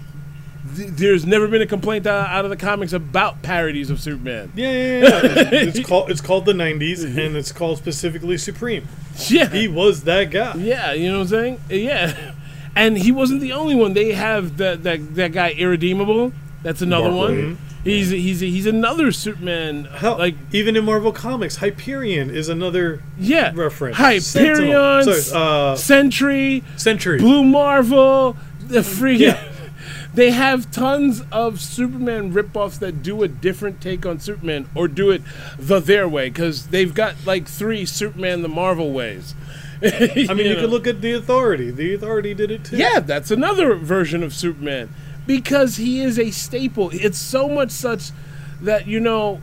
Th- 0.75 0.89
There's 0.89 1.25
never 1.25 1.47
been 1.47 1.61
a 1.61 1.65
complaint 1.65 2.05
out 2.07 2.45
of 2.45 2.49
the 2.51 2.55
comics 2.57 2.93
about 2.93 3.41
parodies 3.41 3.89
of 3.89 3.99
Superman. 3.99 4.51
Yeah, 4.55 4.71
yeah, 4.71 4.99
yeah. 4.99 5.09
it's, 5.51 5.77
it's 5.79 5.87
called 5.89 6.11
it's 6.11 6.21
called 6.21 6.45
the 6.45 6.53
'90s, 6.53 7.03
and 7.03 7.35
it's 7.35 7.51
called 7.51 7.77
specifically 7.77 8.37
Supreme. 8.37 8.87
Yeah, 9.27 9.49
He 9.49 9.67
was 9.67 10.03
that 10.03 10.25
guy. 10.25 10.55
Yeah, 10.55 10.93
you 10.93 11.09
know 11.09 11.15
what 11.19 11.21
I'm 11.23 11.27
saying? 11.29 11.59
Yeah. 11.69 12.33
And 12.77 12.97
he 12.97 13.11
wasn't 13.11 13.41
the 13.41 13.53
only 13.53 13.75
one. 13.75 13.93
They 13.93 14.13
have 14.13 14.57
that 14.57 14.83
that, 14.83 15.15
that 15.15 15.31
guy 15.31 15.51
Irredeemable. 15.51 16.33
That's 16.63 16.81
another 16.81 17.11
Mark 17.11 17.29
one. 17.29 17.57
He's 17.83 18.09
he's 18.09 18.41
he's 18.41 18.65
another 18.65 19.11
Superman. 19.11 19.85
Hell, 19.85 20.17
like 20.17 20.35
even 20.51 20.75
in 20.75 20.83
Marvel 20.83 21.13
Comics, 21.13 21.57
Hyperion 21.57 22.29
is 22.29 22.49
another 22.49 23.01
yeah, 23.17 23.53
reference. 23.55 23.97
Hyperion, 23.97 25.03
Sentinel. 25.03 25.71
Uh, 25.71 25.75
Sentry, 25.75 26.63
Century. 26.75 27.19
Blue 27.19 27.43
Marvel, 27.43 28.35
the 28.59 28.79
freaking. 28.79 29.19
Yeah. 29.19 29.43
They 30.13 30.31
have 30.31 30.71
tons 30.71 31.21
of 31.31 31.61
Superman 31.61 32.33
ripoffs 32.33 32.79
that 32.79 33.03
do 33.03 33.21
a 33.21 33.27
different 33.27 33.79
take 33.81 34.03
on 34.03 34.19
Superman 34.19 34.67
or 34.73 34.87
do 34.87 35.11
it 35.11 35.21
the 35.59 35.79
their 35.79 36.09
way 36.09 36.29
because 36.29 36.69
they've 36.69 36.91
got 36.91 37.13
like 37.27 37.47
three 37.47 37.85
Superman 37.85 38.41
the 38.41 38.49
Marvel 38.49 38.91
ways. 38.91 39.35
I 39.81 40.33
mean, 40.33 40.47
you 40.47 40.55
could 40.55 40.69
look 40.69 40.87
at 40.87 41.01
the 41.01 41.13
Authority. 41.13 41.71
The 41.71 41.93
Authority 41.93 42.33
did 42.33 42.51
it 42.51 42.65
too. 42.65 42.77
Yeah, 42.77 42.99
that's 42.99 43.31
another 43.31 43.75
version 43.75 44.23
of 44.23 44.33
Superman 44.33 44.89
because 45.25 45.77
he 45.77 46.01
is 46.01 46.17
a 46.17 46.31
staple. 46.31 46.89
It's 46.93 47.17
so 47.17 47.47
much 47.47 47.71
such 47.71 48.11
that 48.61 48.87
you 48.87 48.99
know 48.99 49.41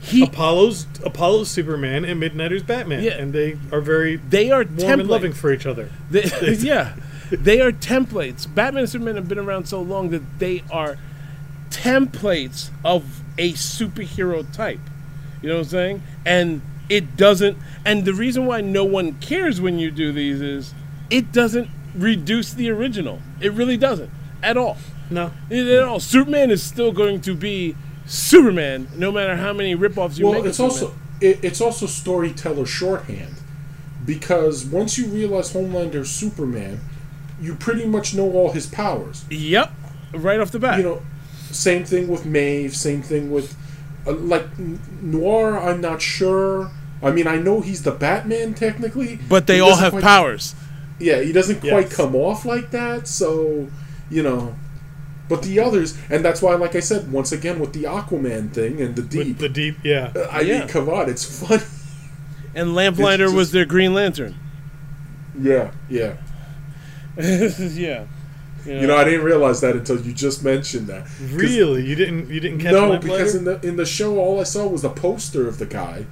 he 0.00 0.24
Apollo's 0.24 0.86
Apollo's 1.04 1.50
Superman 1.50 2.04
and 2.04 2.20
Midnighter's 2.20 2.62
Batman, 2.62 3.02
Yeah. 3.02 3.12
and 3.12 3.32
they 3.32 3.58
are 3.72 3.80
very 3.80 4.16
they 4.16 4.50
are 4.50 4.64
warm 4.64 5.00
and 5.00 5.08
loving 5.08 5.32
for 5.32 5.52
each 5.52 5.66
other. 5.66 5.90
They, 6.10 6.22
yeah, 6.58 6.94
they 7.30 7.60
are 7.60 7.72
templates. 7.72 8.52
Batman 8.52 8.82
and 8.82 8.90
Superman 8.90 9.16
have 9.16 9.28
been 9.28 9.38
around 9.38 9.66
so 9.66 9.80
long 9.80 10.10
that 10.10 10.38
they 10.38 10.62
are 10.70 10.96
templates 11.70 12.70
of 12.84 13.22
a 13.38 13.52
superhero 13.52 14.50
type. 14.52 14.80
You 15.42 15.48
know 15.50 15.56
what 15.56 15.62
I'm 15.64 15.68
saying? 15.68 16.02
And 16.24 16.62
it 16.88 17.16
doesn't. 17.16 17.58
And 17.84 18.04
the 18.04 18.14
reason 18.14 18.46
why 18.46 18.60
no 18.60 18.84
one 18.84 19.14
cares 19.14 19.60
when 19.60 19.78
you 19.78 19.90
do 19.90 20.12
these 20.12 20.40
is 20.40 20.74
it 21.10 21.32
doesn't 21.32 21.68
reduce 21.94 22.52
the 22.52 22.70
original. 22.70 23.20
It 23.40 23.52
really 23.52 23.76
doesn't 23.76 24.10
at 24.42 24.56
all. 24.56 24.76
No, 25.10 25.32
It, 25.50 25.66
at 25.68 25.84
all. 25.84 26.00
Superman 26.00 26.50
is 26.50 26.62
still 26.62 26.92
going 26.92 27.20
to 27.22 27.34
be 27.34 27.76
Superman, 28.06 28.88
no 28.96 29.10
matter 29.12 29.36
how 29.36 29.52
many 29.52 29.76
ripoffs 29.76 30.18
you 30.18 30.26
well, 30.26 30.34
make. 30.34 30.40
of 30.40 30.46
it's 30.46 30.60
also 30.60 30.94
it, 31.20 31.42
it's 31.42 31.60
also 31.60 31.86
storyteller 31.86 32.66
shorthand 32.66 33.34
because 34.04 34.64
once 34.64 34.98
you 34.98 35.06
realize 35.06 35.52
Homelander's 35.52 36.10
Superman, 36.10 36.80
you 37.40 37.54
pretty 37.54 37.86
much 37.86 38.14
know 38.14 38.30
all 38.32 38.52
his 38.52 38.66
powers. 38.66 39.24
Yep, 39.30 39.72
right 40.14 40.40
off 40.40 40.50
the 40.52 40.58
bat. 40.58 40.78
You 40.78 40.84
know, 40.84 41.02
same 41.50 41.84
thing 41.84 42.08
with 42.08 42.24
Maeve. 42.24 42.76
Same 42.76 43.02
thing 43.02 43.30
with 43.30 43.56
uh, 44.06 44.12
like 44.12 44.58
Noir. 44.58 45.58
I'm 45.58 45.80
not 45.80 46.00
sure. 46.00 46.70
I 47.02 47.10
mean, 47.10 47.26
I 47.26 47.36
know 47.36 47.60
he's 47.60 47.82
the 47.82 47.92
Batman 47.92 48.54
technically, 48.54 49.18
but 49.28 49.46
they 49.46 49.60
all 49.60 49.76
have 49.76 49.92
quite- 49.92 50.02
powers. 50.02 50.54
Yeah, 50.98 51.20
he 51.20 51.30
doesn't 51.32 51.60
quite 51.60 51.86
Yes. 51.88 51.94
come 51.96 52.14
off 52.16 52.44
like 52.46 52.70
that. 52.70 53.06
So, 53.06 53.68
you 54.10 54.22
know. 54.22 54.54
But 55.28 55.42
the 55.42 55.58
others, 55.60 55.94
and 56.08 56.24
that's 56.24 56.40
why, 56.40 56.54
like 56.54 56.74
I 56.76 56.80
said, 56.80 57.10
once 57.12 57.32
again 57.32 57.58
with 57.58 57.72
the 57.72 57.82
Aquaman 57.82 58.52
thing 58.52 58.80
and 58.80 58.94
the 58.96 59.02
with 59.02 59.10
deep. 59.10 59.38
the 59.38 59.48
deep, 59.48 59.76
yeah. 59.82 60.10
Uh, 60.16 60.20
I 60.30 60.40
Yeah. 60.42 60.60
mean, 60.60 60.68
come 60.68 60.88
on, 60.88 61.10
it's 61.10 61.24
funny. 61.24 61.62
And 62.54 62.74
Lamplighter 62.74 63.24
It's 63.26 63.34
was 63.34 63.50
their 63.52 63.66
Green 63.66 63.92
Lantern. 63.92 64.34
Yeah, 65.38 65.72
yeah. 65.90 66.14
yeah. 67.18 68.04
You 68.64 68.86
know, 68.86 68.96
I 68.96 69.04
didn't 69.04 69.24
realize 69.24 69.60
that 69.60 69.76
until 69.76 70.00
you 70.00 70.12
just 70.12 70.42
mentioned 70.42 70.86
that. 70.88 71.06
Really, 71.32 71.84
you 71.84 71.94
didn't 71.94 72.30
you 72.30 72.40
didn't 72.40 72.58
catch 72.60 72.72
No, 72.72 72.88
Lamplighter? 72.90 73.18
because 73.18 73.34
in 73.34 73.44
the 73.44 73.60
in 73.62 73.76
the 73.76 73.84
show, 73.86 74.18
all 74.18 74.40
I 74.40 74.44
saw 74.44 74.66
was 74.66 74.82
the 74.82 74.88
poster 74.88 75.46
of 75.46 75.58
the 75.58 75.66
guy. 75.66 76.06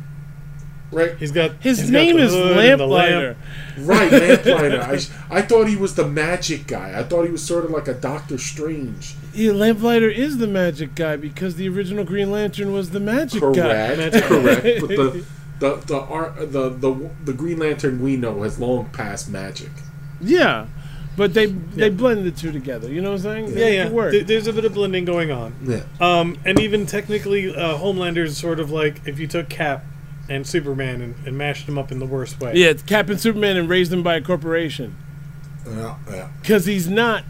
Right, 0.95 1.17
he's 1.19 1.33
got 1.33 1.53
His 1.61 1.79
he's 1.81 1.91
got 1.91 1.93
name 1.99 2.17
the 2.17 2.23
is 2.23 2.33
hood 2.33 2.57
and 2.57 2.81
the 2.81 2.87
Lamplighter. 2.87 3.37
lamp. 3.77 3.89
right, 3.89 4.13
Lamplighter. 4.13 4.81
I, 5.31 5.39
I 5.39 5.43
thought 5.43 5.69
he 5.69 5.77
was 5.77 5.95
the 5.97 6.07
magic 6.07 6.67
guy. 6.67 6.99
I 6.99 7.03
thought 7.03 7.25
he 7.25 7.31
was 7.31 7.43
sort 7.43 7.65
of 7.65 7.71
like 7.71 7.89
a 7.89 7.95
Doctor 7.95 8.39
Strange. 8.39 9.15
Yeah, 9.35 9.53
Lamplighter 9.53 10.09
is 10.09 10.39
the 10.39 10.47
magic 10.47 10.95
guy 10.95 11.17
because 11.17 11.57
the 11.57 11.69
original 11.69 12.05
Green 12.05 12.31
Lantern 12.31 12.73
was 12.73 12.91
the 12.91 13.01
magic 13.01 13.41
guy. 13.43 13.51
Correct, 13.53 13.99
Magic. 13.99 14.23
correct. 14.25 14.81
But 14.81 14.89
the 14.89 15.25
the 15.61 15.77
the, 15.87 16.01
art, 16.01 16.37
the 16.53 16.69
the 16.71 17.11
the 17.25 17.33
Green 17.33 17.59
Lantern 17.59 18.01
we 18.03 18.17
know 18.17 18.43
has 18.43 18.59
long 18.61 18.87
passed 18.91 19.29
magic. 19.29 19.71
Yeah, 20.21 20.67
but 21.17 21.35
they 21.35 21.47
they 21.47 21.85
Yeah. 21.89 21.89
blend 21.91 22.25
the 22.25 22.31
two 22.31 22.53
together. 22.53 22.89
You 22.93 23.01
know 23.03 23.11
what 23.11 23.17
I'm 23.17 23.23
saying? 23.23 23.45
Yeah, 23.49 23.55
They 23.55 23.61
make 23.65 23.75
yeah. 23.75 23.87
it 23.87 23.93
work. 23.93 24.13
There- 24.13 24.23
There's 24.25 24.47
a 24.47 24.53
bit 24.53 24.65
of 24.65 24.75
blending 24.75 25.05
going 25.05 25.31
on. 25.31 25.55
Yeah. 25.65 25.83
Um, 26.01 26.39
and 26.45 26.59
even 26.61 26.87
technically, 26.87 27.55
uh, 27.55 27.77
Homelander's 27.77 28.37
sort 28.37 28.61
of 28.61 28.71
like 28.71 29.01
if 29.07 29.19
you 29.19 29.27
took 29.27 29.49
Cap 29.49 29.85
and 30.29 30.47
Superman 30.47 31.01
and, 31.03 31.15
and 31.27 31.37
mashed 31.37 31.67
them 31.67 31.79
up 31.79 31.93
in 31.93 31.99
the 31.99 32.07
worst 32.07 32.41
way. 32.41 32.55
yeah, 32.55 32.69
it's 32.69 32.83
Cap 32.83 33.09
and 33.11 33.21
Superman 33.21 33.57
and 33.57 33.69
raised 33.69 33.91
them 33.91 34.03
by 34.03 34.17
a 34.17 34.21
corporation 34.23 34.97
Yeah, 35.67 35.97
yeah. 36.11 36.29
because 36.41 36.65
he's 36.67 36.89
not. 36.89 37.25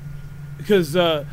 Because 0.58 0.94
uh, 0.96 1.24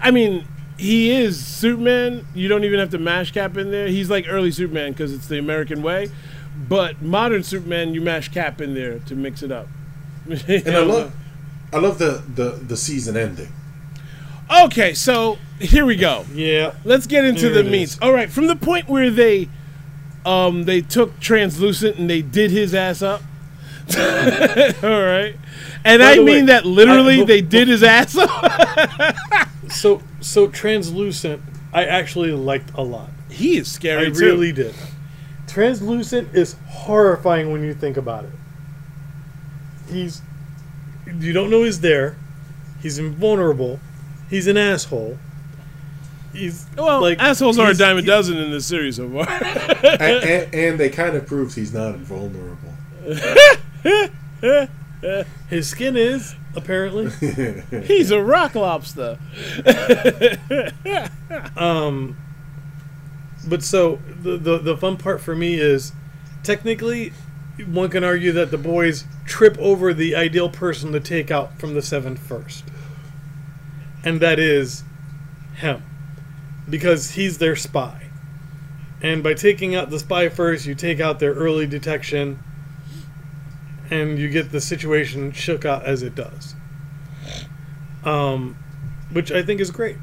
I 0.00 0.10
mean, 0.10 0.46
he 0.78 1.10
is 1.10 1.44
Superman. 1.44 2.26
You 2.34 2.48
don't 2.48 2.64
even 2.64 2.78
have 2.78 2.90
to 2.90 2.98
mash 2.98 3.32
Cap 3.32 3.56
in 3.56 3.70
there. 3.70 3.88
He's 3.88 4.08
like 4.10 4.26
early 4.28 4.50
Superman 4.50 4.92
because 4.92 5.12
it's 5.12 5.26
the 5.26 5.38
American 5.38 5.82
way. 5.82 6.10
But 6.68 7.02
modern 7.02 7.42
Superman, 7.42 7.94
you 7.94 8.00
mash 8.00 8.28
Cap 8.28 8.60
in 8.60 8.74
there 8.74 9.00
to 9.00 9.14
mix 9.16 9.42
it 9.42 9.50
up. 9.50 9.66
And 10.28 10.68
I 10.68 10.78
love, 10.84 11.12
I 11.72 11.78
love 11.78 11.98
the 11.98 12.22
the 12.34 12.50
the 12.52 12.76
season 12.76 13.16
ending. 13.16 13.52
Okay, 14.64 14.94
so 14.94 15.38
here 15.58 15.84
we 15.84 15.96
go. 15.96 16.24
Yeah. 16.32 16.74
Let's 16.84 17.06
get 17.06 17.24
into 17.24 17.48
There 17.48 17.62
the 17.62 17.68
it 17.68 17.72
meats. 17.72 17.98
All 18.00 18.12
right, 18.12 18.30
from 18.30 18.46
the 18.46 18.56
point 18.56 18.88
where 18.88 19.10
they 19.10 19.48
um 20.24 20.64
they 20.64 20.80
took 20.80 21.18
translucent 21.20 21.96
and 21.96 22.08
they 22.08 22.22
did 22.22 22.50
his 22.50 22.74
ass 22.74 23.02
up. 23.02 23.22
All 23.98 24.02
right. 25.02 25.34
And 25.84 26.00
By 26.00 26.12
I 26.12 26.16
mean 26.16 26.24
way, 26.26 26.42
that 26.42 26.64
literally 26.64 27.20
I- 27.20 27.24
they 27.24 27.40
did 27.42 27.68
his 27.68 27.82
ass 27.82 28.16
up. 28.16 28.30
So 29.70 30.02
so 30.20 30.46
translucent, 30.46 31.42
I 31.72 31.84
actually 31.84 32.30
liked 32.32 32.70
a 32.74 32.82
lot. 32.82 33.08
he 33.30 33.56
is 33.56 33.66
I 33.68 33.72
scary 33.72 34.12
too. 34.12 34.20
really 34.20 34.52
did. 34.52 34.74
Translucent 35.48 36.34
is 36.34 36.54
horrifying 36.68 37.50
when 37.50 37.62
you 37.64 37.74
think 37.74 37.96
about 37.96 38.24
it. 38.24 38.30
He's 39.90 40.22
you 41.18 41.32
don't 41.32 41.50
know 41.50 41.62
he's 41.64 41.80
there. 41.80 42.16
He's 42.82 42.98
invulnerable. 42.98 43.80
He's 44.30 44.46
an 44.46 44.56
asshole. 44.56 45.18
He's 46.34 46.66
Well, 46.76 47.00
like 47.00 47.18
assholes 47.20 47.58
are 47.58 47.70
a 47.70 47.74
dime 47.74 47.96
a 47.96 48.02
dozen 48.02 48.36
in 48.36 48.50
this 48.50 48.66
series 48.66 48.96
so 48.96 49.08
far. 49.08 49.28
and, 49.30 50.02
and, 50.02 50.54
and 50.54 50.80
they 50.80 50.90
kind 50.90 51.16
of 51.16 51.26
proved 51.26 51.54
he's 51.54 51.72
not 51.72 51.94
invulnerable. 51.94 52.74
His 55.48 55.68
skin 55.68 55.96
is 55.96 56.34
apparently. 56.56 57.10
He's 57.84 58.10
a 58.10 58.22
rock 58.22 58.54
lobster. 58.54 59.18
Um, 61.56 62.16
but 63.46 63.62
so 63.62 63.98
the, 64.22 64.36
the 64.36 64.58
the 64.58 64.76
fun 64.76 64.96
part 64.96 65.20
for 65.20 65.34
me 65.36 65.54
is 65.60 65.92
technically 66.42 67.12
one 67.66 67.90
can 67.90 68.02
argue 68.02 68.32
that 68.32 68.50
the 68.50 68.58
boys 68.58 69.04
trip 69.26 69.56
over 69.58 69.92
the 69.92 70.16
ideal 70.16 70.48
person 70.48 70.92
to 70.92 71.00
take 71.00 71.30
out 71.30 71.58
from 71.58 71.74
the 71.74 71.82
seven 71.82 72.16
first, 72.16 72.64
and 74.02 74.20
that 74.20 74.38
is 74.38 74.84
him, 75.56 75.82
because 76.68 77.12
he's 77.12 77.38
their 77.38 77.56
spy. 77.56 78.10
And 79.02 79.22
by 79.22 79.34
taking 79.34 79.74
out 79.74 79.90
the 79.90 79.98
spy 79.98 80.28
first, 80.28 80.66
you 80.66 80.74
take 80.74 80.98
out 81.00 81.18
their 81.18 81.34
early 81.34 81.66
detection, 81.66 82.38
and 83.90 84.18
you 84.18 84.30
get 84.30 84.50
the 84.50 84.60
situation 84.60 85.32
shook 85.32 85.64
out 85.64 85.84
as 85.84 86.02
it 86.02 86.14
does. 86.14 86.54
Um, 88.04 88.56
which 89.12 89.30
I 89.30 89.42
think 89.42 89.60
is 89.60 89.70
great, 89.70 89.96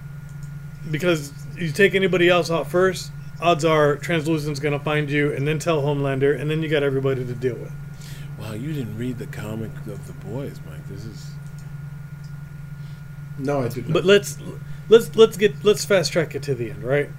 because 0.89 1.33
you 1.57 1.71
take 1.71 1.95
anybody 1.95 2.29
else 2.29 2.51
out 2.51 2.69
first, 2.69 3.11
odds 3.41 3.65
are 3.65 3.97
Translucent's 3.97 4.59
going 4.59 4.77
to 4.77 4.83
find 4.83 5.09
you 5.09 5.33
and 5.33 5.47
then 5.47 5.59
tell 5.59 5.81
Homelander, 5.81 6.39
and 6.39 6.49
then 6.49 6.61
you 6.61 6.69
got 6.69 6.83
everybody 6.83 7.25
to 7.25 7.33
deal 7.33 7.55
with. 7.55 7.71
Wow, 8.39 8.53
you 8.53 8.73
didn't 8.73 8.97
read 8.97 9.17
the 9.17 9.27
comic 9.27 9.71
of 9.87 10.07
the 10.07 10.13
boys, 10.25 10.59
Mike. 10.67 10.87
This 10.87 11.05
is 11.05 11.31
No, 13.39 13.61
I 13.61 13.67
did 13.69 13.87
not. 13.87 13.93
But 13.93 14.05
let's 14.05 14.37
let's 14.89 15.15
let's 15.15 15.37
get 15.37 15.63
let's 15.63 15.83
fast 15.85 16.11
track 16.11 16.35
it 16.35 16.43
to 16.43 16.55
the 16.55 16.69
end, 16.71 16.83
right? 16.83 17.09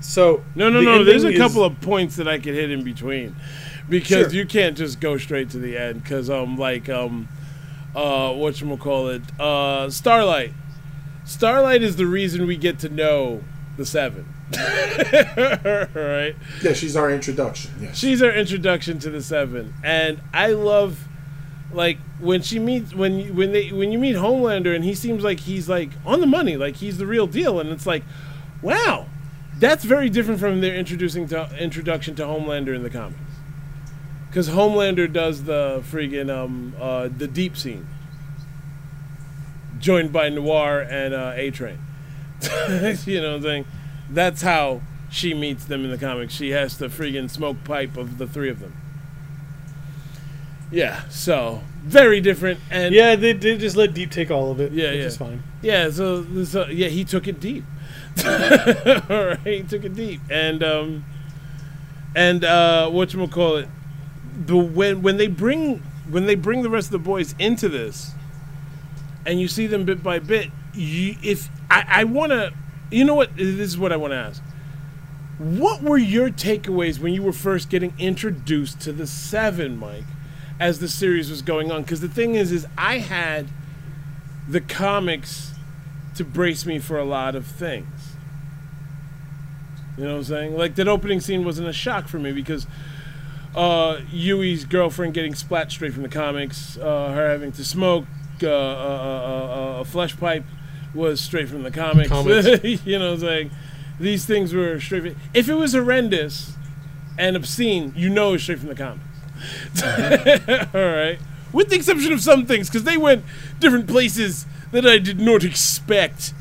So 0.00 0.42
no, 0.54 0.68
no, 0.68 0.80
the 0.80 0.84
no. 0.84 1.04
There's 1.04 1.24
a 1.24 1.28
ending 1.28 1.40
couple 1.40 1.64
is- 1.64 1.72
of 1.72 1.80
points 1.80 2.16
that 2.16 2.28
I 2.28 2.38
could 2.38 2.54
hit 2.54 2.70
in 2.70 2.82
between, 2.84 3.36
because 3.88 4.32
Sure. 4.32 4.40
you 4.40 4.46
can't 4.46 4.76
just 4.76 5.00
go 5.00 5.16
straight 5.16 5.50
to 5.50 5.58
the 5.58 5.76
end. 5.76 6.02
Because 6.02 6.28
um, 6.30 6.56
like 6.56 6.88
um, 6.88 7.28
uh, 7.94 8.32
what 8.32 8.60
you 8.60 8.76
call 8.76 9.08
it? 9.08 9.22
Uh, 9.40 9.88
Starlight. 9.90 10.52
Starlight 11.24 11.82
is 11.82 11.96
the 11.96 12.06
reason 12.06 12.46
we 12.46 12.56
get 12.56 12.78
to 12.80 12.88
know 12.88 13.42
the 13.76 13.86
Seven. 13.86 14.26
right? 15.94 16.34
yeah, 16.62 16.72
she's 16.74 16.96
our 16.96 17.10
introduction. 17.10 17.70
Yes. 17.80 17.96
She's 17.96 18.22
our 18.22 18.32
introduction 18.32 18.98
to 19.00 19.10
the 19.10 19.22
Seven, 19.22 19.72
and 19.82 20.20
I 20.34 20.48
love, 20.48 21.06
like 21.72 21.98
when 22.20 22.42
she 22.42 22.58
meets 22.58 22.94
when 22.94 23.34
when 23.34 23.52
they 23.52 23.72
when 23.72 23.92
you 23.92 23.98
meet 23.98 24.16
Homelander, 24.16 24.74
and 24.74 24.84
he 24.84 24.94
seems 24.94 25.24
like 25.24 25.40
he's 25.40 25.68
like 25.68 25.90
on 26.04 26.20
the 26.20 26.26
money, 26.26 26.56
like 26.56 26.76
he's 26.76 26.98
the 26.98 27.06
real 27.06 27.26
deal, 27.26 27.60
and 27.60 27.70
it's 27.70 27.86
like, 27.86 28.02
wow, 28.60 29.06
that's 29.58 29.84
very 29.84 30.08
different 30.08 30.40
from 30.40 30.60
their 30.60 30.74
introducing 30.74 31.26
to 31.28 31.48
introduction 31.58 32.14
to 32.16 32.22
Homelander 32.22 32.74
in 32.74 32.82
the 32.82 32.90
comics, 32.90 33.20
because 34.28 34.50
Homelander 34.50 35.10
does 35.10 35.44
the 35.44 35.82
friggin' 35.90 36.30
um 36.30 36.74
uh 36.80 37.08
the 37.08 37.26
deep 37.26 37.56
scene, 37.56 37.86
joined 39.78 40.12
by 40.12 40.28
Noir 40.28 40.80
and 40.80 41.14
uh, 41.14 41.32
A 41.34 41.50
Train. 41.50 41.78
you 43.06 43.20
know 43.20 43.30
what 43.30 43.36
I'm 43.36 43.42
saying? 43.42 43.66
That's 44.10 44.42
how 44.42 44.82
she 45.10 45.32
meets 45.32 45.64
them 45.64 45.84
in 45.84 45.90
the 45.90 45.98
comics. 45.98 46.34
She 46.34 46.50
has 46.50 46.78
the 46.78 46.88
friggin' 46.88 47.30
smoke 47.30 47.64
pipe 47.64 47.96
of 47.96 48.18
the 48.18 48.26
three 48.26 48.50
of 48.50 48.60
them. 48.60 48.81
Yeah, 50.72 51.06
so 51.08 51.62
very 51.82 52.20
different 52.20 52.60
and 52.70 52.94
yeah, 52.94 53.16
they 53.16 53.32
did 53.32 53.60
just 53.60 53.76
let 53.76 53.92
Deep 53.92 54.10
take 54.10 54.30
all 54.30 54.50
of 54.50 54.60
it. 54.60 54.72
Yeah, 54.72 54.90
which 54.90 54.98
yeah. 55.00 55.04
is 55.04 55.16
fine. 55.16 55.42
yeah, 55.62 55.90
so, 55.90 56.24
so 56.44 56.66
yeah, 56.66 56.88
he 56.88 57.04
took 57.04 57.28
it 57.28 57.40
deep. 57.40 57.64
All 58.24 59.24
right, 59.26 59.38
he 59.44 59.62
took 59.62 59.84
it 59.84 59.94
deep, 59.94 60.20
and 60.30 60.62
um, 60.62 61.04
and 62.14 62.44
uh, 62.44 62.90
what 62.90 63.14
you 63.14 63.26
call 63.26 63.56
it? 63.56 63.68
The 64.46 64.56
when 64.56 65.02
when 65.02 65.16
they 65.16 65.28
bring 65.28 65.78
when 66.08 66.26
they 66.26 66.34
bring 66.34 66.62
the 66.62 66.68
rest 66.68 66.88
of 66.88 66.92
the 66.92 66.98
boys 66.98 67.34
into 67.38 67.68
this, 67.68 68.12
and 69.24 69.40
you 69.40 69.48
see 69.48 69.66
them 69.66 69.84
bit 69.84 70.02
by 70.02 70.18
bit, 70.18 70.50
you 70.74 71.16
if 71.22 71.48
I, 71.70 71.84
I 71.88 72.04
want 72.04 72.32
to, 72.32 72.52
you 72.90 73.04
know 73.04 73.14
what? 73.14 73.34
This 73.36 73.60
is 73.60 73.78
what 73.78 73.92
I 73.92 73.96
want 73.96 74.12
to 74.12 74.18
ask. 74.18 74.42
What 75.38 75.82
were 75.82 75.98
your 75.98 76.28
takeaways 76.28 76.98
when 76.98 77.14
you 77.14 77.22
were 77.22 77.32
first 77.32 77.70
getting 77.70 77.94
introduced 77.98 78.80
to 78.82 78.92
the 78.92 79.06
Seven, 79.06 79.78
Mike, 79.78 80.04
as 80.62 80.78
the 80.78 80.86
series 80.86 81.28
was 81.28 81.42
going 81.42 81.72
on? 81.72 81.82
Because 81.82 82.00
the 82.00 82.08
thing 82.08 82.36
is, 82.36 82.52
is 82.52 82.68
I 82.78 82.98
had 82.98 83.48
the 84.48 84.60
comics 84.60 85.54
to 86.14 86.24
brace 86.24 86.64
me 86.64 86.78
for 86.78 86.96
a 86.96 87.04
lot 87.04 87.34
of 87.34 87.44
things. 87.44 88.14
You 89.98 90.04
know 90.04 90.12
what 90.12 90.18
I'm 90.18 90.24
saying? 90.24 90.56
Like 90.56 90.76
that 90.76 90.86
opening 90.86 91.20
scene 91.20 91.44
wasn't 91.44 91.68
a 91.68 91.72
shock 91.72 92.06
for 92.06 92.20
me 92.20 92.30
because 92.30 92.68
uh, 93.56 93.96
Hughie's 94.12 94.64
girlfriend 94.64 95.14
getting 95.14 95.34
splat 95.34 95.72
straight 95.72 95.92
from 95.92 96.04
the 96.04 96.08
comics, 96.08 96.78
uh, 96.78 97.10
her 97.12 97.28
having 97.28 97.50
to 97.52 97.64
smoke 97.64 98.04
uh, 98.42 98.46
uh, 98.46 98.50
uh, 98.50 99.76
uh, 99.76 99.80
a 99.80 99.84
flesh 99.84 100.16
pipe 100.16 100.44
was 100.94 101.20
straight 101.20 101.48
from 101.48 101.64
the 101.64 101.72
comics. 101.72 102.08
Comics. 102.08 102.64
you 102.86 103.00
know 103.00 103.10
what 103.10 103.14
I'm 103.14 103.20
saying? 103.20 103.50
These 103.98 104.26
things 104.26 104.54
were 104.54 104.78
straight. 104.78 105.02
From, 105.02 105.16
if 105.34 105.48
it 105.48 105.54
was 105.54 105.72
horrendous 105.72 106.54
and 107.18 107.34
obscene, 107.34 107.92
you 107.96 108.08
know 108.08 108.34
it's 108.34 108.44
straight 108.44 108.60
from 108.60 108.68
the 108.68 108.76
comics. 108.76 109.11
All 110.74 110.80
right. 110.80 111.18
With 111.52 111.68
the 111.68 111.76
exception 111.76 112.12
of 112.12 112.20
some 112.22 112.46
things, 112.46 112.68
because 112.68 112.84
they 112.84 112.96
went 112.96 113.24
different 113.58 113.86
places 113.86 114.46
that 114.70 114.86
I 114.86 114.98
did 114.98 115.20
not 115.20 115.44
expect. 115.44 116.32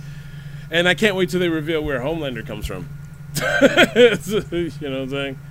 And 0.69 0.87
I 0.87 0.93
can't 0.93 1.15
wait 1.17 1.29
till 1.29 1.39
they 1.41 1.49
reveal 1.49 1.83
where 1.83 1.99
Homelander 1.99 2.45
comes 2.47 2.65
from. 2.65 2.87
you 4.81 4.89
know 4.89 4.99
what 4.99 5.01
I'm 5.03 5.09
saying? 5.09 5.39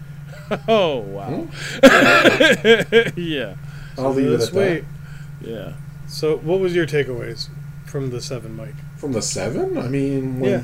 Oh, 0.68 0.98
wow. 0.98 1.46
yeah. 3.16 3.54
I'll 3.96 4.12
leave 4.12 4.26
it 4.26 4.30
Let's 4.30 4.48
at 4.48 4.52
wait. 4.54 4.84
that. 5.42 5.48
Yeah. 5.48 5.72
So, 6.08 6.38
what 6.38 6.58
was 6.58 6.74
your 6.74 6.86
takeaways 6.86 7.48
from 7.86 8.10
the 8.10 8.20
seven, 8.20 8.56
Mike? 8.56 8.74
From 8.96 9.12
the 9.12 9.22
seven, 9.22 9.78
I 9.78 9.86
mean, 9.88 10.40
when, 10.40 10.50
Yeah. 10.50 10.62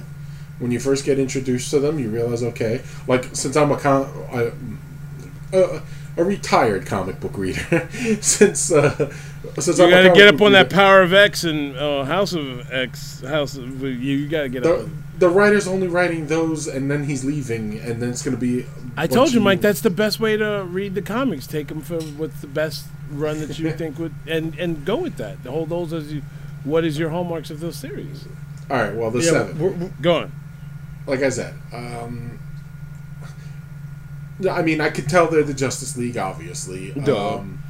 when 0.58 0.72
you 0.72 0.80
first 0.80 1.04
get 1.04 1.18
introduced 1.20 1.70
to 1.70 1.78
them, 1.78 1.98
you 2.00 2.10
realize, 2.10 2.42
okay, 2.42 2.82
like 3.06 3.26
since 3.36 3.56
I'm 3.56 3.70
a 3.70 3.76
con, 3.78 4.08
I, 4.32 5.56
uh, 5.56 5.80
a 6.16 6.24
retired 6.24 6.86
comic 6.86 7.20
book 7.20 7.36
reader, 7.36 7.88
since 8.20 8.70
uh, 8.72 9.12
since 9.58 9.78
You 9.78 9.90
got 9.90 10.02
to 10.02 10.12
get 10.14 10.32
up 10.34 10.40
on 10.40 10.52
that 10.52 10.70
Power 10.70 11.02
of 11.02 11.12
X 11.12 11.44
and 11.44 11.76
uh, 11.76 12.04
House 12.04 12.32
of 12.32 12.70
X. 12.72 13.20
House 13.22 13.56
of 13.56 13.82
you. 13.82 13.88
You 13.90 14.28
got 14.28 14.42
to 14.42 14.48
get. 14.48 14.62
The, 14.62 14.80
on- 14.80 15.02
the 15.18 15.28
writer's 15.30 15.66
only 15.66 15.88
writing 15.88 16.26
those, 16.26 16.66
and 16.68 16.90
then 16.90 17.04
he's 17.04 17.24
leaving, 17.24 17.78
and 17.78 18.02
then 18.02 18.10
it's 18.10 18.22
going 18.22 18.36
to 18.36 18.40
be. 18.40 18.66
I 18.98 19.06
told 19.06 19.32
you, 19.32 19.40
Mike. 19.40 19.60
That's 19.62 19.80
the 19.80 19.90
best 19.90 20.20
way 20.20 20.36
to 20.36 20.64
read 20.68 20.94
the 20.94 21.02
comics. 21.02 21.46
Take 21.46 21.68
them 21.68 21.80
for 21.80 22.00
what's 22.02 22.40
the 22.42 22.46
best 22.46 22.86
run 23.10 23.40
that 23.40 23.58
you 23.58 23.70
think 23.80 23.98
would, 23.98 24.14
and 24.26 24.54
and 24.58 24.84
go 24.84 24.96
with 24.96 25.16
that. 25.16 25.38
Hold 25.38 25.70
those 25.70 25.92
as 25.92 26.12
you. 26.12 26.22
What 26.64 26.84
is 26.84 26.98
your 26.98 27.10
hallmarks 27.10 27.50
of 27.50 27.60
those 27.60 27.76
series? 27.76 28.26
all 28.68 28.76
right. 28.78 28.94
Well, 28.94 29.10
the 29.12 29.20
Yeah, 29.20 29.30
seven. 29.30 29.58
we're- 29.58 29.74
we're- 29.74 29.92
Go 30.02 30.16
on. 30.16 30.32
like 31.06 31.22
I 31.22 31.28
said, 31.28 31.54
um, 31.72 32.35
I 34.50 34.62
mean, 34.62 34.80
I 34.80 34.90
could 34.90 35.08
tell 35.08 35.28
they're 35.28 35.42
the 35.42 35.54
Justice 35.54 35.96
League, 35.96 36.16
obviously. 36.16 36.92
Duh. 36.92 37.36
Um, 37.36 37.62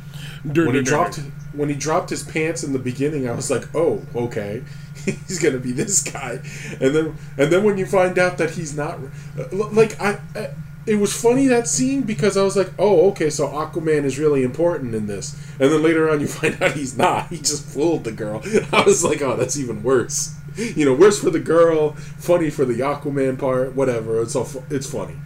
when 0.43 0.53
he 0.53 0.53
dur- 0.53 0.73
dur- 0.73 0.83
dropped 0.83 1.21
when 1.53 1.69
he 1.69 1.75
dropped 1.75 2.11
his 2.11 2.23
pants 2.23 2.63
in 2.63 2.73
the 2.73 2.79
beginning, 2.79 3.29
I 3.29 3.33
was 3.33 3.51
like, 3.51 3.75
"Oh, 3.75 4.03
okay, 4.15 4.63
he's 5.05 5.39
gonna 5.39 5.59
be 5.59 5.73
this 5.73 6.03
guy." 6.03 6.41
And 6.81 6.95
then 6.95 7.17
and 7.39 7.53
then 7.53 7.65
when 7.65 7.79
you 7.79 7.87
find 7.87 8.19
out 8.19 8.39
that 8.39 8.51
he's 8.51 8.77
not, 8.77 8.99
uh, 9.39 9.45
like 9.53 10.01
I, 10.01 10.19
I, 10.35 10.51
it 10.87 10.97
was 10.97 11.13
funny 11.13 11.49
that 11.49 11.67
scene 11.67 12.03
because 12.03 12.37
I 12.37 12.43
was 12.43 12.57
like, 12.57 12.73
"Oh, 12.79 13.11
okay, 13.11 13.31
so 13.31 13.49
Aquaman 13.49 14.05
is 14.05 14.19
really 14.19 14.45
important 14.45 14.95
in 14.95 15.07
this." 15.07 15.35
And 15.59 15.73
then 15.73 15.83
later 15.83 16.09
on, 16.11 16.21
you 16.21 16.27
find 16.41 16.61
out 16.63 16.73
he's 16.73 16.97
not. 16.97 17.29
He 17.29 17.39
just 17.39 17.65
fooled 17.65 18.05
the 18.05 18.13
girl. 18.13 18.43
I 18.73 18.83
was 18.83 19.03
like, 19.05 19.23
"Oh, 19.23 19.37
that's 19.37 19.59
even 19.59 19.83
worse." 19.83 20.35
You 20.57 20.87
know, 20.87 20.95
worse 20.95 21.21
for 21.21 21.29
the 21.29 21.41
girl, 21.41 21.93
funny 22.19 22.49
for 22.49 22.65
the 22.65 22.81
Aquaman 22.81 23.39
part. 23.39 23.75
Whatever, 23.75 24.23
it's 24.23 24.35
all 24.37 24.49
it's 24.71 24.91
funny. 24.91 25.17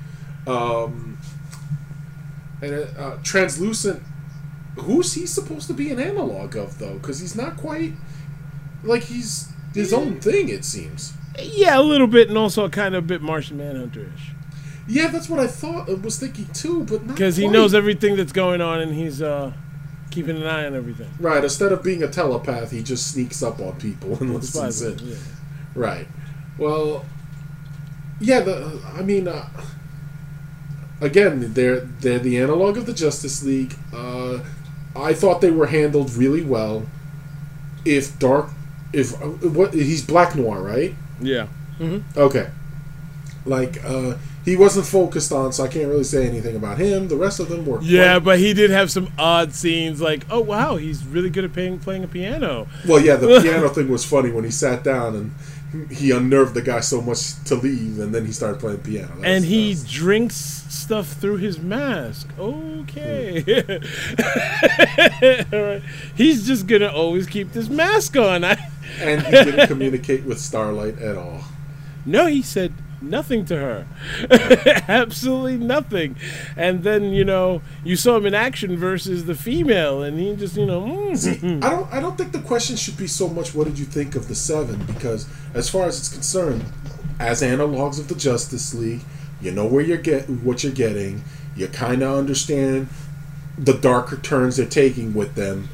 Um, 0.46 1.18
and 2.62 2.74
uh, 2.74 3.00
uh, 3.00 3.18
translucent 3.22 4.02
who's 4.76 5.14
he 5.14 5.26
supposed 5.26 5.66
to 5.66 5.74
be 5.74 5.90
an 5.90 5.98
analog 6.00 6.56
of 6.56 6.78
though? 6.78 6.94
Because 6.94 7.20
he's 7.20 7.36
not 7.36 7.56
quite 7.56 7.92
like 8.82 9.04
he's 9.04 9.52
his 9.74 9.92
own 9.92 10.20
thing 10.20 10.48
it 10.48 10.64
seems. 10.64 11.12
Yeah, 11.38 11.78
a 11.78 11.82
little 11.82 12.06
bit, 12.06 12.28
and 12.28 12.36
also 12.36 12.68
kind 12.68 12.94
of 12.94 13.04
a 13.04 13.06
bit 13.06 13.22
Martian 13.22 13.56
Manhunter-ish, 13.58 14.32
yeah 14.88 15.06
that's 15.06 15.28
what 15.28 15.38
i 15.38 15.46
thought 15.46 15.88
i 15.88 15.94
was 15.94 16.18
thinking 16.18 16.46
too 16.46 16.84
but 16.84 17.06
not 17.06 17.14
because 17.14 17.36
he 17.36 17.46
knows 17.46 17.74
everything 17.74 18.16
that's 18.16 18.32
going 18.32 18.60
on, 18.60 18.80
and 18.80 18.92
he's 18.94 19.22
uh, 19.22 19.52
keeping 20.10 20.36
an 20.36 20.46
eye 20.46 20.66
on 20.66 20.74
everything. 20.74 21.08
right 21.20 21.44
instead 21.44 21.70
of 21.70 21.82
being 21.82 22.02
a 22.02 22.08
telepath 22.08 22.72
he 22.72 22.82
just 22.82 23.12
sneaks 23.12 23.42
up 23.42 23.60
on 23.60 23.78
people 23.78 24.16
and 24.20 24.34
listens 24.34 24.82
in. 24.82 24.98
yeah. 25.00 25.16
right. 25.74 26.08
Well 26.58 27.04
yeah 28.20 28.40
the 28.40 28.80
i 28.94 29.02
mean 29.02 29.28
uh, 29.28 29.48
again 31.00 31.52
they're 31.54 31.80
they're 31.80 32.18
the 32.18 32.38
analog 32.38 32.76
of 32.76 32.86
the 32.86 32.92
justice 32.92 33.42
league 33.44 33.74
uh, 33.94 34.38
i 34.96 35.12
thought 35.14 35.40
they 35.40 35.50
were 35.50 35.66
handled 35.66 36.12
really 36.14 36.42
well 36.42 36.84
if 37.84 38.18
dark 38.18 38.50
if 38.92 39.14
uh, 39.22 39.26
what 39.26 39.72
he's 39.72 40.04
black 40.04 40.34
noir 40.36 40.60
right 40.62 40.94
Yeah. 41.20 41.46
Okay. 42.16 42.48
Like, 43.46 43.82
uh, 43.84 44.16
he 44.44 44.54
wasn't 44.56 44.86
focused 44.86 45.32
on, 45.32 45.52
so 45.52 45.64
I 45.64 45.68
can't 45.68 45.88
really 45.88 46.04
say 46.04 46.26
anything 46.28 46.56
about 46.56 46.76
him. 46.78 47.08
The 47.08 47.16
rest 47.16 47.40
of 47.40 47.48
them 47.48 47.64
were. 47.64 47.80
Yeah, 47.80 48.14
quite- 48.14 48.24
but 48.24 48.38
he 48.38 48.52
did 48.52 48.70
have 48.70 48.90
some 48.90 49.08
odd 49.18 49.54
scenes, 49.54 50.00
like, 50.00 50.26
oh 50.30 50.40
wow, 50.40 50.76
he's 50.76 51.04
really 51.06 51.30
good 51.30 51.44
at 51.44 51.52
playing 51.54 51.78
playing 51.78 52.04
a 52.04 52.08
piano. 52.08 52.68
well, 52.86 53.00
yeah, 53.00 53.16
the 53.16 53.40
piano 53.42 53.68
thing 53.70 53.88
was 53.88 54.04
funny 54.04 54.30
when 54.30 54.44
he 54.44 54.50
sat 54.50 54.84
down 54.84 55.14
and 55.14 55.30
he 55.90 56.10
unnerved 56.10 56.54
the 56.54 56.62
guy 56.62 56.80
so 56.80 57.00
much 57.00 57.34
to 57.44 57.54
leave, 57.54 57.98
and 58.00 58.14
then 58.14 58.26
he 58.26 58.32
started 58.32 58.58
playing 58.60 58.78
piano. 58.78 59.14
That 59.20 59.24
and 59.26 59.40
was- 59.44 59.44
he 59.44 59.68
was- 59.70 59.84
drinks 59.90 60.34
stuff 60.68 61.08
through 61.12 61.36
his 61.36 61.58
mask. 61.60 62.28
Okay. 62.38 63.42
Hmm. 64.18 65.54
All 65.54 65.62
right. 65.62 65.82
He's 66.16 66.46
just 66.46 66.66
going 66.66 66.82
to 66.82 66.92
always 66.92 67.26
keep 67.26 67.52
this 67.52 67.68
mask 67.68 68.16
on. 68.16 68.44
And 68.44 69.22
he 69.22 69.30
didn't 69.30 69.66
communicate 69.68 70.24
with 70.24 70.40
Starlight 70.40 70.98
at 70.98 71.16
all. 71.16 71.44
no, 72.06 72.26
he 72.26 72.42
said 72.42 72.72
nothing 73.02 73.44
to 73.46 73.56
her. 73.56 73.86
Absolutely 74.88 75.56
nothing. 75.56 76.16
And 76.56 76.82
then, 76.82 77.04
you 77.12 77.24
know, 77.24 77.62
you 77.84 77.96
saw 77.96 78.16
him 78.16 78.26
in 78.26 78.34
action 78.34 78.76
versus 78.76 79.24
the 79.24 79.34
female, 79.34 80.02
and 80.02 80.18
he 80.18 80.34
just, 80.36 80.56
you 80.56 80.66
know, 80.66 80.82
mm. 80.82 81.64
I 81.64 81.70
don't. 81.70 81.92
I 81.92 82.00
don't 82.00 82.16
think 82.16 82.32
the 82.32 82.40
question 82.40 82.76
should 82.76 82.96
be 82.96 83.06
so 83.06 83.28
much 83.28 83.54
what 83.54 83.66
did 83.66 83.78
you 83.78 83.84
think 83.84 84.14
of 84.14 84.28
the 84.28 84.34
seven 84.34 84.84
because 84.86 85.28
as 85.54 85.68
far 85.68 85.86
as 85.86 85.98
it's 85.98 86.08
concerned, 86.08 86.64
as 87.18 87.42
analogs 87.42 87.98
of 87.98 88.08
the 88.08 88.14
Justice 88.14 88.74
League, 88.74 89.02
you 89.40 89.50
know 89.50 89.66
where 89.66 89.82
you're 89.82 89.98
get 89.98 90.28
what 90.28 90.64
you're 90.64 90.72
getting. 90.72 91.22
You 91.56 91.68
kind 91.68 92.02
of 92.02 92.16
understand 92.16 92.88
the 93.58 93.74
darker 93.74 94.16
turns 94.16 94.56
they're 94.56 94.66
taking 94.66 95.12
with 95.12 95.34
them, 95.34 95.68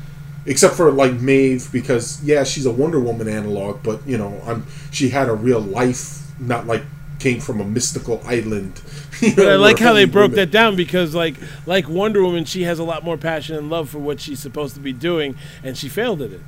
except 0.45 0.75
for 0.75 0.91
like 0.91 1.13
Maeve 1.13 1.71
because 1.73 2.23
yeah 2.25 2.45
she's 2.45 2.67
a 2.67 2.73
Wonder 2.73 3.01
Woman 3.01 3.29
analog, 3.29 3.83
but 3.83 4.07
you 4.07 4.19
know 4.19 4.41
I'm 4.47 4.67
she 4.91 5.11
had 5.11 5.29
a 5.29 5.35
real 5.35 5.61
life, 5.61 6.23
not 6.41 6.67
like 6.67 6.83
came 7.19 7.41
from 7.41 7.61
a 7.61 7.65
mystical 7.65 8.21
island. 8.27 8.81
you 9.21 9.35
But 9.35 9.49
I 9.49 9.57
like 9.57 9.79
how 9.79 9.93
they 9.93 10.05
broke 10.05 10.33
women- 10.33 10.37
that 10.37 10.51
down 10.51 10.77
because, 10.77 11.15
like, 11.15 11.37
like 11.67 11.89
Wonder 11.89 12.23
Woman, 12.23 12.45
she 12.45 12.63
has 12.65 12.79
a 12.79 12.85
lot 12.85 13.05
more 13.05 13.17
passion 13.17 13.57
and 13.57 13.71
love 13.71 13.89
for 13.89 13.99
what 13.99 14.21
she's 14.21 14.39
supposed 14.41 14.75
to 14.75 14.81
be 14.81 14.93
doing, 14.93 15.37
and 15.63 15.77
she 15.77 15.89
failed 15.89 16.21
at 16.23 16.33
it. 16.33 16.41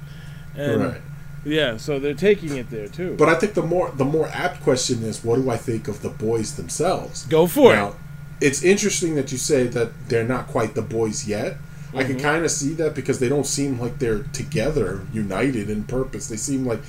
And 0.56 0.82
Right. 0.82 1.00
yeah, 1.44 1.76
so 1.76 1.98
they're 1.98 2.14
taking 2.14 2.56
it 2.56 2.68
there 2.70 2.88
too. 2.88 3.14
But 3.18 3.28
I 3.28 3.34
think 3.36 3.54
the 3.54 3.62
more 3.62 3.92
the 3.96 4.04
more 4.04 4.28
apt 4.28 4.62
question 4.62 5.02
is, 5.04 5.24
what 5.24 5.36
do 5.36 5.48
I 5.50 5.56
think 5.56 5.88
of 5.88 6.02
the 6.02 6.10
boys 6.10 6.56
themselves? 6.56 7.24
Go 7.26 7.46
for 7.46 7.72
it. 7.72 7.76
now, 7.76 7.88
it. 7.88 7.94
it's 8.48 8.62
interesting 8.62 9.14
that 9.14 9.32
you 9.32 9.38
say 9.38 9.66
that 9.68 9.90
they're 10.08 10.24
not 10.28 10.48
quite 10.48 10.74
the 10.74 10.82
boys 10.82 11.26
yet. 11.28 11.56
I 11.94 12.02
Mm-hmm. 12.02 12.06
can 12.12 12.20
kind 12.20 12.44
of 12.44 12.50
see 12.50 12.74
that 12.74 12.94
because 12.94 13.18
they 13.18 13.30
don't 13.30 13.46
seem 13.46 13.80
like 13.80 13.98
they're 13.98 14.24
together, 14.34 15.00
united 15.12 15.70
in 15.70 15.84
purpose. 15.84 16.28
They 16.28 16.36
seem 16.36 16.66
like, 16.66 16.80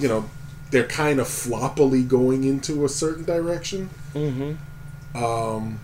you 0.00 0.08
know, 0.08 0.28
they're 0.72 0.88
kind 0.88 1.20
of 1.20 1.28
floppily 1.28 2.06
going 2.06 2.42
into 2.44 2.84
a 2.84 2.88
certain 2.88 3.24
direction. 3.24 3.90
Mm-hmm. 4.14 5.22
Um, 5.22 5.78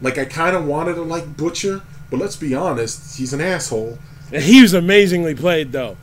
like 0.00 0.18
I 0.18 0.26
kind 0.26 0.54
of 0.54 0.66
wanted 0.66 0.94
to 0.94 1.02
like 1.02 1.36
Butcher, 1.36 1.80
but 2.10 2.18
let's 2.20 2.36
be 2.36 2.54
honest, 2.54 3.18
he's 3.18 3.32
an 3.32 3.40
asshole. 3.40 3.98
And 4.30 4.42
he 4.42 4.62
was 4.62 4.74
amazingly 4.74 5.34
played, 5.34 5.72
though. 5.72 5.96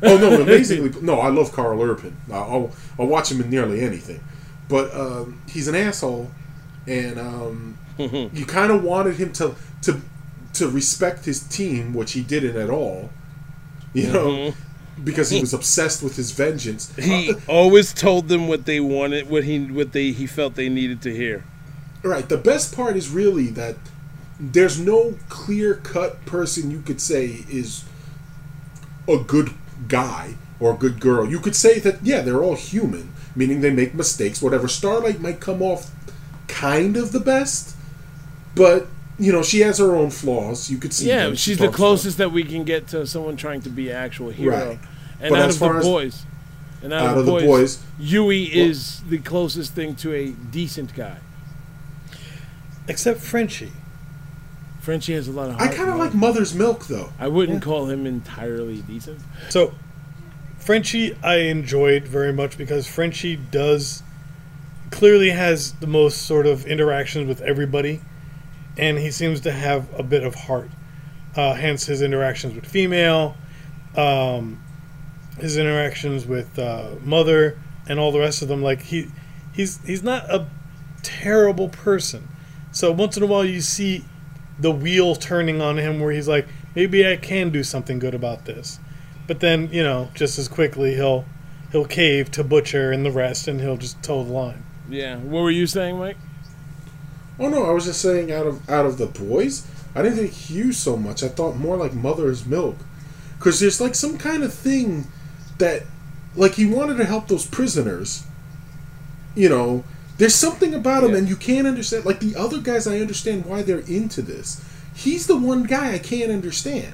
Oh 0.00 0.16
no, 0.16 0.40
amazingly! 0.40 1.00
No, 1.00 1.20
I 1.20 1.28
love 1.28 1.52
Karl 1.52 1.80
Urban. 1.80 2.16
I'll, 2.32 2.72
I'll 2.98 3.06
watch 3.06 3.30
him 3.30 3.40
in 3.40 3.50
nearly 3.50 3.82
anything, 3.82 4.20
but 4.68 4.92
um, 4.94 5.40
he's 5.48 5.68
an 5.68 5.74
asshole, 5.74 6.30
and 6.86 7.18
um, 7.20 7.78
you 7.98 8.46
kind 8.46 8.72
of 8.72 8.82
wanted 8.82 9.16
him 9.16 9.32
to 9.34 9.54
to 9.82 10.00
to 10.54 10.68
respect 10.68 11.24
his 11.24 11.40
team, 11.40 11.94
which 11.94 12.12
he 12.12 12.22
didn't 12.22 12.56
at 12.56 12.70
all. 12.70 13.10
You 13.92 14.12
know, 14.12 14.54
because 15.02 15.30
he 15.30 15.40
was 15.40 15.52
obsessed 15.54 16.02
with 16.02 16.16
his 16.16 16.32
vengeance. 16.32 16.94
He 16.96 17.32
Uh, 17.32 17.36
always 17.48 17.92
told 17.92 18.28
them 18.28 18.48
what 18.48 18.64
they 18.66 18.80
wanted, 18.80 19.28
what 19.30 19.44
he 19.44 19.58
what 19.66 19.92
they 19.92 20.12
he 20.12 20.26
felt 20.26 20.54
they 20.54 20.68
needed 20.68 21.00
to 21.02 21.14
hear. 21.14 21.44
right. 22.02 22.28
The 22.28 22.36
best 22.38 22.74
part 22.74 22.96
is 22.96 23.08
really 23.08 23.46
that 23.48 23.76
there's 24.40 24.78
no 24.78 25.14
clear 25.28 25.74
cut 25.74 26.24
person 26.26 26.70
you 26.70 26.82
could 26.82 27.00
say 27.00 27.44
is 27.50 27.84
a 29.08 29.16
good 29.18 29.50
guy 29.88 30.34
or 30.60 30.72
a 30.74 30.76
good 30.76 31.00
girl. 31.00 31.28
You 31.28 31.40
could 31.40 31.56
say 31.56 31.78
that 31.80 31.96
yeah, 32.02 32.20
they're 32.20 32.42
all 32.42 32.56
human, 32.56 33.12
meaning 33.34 33.60
they 33.60 33.70
make 33.70 33.94
mistakes. 33.94 34.40
Whatever. 34.42 34.68
Starlight 34.68 35.20
might 35.20 35.40
come 35.40 35.62
off 35.62 35.90
kind 36.48 36.96
of 36.96 37.12
the 37.12 37.20
best, 37.20 37.76
but 38.54 38.86
you 39.22 39.32
know 39.32 39.42
she 39.42 39.60
has 39.60 39.78
her 39.78 39.94
own 39.94 40.10
flaws. 40.10 40.70
You 40.70 40.78
could 40.78 40.92
see. 40.92 41.08
Yeah, 41.08 41.24
them. 41.26 41.34
She 41.36 41.50
she's 41.52 41.58
the 41.58 41.66
talks 41.66 41.76
closest 41.76 42.18
that 42.18 42.32
we 42.32 42.42
can 42.44 42.64
get 42.64 42.88
to 42.88 43.06
someone 43.06 43.36
trying 43.36 43.60
to 43.62 43.70
be 43.70 43.88
an 43.90 43.96
actual 43.96 44.30
hero. 44.30 44.68
Right. 44.68 44.78
And 45.20 45.30
But 45.30 45.38
out 45.40 45.48
as 45.48 45.54
of 45.54 45.60
the 45.60 45.66
far 45.66 45.78
as- 45.78 45.84
boys, 45.84 46.22
and 46.82 46.92
out, 46.92 47.06
out 47.06 47.18
of 47.18 47.26
the 47.26 47.32
boys, 47.32 47.44
boys, 47.44 47.78
Hughie 48.00 48.44
is 48.52 49.00
the 49.08 49.18
closest 49.18 49.74
thing 49.74 49.94
to 49.96 50.12
a 50.12 50.30
decent 50.30 50.94
guy. 50.94 51.18
Except 52.88 53.20
Frenchie. 53.20 53.72
Frenchie 54.80 55.14
has 55.14 55.28
a 55.28 55.32
lot 55.32 55.48
of. 55.50 55.60
I 55.60 55.68
kind 55.68 55.88
of 55.90 55.96
like. 55.96 56.12
Mother's 56.12 56.54
Milk 56.54 56.86
though. 56.86 57.12
I 57.20 57.28
wouldn't 57.28 57.62
call 57.62 57.86
him 57.88 58.04
entirely 58.04 58.78
decent. 58.82 59.20
So, 59.48 59.74
Frenchie, 60.58 61.16
I 61.22 61.36
enjoyed 61.36 62.08
very 62.08 62.32
much 62.32 62.58
because 62.58 62.88
Frenchie 62.88 63.36
does 63.36 64.02
clearly 64.90 65.30
has 65.30 65.72
the 65.74 65.86
most 65.86 66.22
sort 66.22 66.46
of 66.46 66.66
interactions 66.66 67.28
with 67.28 67.40
everybody, 67.42 68.00
and 68.76 68.98
he 68.98 69.10
seems 69.10 69.40
to 69.42 69.52
have 69.52 69.88
a 69.98 70.02
bit 70.02 70.24
of 70.24 70.34
heart. 70.34 70.70
Uh, 71.36 71.54
hence, 71.54 71.86
his 71.86 72.02
interactions 72.02 72.54
with 72.54 72.66
female, 72.66 73.36
um, 73.96 74.62
his 75.38 75.56
interactions 75.56 76.26
with 76.26 76.58
uh, 76.58 76.90
mother, 77.02 77.58
and 77.88 77.98
all 77.98 78.12
the 78.12 78.20
rest 78.20 78.42
of 78.42 78.48
them. 78.48 78.62
Like 78.62 78.82
he, 78.82 79.08
he's 79.54 79.82
he's 79.84 80.02
not 80.02 80.24
a 80.30 80.46
terrible 81.02 81.68
person. 81.68 82.28
So 82.70 82.92
once 82.92 83.16
in 83.16 83.22
a 83.22 83.26
while, 83.26 83.44
you 83.44 83.60
see 83.60 84.04
the 84.58 84.70
wheel 84.70 85.14
turning 85.14 85.60
on 85.60 85.78
him, 85.78 86.00
where 86.00 86.12
he's 86.12 86.28
like, 86.28 86.46
maybe 86.74 87.06
I 87.06 87.16
can 87.16 87.50
do 87.50 87.62
something 87.64 87.98
good 87.98 88.14
about 88.14 88.44
this. 88.44 88.78
But 89.26 89.40
then, 89.40 89.70
you 89.72 89.82
know, 89.82 90.10
just 90.14 90.38
as 90.38 90.48
quickly 90.48 90.94
he'll 90.94 91.24
he'll 91.70 91.86
cave 91.86 92.30
to 92.32 92.44
Butcher 92.44 92.92
and 92.92 93.04
the 93.04 93.10
rest, 93.10 93.48
and 93.48 93.60
he'll 93.60 93.76
just 93.76 94.02
toe 94.02 94.22
the 94.22 94.32
line. 94.32 94.64
Yeah. 94.88 95.16
What 95.16 95.42
were 95.42 95.50
you 95.50 95.66
saying, 95.66 95.98
Mike? 95.98 96.18
Oh 97.38 97.48
no, 97.48 97.64
I 97.64 97.70
was 97.70 97.86
just 97.86 98.00
saying 98.00 98.30
out 98.30 98.46
of 98.46 98.68
out 98.68 98.86
of 98.86 98.98
the 98.98 99.06
boys, 99.06 99.66
I 99.94 100.02
didn't 100.02 100.18
think 100.18 100.32
Hugh 100.32 100.72
so 100.72 100.96
much. 100.96 101.22
I 101.22 101.28
thought 101.28 101.56
more 101.56 101.76
like 101.76 101.94
Mother's 101.94 102.46
Milk, 102.46 102.76
because 103.38 103.60
there's 103.60 103.80
like 103.80 103.94
some 103.94 104.18
kind 104.18 104.42
of 104.42 104.52
thing 104.52 105.06
that, 105.58 105.82
like 106.36 106.54
he 106.54 106.66
wanted 106.66 106.96
to 106.98 107.04
help 107.04 107.28
those 107.28 107.46
prisoners. 107.46 108.24
You 109.34 109.48
know, 109.48 109.84
there's 110.18 110.34
something 110.34 110.74
about 110.74 111.04
him, 111.04 111.12
Yeah. 111.12 111.18
and 111.18 111.28
you 111.28 111.36
can't 111.36 111.66
understand. 111.66 112.04
Like 112.04 112.20
the 112.20 112.36
other 112.36 112.58
guys, 112.58 112.86
I 112.86 113.00
understand 113.00 113.46
why 113.46 113.62
they're 113.62 113.78
into 113.80 114.22
this. 114.22 114.62
He's 114.94 115.26
the 115.26 115.36
one 115.36 115.64
guy 115.64 115.94
I 115.94 115.98
can't 115.98 116.30
understand. 116.30 116.92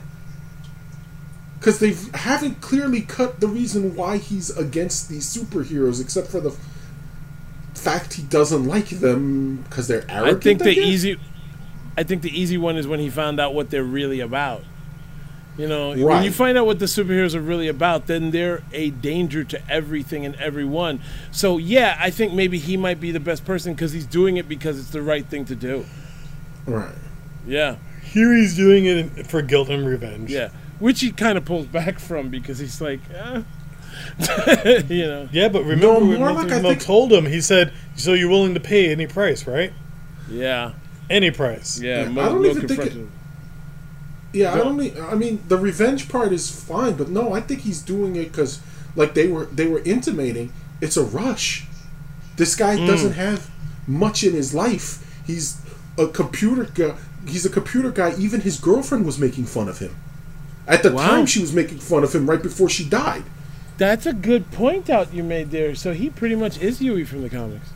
Because 1.58 1.80
they 1.80 1.96
haven't 2.14 2.60
clearly 2.60 3.00
cut 3.00 3.40
the 3.40 3.48
reason 3.48 3.96
why 3.96 4.18
he's 4.18 4.56
against 4.56 5.08
these 5.08 5.26
superheroes, 5.26 6.00
except 6.00 6.28
for 6.28 6.38
the 6.40 6.56
fact 7.78 8.14
he 8.14 8.22
doesn't 8.22 8.66
like 8.66 8.88
them 8.88 9.56
because 9.68 9.88
they're 9.88 10.04
arrogant. 10.10 10.38
I 10.38 10.40
think 10.40 10.58
the 10.62 10.74
guess? 10.74 10.84
easy, 10.84 11.20
I 11.96 12.02
think 12.02 12.22
the 12.22 12.38
easy 12.38 12.58
one 12.58 12.76
is 12.76 12.86
when 12.86 13.00
he 13.00 13.10
found 13.10 13.40
out 13.40 13.54
what 13.54 13.70
they're 13.70 13.82
really 13.84 14.20
about. 14.20 14.62
You 15.56 15.66
know, 15.66 15.96
when 15.96 16.22
you 16.22 16.30
find 16.30 16.56
out 16.56 16.66
what 16.66 16.78
the 16.78 16.84
superheroes 16.84 17.34
are 17.34 17.40
really 17.40 17.66
about, 17.66 18.06
then 18.06 18.30
they're 18.30 18.62
a 18.72 18.90
danger 18.90 19.42
to 19.42 19.60
everything 19.68 20.24
and 20.24 20.36
everyone. 20.36 21.00
So 21.32 21.58
yeah, 21.58 21.96
I 22.00 22.10
think 22.10 22.32
maybe 22.32 22.58
he 22.58 22.76
might 22.76 23.00
be 23.00 23.10
the 23.10 23.18
best 23.18 23.44
person 23.44 23.74
because 23.74 23.90
he's 23.90 24.06
doing 24.06 24.36
it 24.36 24.48
because 24.48 24.78
it's 24.78 24.90
the 24.90 25.02
right 25.02 25.26
thing 25.26 25.44
to 25.46 25.56
do. 25.56 25.84
Right. 26.64 26.94
Yeah, 27.44 27.76
Here 28.02 28.32
he's 28.34 28.54
doing 28.54 28.84
it 28.86 29.26
for 29.26 29.42
guilt 29.42 29.68
and 29.68 29.84
revenge. 29.86 30.30
yeah. 30.30 30.50
Which 30.78 31.00
he 31.00 31.10
kind 31.10 31.36
of 31.36 31.44
pulls 31.44 31.66
back 31.66 31.98
from 31.98 32.28
because 32.28 32.60
he's 32.60 32.80
like, 32.80 33.00
eh. 33.12 33.42
you 34.88 35.06
know, 35.06 35.28
Yeah, 35.32 35.48
but 35.48 35.62
remember 35.64 35.86
No, 35.86 35.94
what 36.00 36.18
more 36.18 36.30
I 36.30 36.44
think- 36.60 36.80
told 36.82 37.12
him? 37.12 37.26
He 37.26 37.40
said, 37.40 37.72
"So 37.96 38.12
you're 38.14 38.28
willing 38.30 38.54
to 38.54 38.60
pay 38.60 38.90
any 38.90 39.06
price, 39.06 39.46
right? 39.46 39.72
yeah, 40.30 40.72
Any 41.10 41.30
price." 41.30 41.80
yeah. 41.80 42.08
Yeah, 42.08 42.22
I 42.22 42.24
don't 42.26 42.42
Milk 42.42 42.56
even 42.56 42.68
think 42.68 42.80
it- 42.80 42.92
him. 42.92 43.10
Yeah, 44.32 44.52
I 44.52 44.58
don't. 44.58 44.78
I 45.00 45.14
mean, 45.14 45.42
the 45.48 45.56
revenge 45.56 46.08
part 46.08 46.32
is 46.32 46.50
fine, 46.50 46.94
but 46.94 47.08
no, 47.08 47.32
I 47.32 47.40
think 47.40 47.60
he's 47.62 47.80
doing 47.80 48.14
it 48.16 48.30
because, 48.30 48.60
like 48.94 49.14
they 49.14 49.26
were, 49.26 49.46
they 49.46 49.66
were 49.66 49.80
intimating, 49.84 50.52
it's 50.82 50.96
a 50.98 51.02
rush. 51.02 51.66
This 52.36 52.54
guy 52.54 52.76
Mm. 52.76 52.86
doesn't 52.86 53.12
have 53.12 53.50
much 53.86 54.22
in 54.22 54.34
his 54.34 54.52
life. 54.54 55.02
He's 55.26 55.56
a 55.96 56.06
computer 56.06 56.64
guy. 56.74 56.94
He's 57.26 57.46
a 57.46 57.50
computer 57.50 57.90
guy. 57.90 58.14
Even 58.18 58.42
his 58.42 58.58
girlfriend 58.60 59.06
was 59.06 59.18
making 59.18 59.46
fun 59.46 59.66
of 59.68 59.78
him. 59.78 59.96
At 60.66 60.82
the 60.82 60.92
Wow. 60.92 61.06
time, 61.08 61.26
she 61.26 61.40
was 61.40 61.52
making 61.54 61.78
fun 61.78 62.04
of 62.04 62.14
him 62.14 62.28
right 62.28 62.42
before 62.42 62.68
she 62.68 62.84
died. 62.84 63.24
That's 63.78 64.06
a 64.06 64.12
good 64.12 64.50
point 64.50 64.90
out 64.90 65.14
you 65.14 65.22
made 65.22 65.52
there. 65.52 65.74
So 65.74 65.94
he 65.94 66.10
pretty 66.10 66.34
much 66.34 66.60
is 66.60 66.80
Hughie 66.80 67.04
from 67.04 67.22
the 67.22 67.30
comics. 67.30 67.70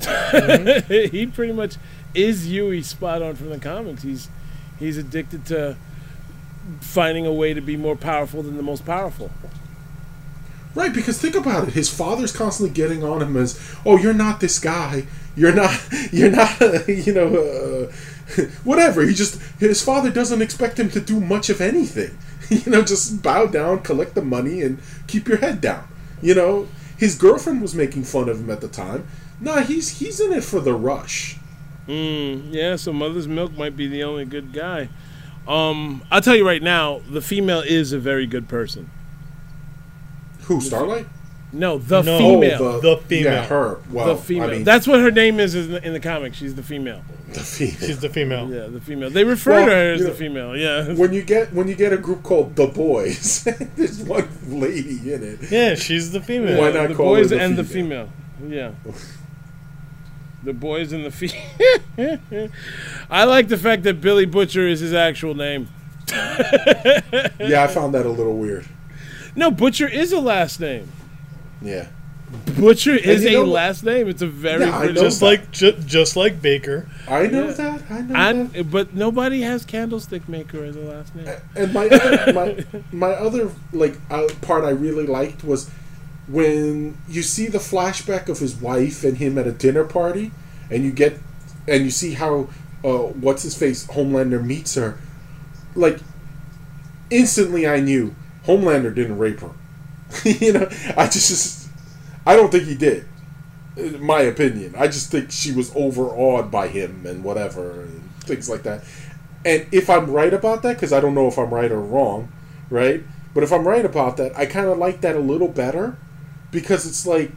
he 1.10 1.26
pretty 1.26 1.52
much 1.52 1.76
is 2.14 2.46
Hughie 2.46 2.82
spot 2.82 3.22
on 3.22 3.34
from 3.34 3.50
the 3.50 3.58
comics. 3.58 4.02
He's 4.02 4.28
he's 4.78 4.96
addicted 4.96 5.44
to 5.46 5.76
finding 6.80 7.26
a 7.26 7.32
way 7.32 7.54
to 7.54 7.60
be 7.60 7.76
more 7.76 7.96
powerful 7.96 8.42
than 8.42 8.56
the 8.56 8.62
most 8.62 8.86
powerful. 8.86 9.30
Right, 10.76 10.92
because 10.92 11.18
think 11.18 11.34
about 11.34 11.68
it. 11.68 11.74
His 11.74 11.92
father's 11.92 12.32
constantly 12.32 12.72
getting 12.72 13.02
on 13.02 13.22
him 13.22 13.36
as, 13.36 13.58
"Oh, 13.84 13.96
you're 13.96 14.14
not 14.14 14.40
this 14.40 14.58
guy. 14.58 15.06
You're 15.34 15.54
not. 15.54 15.76
You're 16.12 16.30
not. 16.30 16.60
You 16.88 17.12
know, 17.12 17.90
uh, 18.38 18.42
whatever." 18.62 19.02
He 19.04 19.14
just 19.14 19.40
his 19.58 19.82
father 19.82 20.10
doesn't 20.10 20.42
expect 20.42 20.78
him 20.78 20.90
to 20.90 21.00
do 21.00 21.18
much 21.18 21.50
of 21.50 21.60
anything. 21.60 22.16
You 22.66 22.70
know, 22.70 22.82
just 22.82 23.22
bow 23.22 23.46
down, 23.46 23.82
collect 23.82 24.14
the 24.14 24.22
money, 24.22 24.62
and 24.62 24.80
keep 25.06 25.28
your 25.28 25.38
head 25.38 25.60
down. 25.60 25.86
You 26.22 26.34
know, 26.34 26.68
his 26.96 27.16
girlfriend 27.16 27.60
was 27.60 27.74
making 27.74 28.04
fun 28.04 28.28
of 28.28 28.40
him 28.40 28.50
at 28.50 28.60
the 28.60 28.68
time. 28.68 29.06
Nah, 29.40 29.62
he's 29.62 29.98
he's 29.98 30.20
in 30.20 30.32
it 30.32 30.44
for 30.44 30.60
the 30.60 30.74
rush. 30.74 31.38
Mm, 31.86 32.52
yeah, 32.52 32.76
so 32.76 32.92
Mother's 32.92 33.28
Milk 33.28 33.52
might 33.56 33.76
be 33.76 33.86
the 33.86 34.02
only 34.02 34.24
good 34.24 34.52
guy. 34.52 34.88
Um, 35.46 36.02
I'll 36.10 36.20
tell 36.20 36.34
you 36.34 36.46
right 36.46 36.62
now, 36.62 37.00
the 37.08 37.20
female 37.20 37.60
is 37.60 37.92
a 37.92 37.98
very 37.98 38.26
good 38.26 38.48
person. 38.48 38.90
Who 40.42 40.60
Starlight? 40.60 41.06
No, 41.52 41.78
the 41.78 42.02
No. 42.02 42.18
female. 42.18 42.62
Oh, 42.62 42.80
the 42.80 42.96
female. 43.06 43.32
Yeah, 43.32 43.46
her. 43.46 43.78
Well, 43.90 44.06
the 44.14 44.16
female. 44.16 44.48
I 44.50 44.52
mean, 44.52 44.64
That's 44.64 44.86
what 44.86 45.00
her 45.00 45.10
name 45.10 45.38
is 45.40 45.54
in 45.54 45.70
the, 45.72 45.86
in 45.86 45.92
the 45.92 46.00
comics. 46.00 46.36
She's 46.36 46.54
the 46.54 46.62
female. 46.62 47.02
the 47.32 47.40
female. 47.40 47.74
She's 47.78 48.00
the 48.00 48.08
female. 48.08 48.50
Yeah, 48.52 48.66
the 48.66 48.80
female. 48.80 49.10
They 49.10 49.24
refer 49.24 49.52
Well, 49.52 49.66
to 49.66 49.70
her 49.72 49.92
as 49.94 50.00
you 50.00 50.06
the 50.06 50.12
female. 50.14 50.56
Yeah. 50.56 50.92
when 50.94 51.12
you 51.12 51.22
get 51.22 51.52
when 51.54 51.68
you 51.68 51.74
get 51.76 51.92
a 51.92 51.96
group 51.96 52.22
called 52.24 52.56
the 52.56 52.66
boys, 52.66 53.44
there's 53.76 54.02
one 54.02 54.28
lady 54.48 55.12
in 55.12 55.22
it. 55.22 55.50
Yeah, 55.50 55.74
she's 55.76 56.12
the 56.12 56.20
female. 56.20 56.58
Why 56.60 56.72
not 56.72 56.88
the 56.88 56.94
call 56.94 57.14
her 57.14 57.20
boys 57.20 57.30
the 57.30 57.40
and 57.40 57.56
female? 57.66 58.08
the 58.40 58.50
female. 58.50 58.74
Yeah. 58.84 58.92
The 60.44 60.52
boys 60.52 60.92
and 60.92 61.04
the 61.04 61.10
female. 61.10 62.20
I 63.10 63.24
like 63.24 63.48
the 63.48 63.56
fact 63.56 63.82
that 63.82 64.00
Billy 64.00 64.26
Butcher 64.26 64.68
is 64.68 64.78
his 64.78 64.92
actual 64.92 65.34
name. 65.34 65.66
Yeah, 66.12 67.64
I 67.64 67.66
found 67.66 67.94
that 67.94 68.06
a 68.06 68.10
little 68.10 68.36
weird. 68.36 68.64
No, 69.34 69.50
Butcher 69.50 69.88
is 69.88 70.12
a 70.12 70.20
last 70.20 70.60
name. 70.60 70.88
Yeah. 71.66 71.88
Butcher 72.58 72.94
is 72.94 73.24
a 73.24 73.32
know 73.32 73.40
what? 73.42 73.48
last 73.50 73.84
name. 73.84 74.08
It's 74.08 74.22
a 74.22 74.26
very 74.26 74.64
Yeah, 74.64 74.78
British. 74.78 74.96
know 74.96 75.02
Just 75.02 75.20
that. 75.20 75.26
like 75.26 75.50
ju- 75.52 75.76
just 75.86 76.16
like 76.16 76.42
Baker. 76.42 76.88
I 77.08 77.26
know 77.28 77.46
Yeah. 77.46 77.52
that. 77.52 77.82
I 77.90 78.00
know 78.00 78.44
that. 78.48 78.70
But 78.70 78.94
nobody 78.94 79.42
has 79.42 79.64
Candlestick 79.64 80.28
Maker 80.28 80.64
as 80.64 80.74
a 80.76 80.80
last 80.80 81.14
name. 81.14 81.28
And 81.54 81.72
my 81.72 81.86
other, 81.86 82.32
my 82.32 82.64
my 82.92 83.10
other 83.12 83.50
like 83.72 83.96
uh, 84.10 84.26
part 84.40 84.64
I 84.64 84.70
really 84.70 85.06
liked 85.06 85.44
was 85.44 85.70
when 86.26 86.96
you 87.08 87.22
see 87.22 87.46
the 87.46 87.58
flashback 87.58 88.28
of 88.28 88.40
his 88.40 88.56
wife 88.56 89.04
and 89.04 89.18
him 89.18 89.38
at 89.38 89.46
a 89.46 89.52
dinner 89.52 89.84
party, 89.84 90.32
and 90.70 90.82
you 90.84 90.90
get 90.90 91.18
and 91.68 91.84
you 91.84 91.90
see 91.90 92.14
how 92.14 92.48
uh, 92.84 92.88
what's 93.22 93.44
his 93.44 93.56
face 93.56 93.86
Homelander 93.86 94.44
meets 94.44 94.74
her, 94.74 94.98
like 95.76 95.98
instantly 97.10 97.66
I 97.68 97.80
knew 97.80 98.14
Homelander 98.46 98.92
didn't 98.94 99.18
rape 99.18 99.40
her. 99.40 99.50
you 100.24 100.52
know, 100.52 100.68
I 100.96 101.06
just, 101.06 101.68
I 102.24 102.36
don't 102.36 102.50
think 102.50 102.64
he 102.64 102.74
did. 102.74 103.06
My 104.00 104.20
opinion, 104.20 104.74
I 104.78 104.86
just 104.86 105.10
think 105.10 105.30
she 105.30 105.52
was 105.52 105.70
overawed 105.76 106.50
by 106.50 106.68
him 106.68 107.04
and 107.06 107.22
whatever 107.22 107.82
and 107.82 108.10
things 108.20 108.48
like 108.48 108.62
that. 108.62 108.84
And 109.44 109.66
if 109.70 109.90
I'm 109.90 110.10
right 110.10 110.32
about 110.32 110.62
that, 110.62 110.76
because 110.76 110.92
I 110.92 111.00
don't 111.00 111.14
know 111.14 111.28
if 111.28 111.38
I'm 111.38 111.52
right 111.52 111.70
or 111.70 111.80
wrong, 111.80 112.32
right? 112.70 113.04
But 113.34 113.42
if 113.42 113.52
I'm 113.52 113.68
right 113.68 113.84
about 113.84 114.16
that, 114.16 114.36
I 114.36 114.46
kind 114.46 114.66
of 114.66 114.78
like 114.78 115.02
that 115.02 115.14
a 115.14 115.20
little 115.20 115.48
better 115.48 115.98
because 116.50 116.86
it's 116.86 117.06
like 117.06 117.32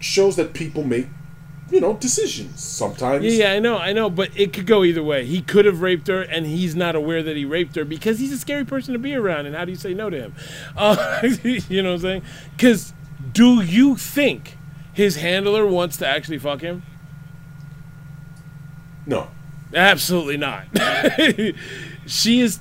shows 0.00 0.36
that 0.36 0.52
people 0.52 0.82
make, 0.82 1.06
you 1.74 1.80
know, 1.80 1.94
decisions 1.94 2.62
sometimes. 2.62 3.24
Yeah, 3.24 3.48
yeah, 3.48 3.52
I 3.52 3.58
know, 3.58 3.76
I 3.76 3.92
know, 3.92 4.08
but 4.08 4.30
it 4.38 4.52
could 4.52 4.64
go 4.64 4.84
either 4.84 5.02
way. 5.02 5.26
He 5.26 5.42
could 5.42 5.64
have 5.64 5.80
raped 5.80 6.06
her, 6.06 6.22
and 6.22 6.46
he's 6.46 6.76
not 6.76 6.94
aware 6.94 7.20
that 7.20 7.36
he 7.36 7.44
raped 7.44 7.74
her 7.74 7.84
because 7.84 8.20
he's 8.20 8.30
a 8.30 8.38
scary 8.38 8.64
person 8.64 8.92
to 8.92 8.98
be 9.00 9.12
around. 9.12 9.46
And 9.46 9.56
how 9.56 9.64
do 9.64 9.72
you 9.72 9.76
say 9.76 9.92
no 9.92 10.08
to 10.08 10.16
him? 10.16 10.34
Uh, 10.76 11.22
you 11.42 11.82
know 11.82 11.90
what 11.90 11.94
I'm 11.96 12.00
saying? 12.00 12.22
Because 12.56 12.92
do 13.32 13.60
you 13.60 13.96
think 13.96 14.56
his 14.92 15.16
handler 15.16 15.66
wants 15.66 15.96
to 15.96 16.06
actually 16.06 16.38
fuck 16.38 16.60
him? 16.60 16.82
No. 19.06 19.28
Absolutely 19.74 20.36
not. 20.36 20.66
she 22.06 22.40
is 22.40 22.60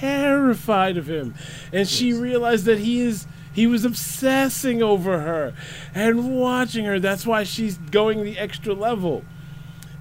terrified 0.00 0.96
of 0.96 1.08
him, 1.08 1.34
and 1.72 1.86
she 1.88 2.12
realized 2.12 2.64
that 2.64 2.78
he 2.78 3.00
is 3.00 3.26
he 3.58 3.66
was 3.66 3.84
obsessing 3.84 4.84
over 4.84 5.18
her 5.18 5.52
and 5.92 6.38
watching 6.38 6.84
her. 6.84 7.00
That's 7.00 7.26
why 7.26 7.42
she's 7.42 7.76
going 7.76 8.22
the 8.22 8.38
extra 8.38 8.72
level. 8.72 9.24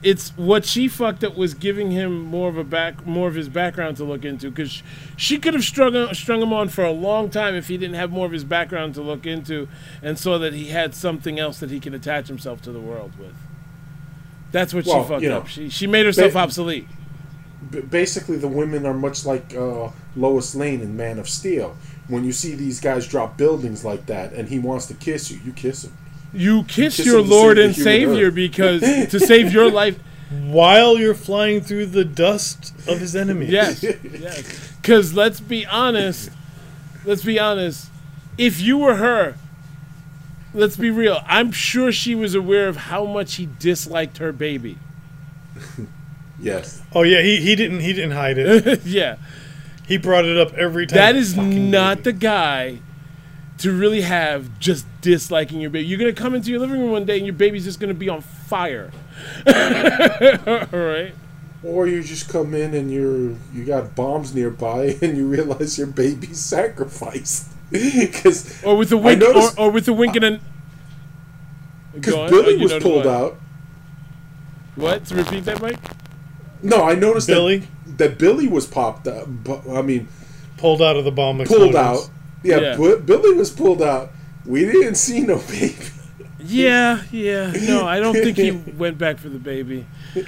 It's 0.03 0.29
what 0.37 0.63
she 0.63 0.87
fucked 0.87 1.23
up 1.23 1.35
was 1.35 1.55
giving 1.55 1.89
him 1.89 2.21
more 2.21 2.49
of 2.49 2.57
a 2.59 2.63
back 2.63 3.03
more 3.07 3.27
of 3.27 3.33
his 3.33 3.49
background 3.49 3.97
to 3.97 4.03
look 4.03 4.23
into 4.23 4.51
because 4.51 4.83
she 5.15 5.39
could 5.39 5.55
have 5.55 5.63
strung 5.63 6.13
strung 6.13 6.39
him 6.39 6.53
on 6.53 6.69
for 6.69 6.83
a 6.83 6.91
long 6.91 7.31
time 7.31 7.55
if 7.55 7.67
he 7.67 7.77
didn't 7.77 7.95
have 7.95 8.11
more 8.11 8.27
of 8.27 8.31
his 8.31 8.43
background 8.43 8.93
to 8.93 9.01
look 9.01 9.25
into 9.25 9.67
and 10.03 10.19
saw 10.19 10.37
that 10.37 10.53
he 10.53 10.67
had 10.67 10.93
something 10.93 11.39
else 11.39 11.59
that 11.59 11.71
he 11.71 11.79
could 11.79 11.95
attach 11.95 12.27
himself 12.27 12.61
to 12.61 12.71
the 12.71 12.79
world 12.79 13.17
with. 13.17 13.33
That's 14.51 14.71
what 14.71 14.85
Well, 14.85 15.01
she 15.01 15.09
fucked 15.09 15.23
you 15.23 15.29
know, 15.29 15.37
up. 15.39 15.47
She 15.47 15.67
she 15.69 15.87
made 15.87 16.05
herself 16.05 16.33
ba- 16.33 16.39
obsolete. 16.39 16.87
B- 17.71 17.81
basically, 17.81 18.37
the 18.37 18.47
women 18.47 18.85
are 18.85 18.93
much 18.93 19.25
like 19.25 19.55
uh, 19.55 19.89
Lois 20.15 20.53
Lane 20.53 20.81
in 20.81 20.95
Man 20.95 21.17
of 21.17 21.27
Steel. 21.27 21.75
When 22.07 22.23
you 22.23 22.31
see 22.31 22.55
these 22.55 22.79
guys 22.79 23.07
drop 23.07 23.37
buildings 23.37 23.83
like 23.83 24.05
that, 24.05 24.33
and 24.33 24.47
he 24.49 24.59
wants 24.59 24.85
to 24.87 24.93
kiss 24.93 25.29
you, 25.29 25.39
you 25.43 25.51
kiss 25.51 25.83
him. 25.83 25.97
You 26.33 26.63
kiss 26.63 26.97
kiss 26.97 27.05
your 27.05 27.21
Lord 27.21 27.57
and 27.57 27.75
Savior 27.75 28.27
earth. 28.27 28.35
because 28.35 28.81
to 29.09 29.19
save 29.19 29.51
your 29.51 29.69
life. 29.69 29.99
While 30.29 30.97
you're 30.97 31.13
flying 31.13 31.61
through 31.61 31.87
the 31.87 32.03
dust 32.03 32.73
of 32.87 32.99
his 32.99 33.15
enemies. 33.15 33.49
Yes, 33.49 33.81
yes. 34.03 34.73
Because 34.81 35.13
let's 35.13 35.39
be 35.39 35.65
honest. 35.65 36.29
Let's 37.05 37.23
be 37.23 37.39
honest. 37.39 37.89
If 38.37 38.59
you 38.59 38.77
were 38.77 38.95
her, 38.95 39.35
let's 40.53 40.75
be 40.75 40.89
real. 40.89 41.21
I'm 41.25 41.51
sure 41.51 41.93
she 41.93 42.13
was 42.13 42.35
aware 42.35 42.67
of 42.67 42.75
how 42.75 43.05
much 43.05 43.35
he 43.35 43.47
disliked 43.59 44.17
her 44.17 44.31
baby. 44.33 44.77
Yes. 46.39 46.83
Oh 46.93 47.01
yeah, 47.01 47.21
he, 47.21 47.37
he 47.37 47.55
didn't 47.55 47.79
he 47.79 47.93
didn't 47.93 48.11
hide 48.11 48.37
it. 48.37 48.85
yeah, 48.85 49.15
He 49.87 49.97
brought 49.97 50.25
it 50.25 50.37
up 50.37 50.53
every 50.55 50.85
time. 50.85 50.97
that 50.97 51.15
is 51.15 51.35
not 51.37 51.97
baby. 51.97 52.03
the 52.03 52.13
guy 52.13 52.79
to 53.59 53.71
really 53.71 54.01
have 54.01 54.59
just 54.59 54.85
disliking 55.01 55.59
your 55.61 55.69
baby. 55.71 55.87
You're 55.87 55.97
gonna 55.99 56.13
come 56.13 56.35
into 56.35 56.51
your 56.51 56.59
living 56.59 56.79
room 56.79 56.91
one 56.91 57.05
day 57.05 57.17
and 57.17 57.25
your 57.25 57.33
baby's 57.35 57.63
just 57.63 57.79
gonna 57.79 57.93
be 57.93 58.09
on 58.09 58.21
fire. 58.21 58.91
All 59.47 60.67
right. 60.79 61.13
Or 61.63 61.87
you 61.87 62.03
just 62.03 62.29
come 62.29 62.53
in 62.53 62.73
and 62.75 62.91
you're 62.91 63.31
you 63.53 63.65
got 63.65 63.95
bombs 63.95 64.35
nearby, 64.35 64.95
and 65.01 65.17
you 65.17 65.27
realize 65.27 65.77
your 65.77 65.87
baby's 65.87 66.39
sacrificed. 66.39 67.47
Because 67.71 68.63
Or 68.63 68.77
with 68.77 68.91
a 68.93 68.97
wink, 68.97 69.19
noticed- 69.19 69.57
or, 69.57 69.65
or 69.67 69.71
with 69.71 69.87
a 69.89 69.93
wink 69.93 70.15
and 70.15 70.23
an. 70.25 70.41
because 71.93 72.13
oh, 72.13 72.29
Billy 72.29 72.55
Oh, 72.59 72.63
was 72.63 72.73
pulled 72.83 73.05
what? 73.05 73.07
out. 73.07 73.37
What? 74.75 75.05
To 75.07 75.15
repeat 75.15 75.43
that, 75.45 75.61
Mike? 75.61 75.79
No, 76.63 76.83
I 76.83 76.95
noticed 76.95 77.27
Billy? 77.27 77.57
that 77.59 77.67
that 77.97 78.17
Billy 78.17 78.47
was 78.47 78.65
popped 78.65 79.07
up. 79.07 79.27
I 79.69 79.81
mean, 79.81 80.07
pulled 80.57 80.81
out 80.81 80.95
of 80.95 81.05
the 81.05 81.11
bomb 81.11 81.37
pulled 81.37 81.69
explosions. 81.69 81.75
out. 81.75 82.09
Yeah, 82.43 82.59
Yeah. 82.59 82.75
Bu- 82.77 82.99
Billy 82.99 83.33
was 83.33 83.49
pulled 83.51 83.81
out. 83.81 84.11
We 84.45 84.65
didn't 84.65 84.95
see 84.95 85.21
no 85.21 85.37
baby. 85.37 85.75
Yeah, 86.39 87.01
yeah. 87.11 87.51
No, 87.67 87.87
I 87.87 87.99
don't 87.99 88.13
think 88.13 88.37
he 88.37 88.51
went 88.77 88.97
back 88.99 89.17
for 89.17 89.27
the 89.27 89.39
baby. 89.39 89.85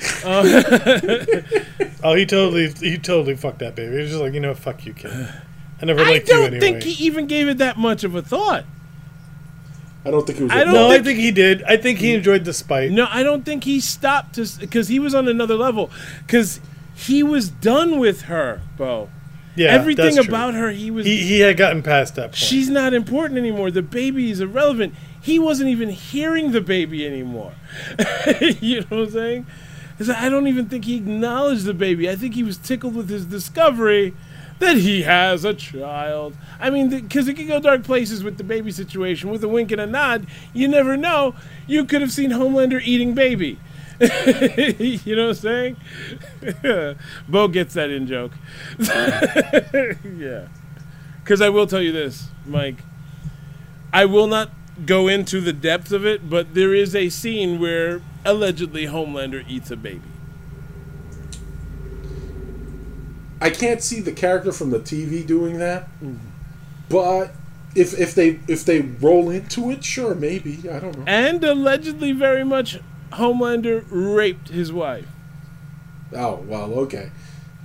Oh, 2.04 2.14
he 2.16 2.26
totally 2.26 2.72
he 2.72 2.98
totally 2.98 3.36
fucked 3.36 3.60
that 3.60 3.76
baby. 3.76 3.92
He 3.94 4.00
was 4.02 4.10
just 4.10 4.22
like, 4.22 4.34
you 4.34 4.40
know, 4.40 4.54
fuck 4.56 4.86
you, 4.86 4.94
kid. 4.94 5.12
I 5.82 5.86
never 5.86 6.04
liked 6.04 6.28
you 6.30 6.34
anyway. 6.36 6.48
I 6.48 6.50
don't 6.50 6.54
anyway. 6.56 6.60
think 6.60 6.84
he 6.84 7.06
even 7.06 7.28
gave 7.28 7.48
it 7.48 7.58
that 7.60 7.78
much 7.78 8.04
of 8.04 8.16
a 8.16 8.22
thought. 8.22 8.66
I 10.06 10.12
don't 10.12 10.26
think 10.26 10.38
he 10.38 10.44
was. 10.46 10.52
I 10.54 10.62
a 10.62 10.66
don't 10.66 10.74
no, 10.74 10.90
think- 10.90 11.02
I 11.02 11.04
think 11.04 11.20
he 11.20 11.32
did. 11.32 11.64
I 11.64 11.78
think 11.78 12.00
he 12.00 12.14
mm. 12.14 12.18
enjoyed 12.18 12.46
the 12.46 12.54
spite. 12.54 12.92
No, 12.92 13.08
I 13.10 13.22
don't 13.24 13.46
think 13.46 13.64
he 13.66 13.80
stopped 13.80 14.36
to 14.36 14.48
because 14.60 14.88
he 14.88 14.98
was 15.00 15.14
on 15.14 15.28
another 15.28 15.56
level 15.56 15.92
because 16.26 16.60
he 17.00 17.24
was 17.24 17.50
done 17.50 18.00
with 18.00 18.24
her, 18.24 18.62
Bo. 18.78 19.10
Yeah, 19.56 19.70
Everything 19.70 20.18
about 20.18 20.54
her, 20.54 20.70
he 20.72 20.92
was. 20.92 21.06
he 21.06 21.18
he 21.18 21.40
had 21.40 21.58
gotten 21.58 21.82
past 21.84 22.16
that 22.16 22.28
point. 22.32 22.36
she's 22.36 22.70
not 22.70 22.94
important 22.94 23.38
anymore. 23.38 23.72
The 23.72 23.82
baby 23.82 24.32
is 24.32 24.40
irrelevant. 24.40 24.94
He 25.22 25.38
wasn't 25.40 25.70
even 25.70 25.90
hearing 25.90 26.52
the 26.52 26.62
baby 26.62 27.06
anymore. 27.06 27.54
you 28.62 28.82
know 28.82 28.88
what 28.90 29.00
I'm 29.00 29.10
saying? 29.12 29.48
I 30.16 30.30
don't 30.30 30.48
even 30.48 30.70
think 30.70 30.86
he 30.86 30.96
acknowledged 30.96 31.66
the 31.66 31.74
baby. 31.74 32.10
I 32.10 32.16
think 32.16 32.36
he 32.36 32.44
was 32.44 32.58
tickled 32.58 32.96
with 32.96 33.10
his 33.10 33.26
discovery 33.26 34.14
that 34.60 34.78
he 34.78 35.02
has 35.02 35.44
a 35.44 35.54
child. 35.54 36.38
I 36.60 36.70
mean, 36.70 36.90
because 36.90 37.28
it 37.28 37.34
could 37.34 37.48
go 37.48 37.60
dark 37.60 37.84
places 37.84 38.24
with 38.24 38.38
the 38.38 38.44
baby 38.46 38.72
situation. 38.72 39.30
With 39.30 39.44
a 39.44 39.50
wink 39.50 39.72
and 39.72 39.82
a 39.82 39.88
nod, 39.88 40.28
you 40.54 40.68
never 40.70 40.96
know. 40.96 41.36
You 41.68 41.84
could 41.86 42.00
have 42.02 42.12
seen 42.14 42.32
Homelander 42.32 42.82
eating 42.82 43.14
baby. 43.14 43.60
you 44.02 45.16
know 45.16 45.28
what 45.28 45.30
I'm 45.30 45.34
saying? 45.36 45.78
Bo 47.28 47.48
gets 47.50 47.74
that 47.74 47.90
in 47.90 48.08
joke. 48.08 48.32
yeah. 48.80 50.48
Because 51.22 51.42
I 51.42 51.50
will 51.50 51.68
tell 51.68 51.82
you 51.82 51.92
this, 51.92 52.30
Mike. 52.46 52.78
I 53.92 54.06
will 54.06 54.28
not 54.28 54.52
go 54.86 55.08
into 55.08 55.42
the 55.42 55.52
depth 55.52 55.92
of 55.92 56.06
it, 56.06 56.30
but 56.30 56.54
there 56.54 56.74
is 56.74 56.96
a 56.96 57.10
scene 57.10 57.60
where 57.60 58.02
allegedly 58.24 58.86
Homelander 58.86 59.44
eats 59.48 59.70
a 59.72 59.76
baby. 59.76 60.02
I 63.42 63.50
can't 63.50 63.82
see 63.82 64.00
the 64.00 64.12
character 64.12 64.52
from 64.52 64.70
the 64.70 64.80
TV 64.80 65.26
doing 65.26 65.60
that, 65.60 65.88
mm-hmm. 66.02 66.16
but 66.90 67.32
if 67.76 67.98
if 67.98 68.16
they 68.16 68.40
if 68.48 68.66
they 68.66 68.82
roll 68.82 69.30
into 69.30 69.72
it, 69.72 69.84
sure, 69.84 70.16
maybe 70.16 70.70
I 70.70 70.80
don't 70.80 70.98
know. 70.98 71.04
And 71.08 71.44
allegedly, 71.44 72.12
very 72.12 72.44
much, 72.44 72.80
Homelander 73.12 73.84
raped 73.90 74.50
his 74.50 74.72
wife. 74.72 75.08
Oh 76.14 76.36
well, 76.48 76.74
okay. 76.80 77.12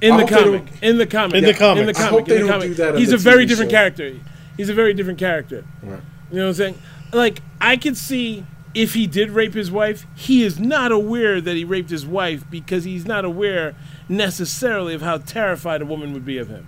In 0.03 0.13
I 0.13 0.17
the 0.17 0.23
hope 0.23 0.31
they 0.31 0.37
comic. 0.45 0.67
don't- 0.67 0.83
In 0.83 0.99
the 0.99 1.07
comic. 1.07 1.35
In 1.37 1.45
the 1.45 1.51
In 1.51 1.57
comic. 1.57 1.85
the 1.87 1.91
I 1.91 1.93
comic. 1.95 2.11
hope 2.11 2.19
in 2.21 2.25
they 2.29 2.35
the 2.35 2.41
don't 2.41 2.49
comic. 2.51 2.69
do 2.69 2.75
that 2.75 2.95
in 2.95 3.01
He's 3.01 3.09
the 3.11 3.15
a 3.15 3.19
very 3.19 3.45
TV 3.45 3.49
different 3.49 3.71
show. 3.71 3.77
character. 3.77 4.13
He's 4.57 4.69
a 4.69 4.75
very 4.75 4.95
different 4.95 5.19
character. 5.19 5.65
Right. 5.83 6.01
You 6.31 6.37
know 6.39 6.43
what 6.45 6.49
I'm 6.49 6.55
saying? 6.55 6.79
Like, 7.13 7.41
I 7.61 7.77
could 7.77 7.97
see 7.97 8.45
if 8.75 8.95
he 8.95 9.07
did 9.07 9.31
rape 9.31 9.55
his 9.55 9.71
wife, 9.71 10.05
he 10.17 10.43
is 10.43 10.59
not 10.59 10.91
aware 10.93 11.41
that 11.41 11.55
he 11.57 11.65
raped 11.65 11.91
his 11.91 12.05
wife 12.05 12.45
because 12.51 12.85
he's 12.85 13.07
not 13.07 13.25
aware 13.25 13.75
necessarily 14.09 14.95
of 14.95 15.01
how 15.03 15.19
terrified 15.19 15.81
a 15.81 15.87
woman 15.87 16.13
would 16.13 16.25
be 16.25 16.39
of 16.39 16.49
him. 16.49 16.67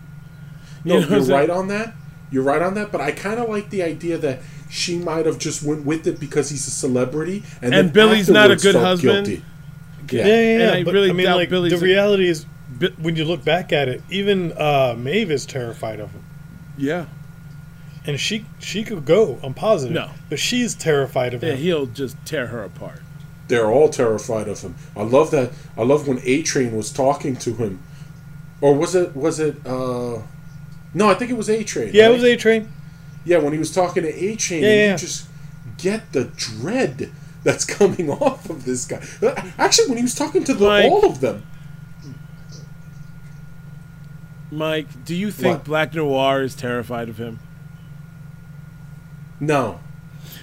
No, 0.84 0.98
You 0.98 1.00
you 1.04 1.10
know 1.10 1.16
are 1.34 1.38
right 1.40 1.50
on 1.50 1.66
that. 1.68 1.94
You're 2.30 2.44
right 2.44 2.62
on 2.62 2.74
that. 2.74 2.92
But 2.92 3.00
I 3.00 3.10
kind 3.10 3.40
of 3.40 3.48
like 3.48 3.70
the 3.70 3.82
idea 3.82 4.18
that 4.18 4.40
she 4.68 4.98
might 4.98 5.26
have 5.26 5.38
just 5.38 5.62
went 5.62 5.84
with 5.84 6.06
it 6.06 6.18
because 6.20 6.50
he's 6.50 6.66
a 6.66 6.70
celebrity, 6.70 7.42
and, 7.62 7.74
And 7.74 7.88
then 7.88 7.88
Billy's 7.90 8.28
not 8.28 8.50
a 8.50 8.56
good 8.56 8.74
husband. 8.74 9.26
guilty. 9.26 9.44
Yeah, 10.10 10.26
yeah, 10.26 10.34
And 10.34 10.60
yeah. 10.62 10.72
I 10.72 10.84
but, 10.84 10.94
really 10.94 11.10
I 11.10 11.12
mean, 11.12 11.26
doubt 11.26 11.36
like 11.36 11.50
Billy's 11.50 11.72
the 11.72 11.78
a- 11.78 11.80
reality 11.80 12.28
is, 12.28 12.44
when 12.98 13.16
you 13.16 13.24
look 13.24 13.44
back 13.44 13.72
at 13.72 13.88
it, 13.88 14.02
even 14.10 14.52
uh, 14.52 14.94
Maeve 14.98 15.30
is 15.30 15.46
terrified 15.46 15.98
of 16.00 16.10
him, 16.12 16.22
Yeah. 16.76 17.06
and 18.06 18.18
she 18.20 18.44
she 18.58 18.82
could 18.84 19.04
go. 19.04 19.38
I'm 19.42 19.54
positive. 19.54 19.94
No. 19.94 20.10
but 20.28 20.38
she's 20.38 20.74
terrified 20.74 21.32
of 21.34 21.42
him. 21.42 21.48
Yeah, 21.50 21.54
him. 21.56 21.62
he'll 21.62 21.86
just 21.86 22.16
tear 22.24 22.48
her 22.48 22.62
apart. 22.62 23.00
They're 23.48 23.70
all 23.70 23.88
terrified 23.88 24.48
of 24.48 24.60
him. 24.60 24.74
I 24.96 25.02
love 25.02 25.30
that. 25.30 25.52
I 25.76 25.82
love 25.84 26.06
when 26.08 26.20
A 26.24 26.42
Train 26.42 26.76
was 26.76 26.90
talking 26.92 27.36
to 27.36 27.54
him, 27.54 27.80
or 28.60 28.74
was 28.74 28.94
it 28.94 29.16
was 29.16 29.38
it? 29.40 29.56
uh 29.66 30.18
No, 30.94 31.08
I 31.08 31.14
think 31.14 31.30
it 31.30 31.36
was 31.36 31.48
A 31.48 31.62
Train. 31.64 31.90
yeah, 31.94 32.08
it 32.08 32.12
was 32.12 32.24
A 32.24 32.36
Train. 32.36 32.68
Yeah, 33.26 33.38
when 33.38 33.52
he 33.52 33.58
was 33.58 33.74
talking 33.74 34.04
to 34.04 34.08
A 34.08 34.36
Train, 34.36 34.62
Yeah, 34.62 34.68
yeah. 34.74 34.92
you 34.92 34.98
just 34.98 35.26
get 35.78 36.12
the 36.12 36.24
dread 36.36 37.10
that's 37.44 37.64
coming 37.66 38.08
off 38.08 38.48
of 38.48 38.64
this 38.64 38.86
guy. 38.86 39.02
Uh, 39.22 39.34
actually, 39.58 39.88
when 39.88 39.96
he 39.98 40.02
was 40.02 40.14
talking 40.14 40.42
to 40.44 40.54
the, 40.54 40.66
Mike. 40.66 40.84
all 40.86 41.04
of 41.06 41.20
them, 41.20 41.42
Mike, 44.50 45.04
do 45.04 45.14
you 45.14 45.30
think 45.30 45.56
What? 45.58 45.64
Black 45.64 45.94
Noir 45.94 46.42
is 46.42 46.54
terrified 46.54 47.08
of 47.08 47.18
him? 47.18 47.38
no, 49.40 49.80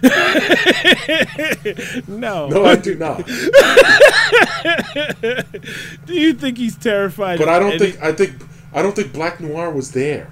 No. 2.07 2.47
no, 2.47 2.65
I 2.65 2.75
do 2.75 2.95
not. 2.95 3.25
do 6.05 6.13
you 6.13 6.33
think 6.33 6.57
he's 6.57 6.75
terrified? 6.77 7.39
But 7.39 7.47
of 7.47 7.53
I 7.55 7.59
don't 7.59 7.71
any- 7.73 7.79
think 7.91 8.03
I 8.03 8.11
think 8.11 8.33
I 8.73 8.81
don't 8.81 8.95
think 8.95 9.13
Black 9.13 9.39
Noir 9.39 9.71
was 9.71 9.91
there. 9.93 10.31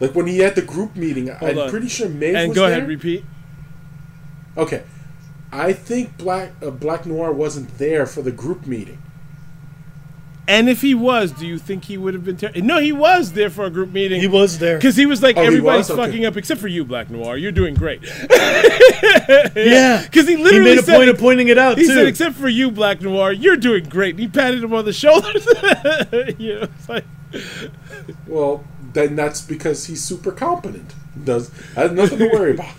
Like 0.00 0.14
when 0.14 0.26
he 0.26 0.38
had 0.40 0.54
the 0.54 0.62
group 0.62 0.94
meeting, 0.96 1.30
I'm 1.30 1.58
on. 1.58 1.70
pretty 1.70 1.88
sure 1.88 2.08
Maeve 2.08 2.34
And 2.34 2.48
was 2.50 2.56
go 2.56 2.66
there. 2.68 2.76
ahead, 2.78 2.88
repeat. 2.88 3.24
Okay, 4.56 4.82
I 5.52 5.72
think 5.72 6.16
Black 6.18 6.52
uh, 6.62 6.70
Black 6.70 7.06
Noir 7.06 7.32
wasn't 7.32 7.76
there 7.78 8.06
for 8.06 8.22
the 8.22 8.32
group 8.32 8.66
meeting. 8.66 8.98
And 10.48 10.68
if 10.68 10.80
he 10.80 10.94
was, 10.94 11.32
do 11.32 11.44
you 11.44 11.58
think 11.58 11.86
he 11.86 11.98
would 11.98 12.14
have 12.14 12.24
been 12.24 12.36
terrified? 12.36 12.62
No, 12.62 12.78
he 12.78 12.92
was 12.92 13.32
there 13.32 13.50
for 13.50 13.64
a 13.64 13.70
group 13.70 13.92
meeting. 13.92 14.20
He 14.20 14.28
was 14.28 14.60
there. 14.60 14.76
Because 14.78 14.94
he 14.94 15.04
was 15.04 15.20
like, 15.20 15.36
Oh, 15.36 15.40
he 15.40 15.46
everybody's 15.48 15.88
was? 15.88 15.98
Okay. 15.98 16.06
fucking 16.06 16.24
up 16.24 16.36
except 16.36 16.60
for 16.60 16.68
you, 16.68 16.84
Black 16.84 17.10
Noir. 17.10 17.36
You're 17.36 17.50
doing 17.50 17.74
great. 17.74 18.00
Yeah, 18.04 20.02
Because 20.04 20.28
he 20.28 20.36
he 20.36 20.42
literally 20.42 20.64
made 20.64 20.78
a 20.78 20.82
said, 20.84 20.96
point 20.98 21.08
of 21.10 21.18
pointing 21.18 21.48
it 21.48 21.58
out 21.58 21.78
he 21.78 21.86
too. 21.88 21.94
said, 21.94 22.06
except 22.06 22.36
for 22.36 22.48
you, 22.48 22.70
Black 22.70 23.00
Noir, 23.00 23.32
you're 23.32 23.56
doing 23.56 23.84
great. 23.88 24.10
And 24.10 24.20
he 24.20 24.28
patted 24.28 24.62
him 24.62 24.72
on 24.72 24.84
the 24.84 24.92
shoulders. 24.92 25.44
you 26.38 26.54
know, 26.60 26.68
it's 26.78 26.88
like, 26.88 27.04
Well, 28.28 28.64
then 28.96 29.14
that's 29.16 29.40
because 29.40 29.86
he's 29.86 30.02
super 30.02 30.32
competent. 30.32 30.94
Does 31.22 31.50
has 31.74 31.92
nothing 31.92 32.18
to 32.18 32.28
worry 32.28 32.52
about. 32.52 32.74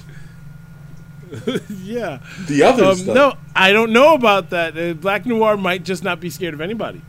yeah. 1.83 2.19
The 2.47 2.63
others, 2.63 3.07
Um, 3.07 3.13
no, 3.15 3.33
I 3.55 3.71
don't 3.73 3.91
know 3.91 4.13
about 4.13 4.49
that. 4.51 4.77
Uh, 4.77 4.93
Black 4.93 5.25
Noir 5.25 5.57
might 5.57 5.83
just 5.83 6.03
not 6.03 6.19
be 6.19 6.29
scared 6.29 6.53
of 6.53 6.61
anybody. 6.61 7.01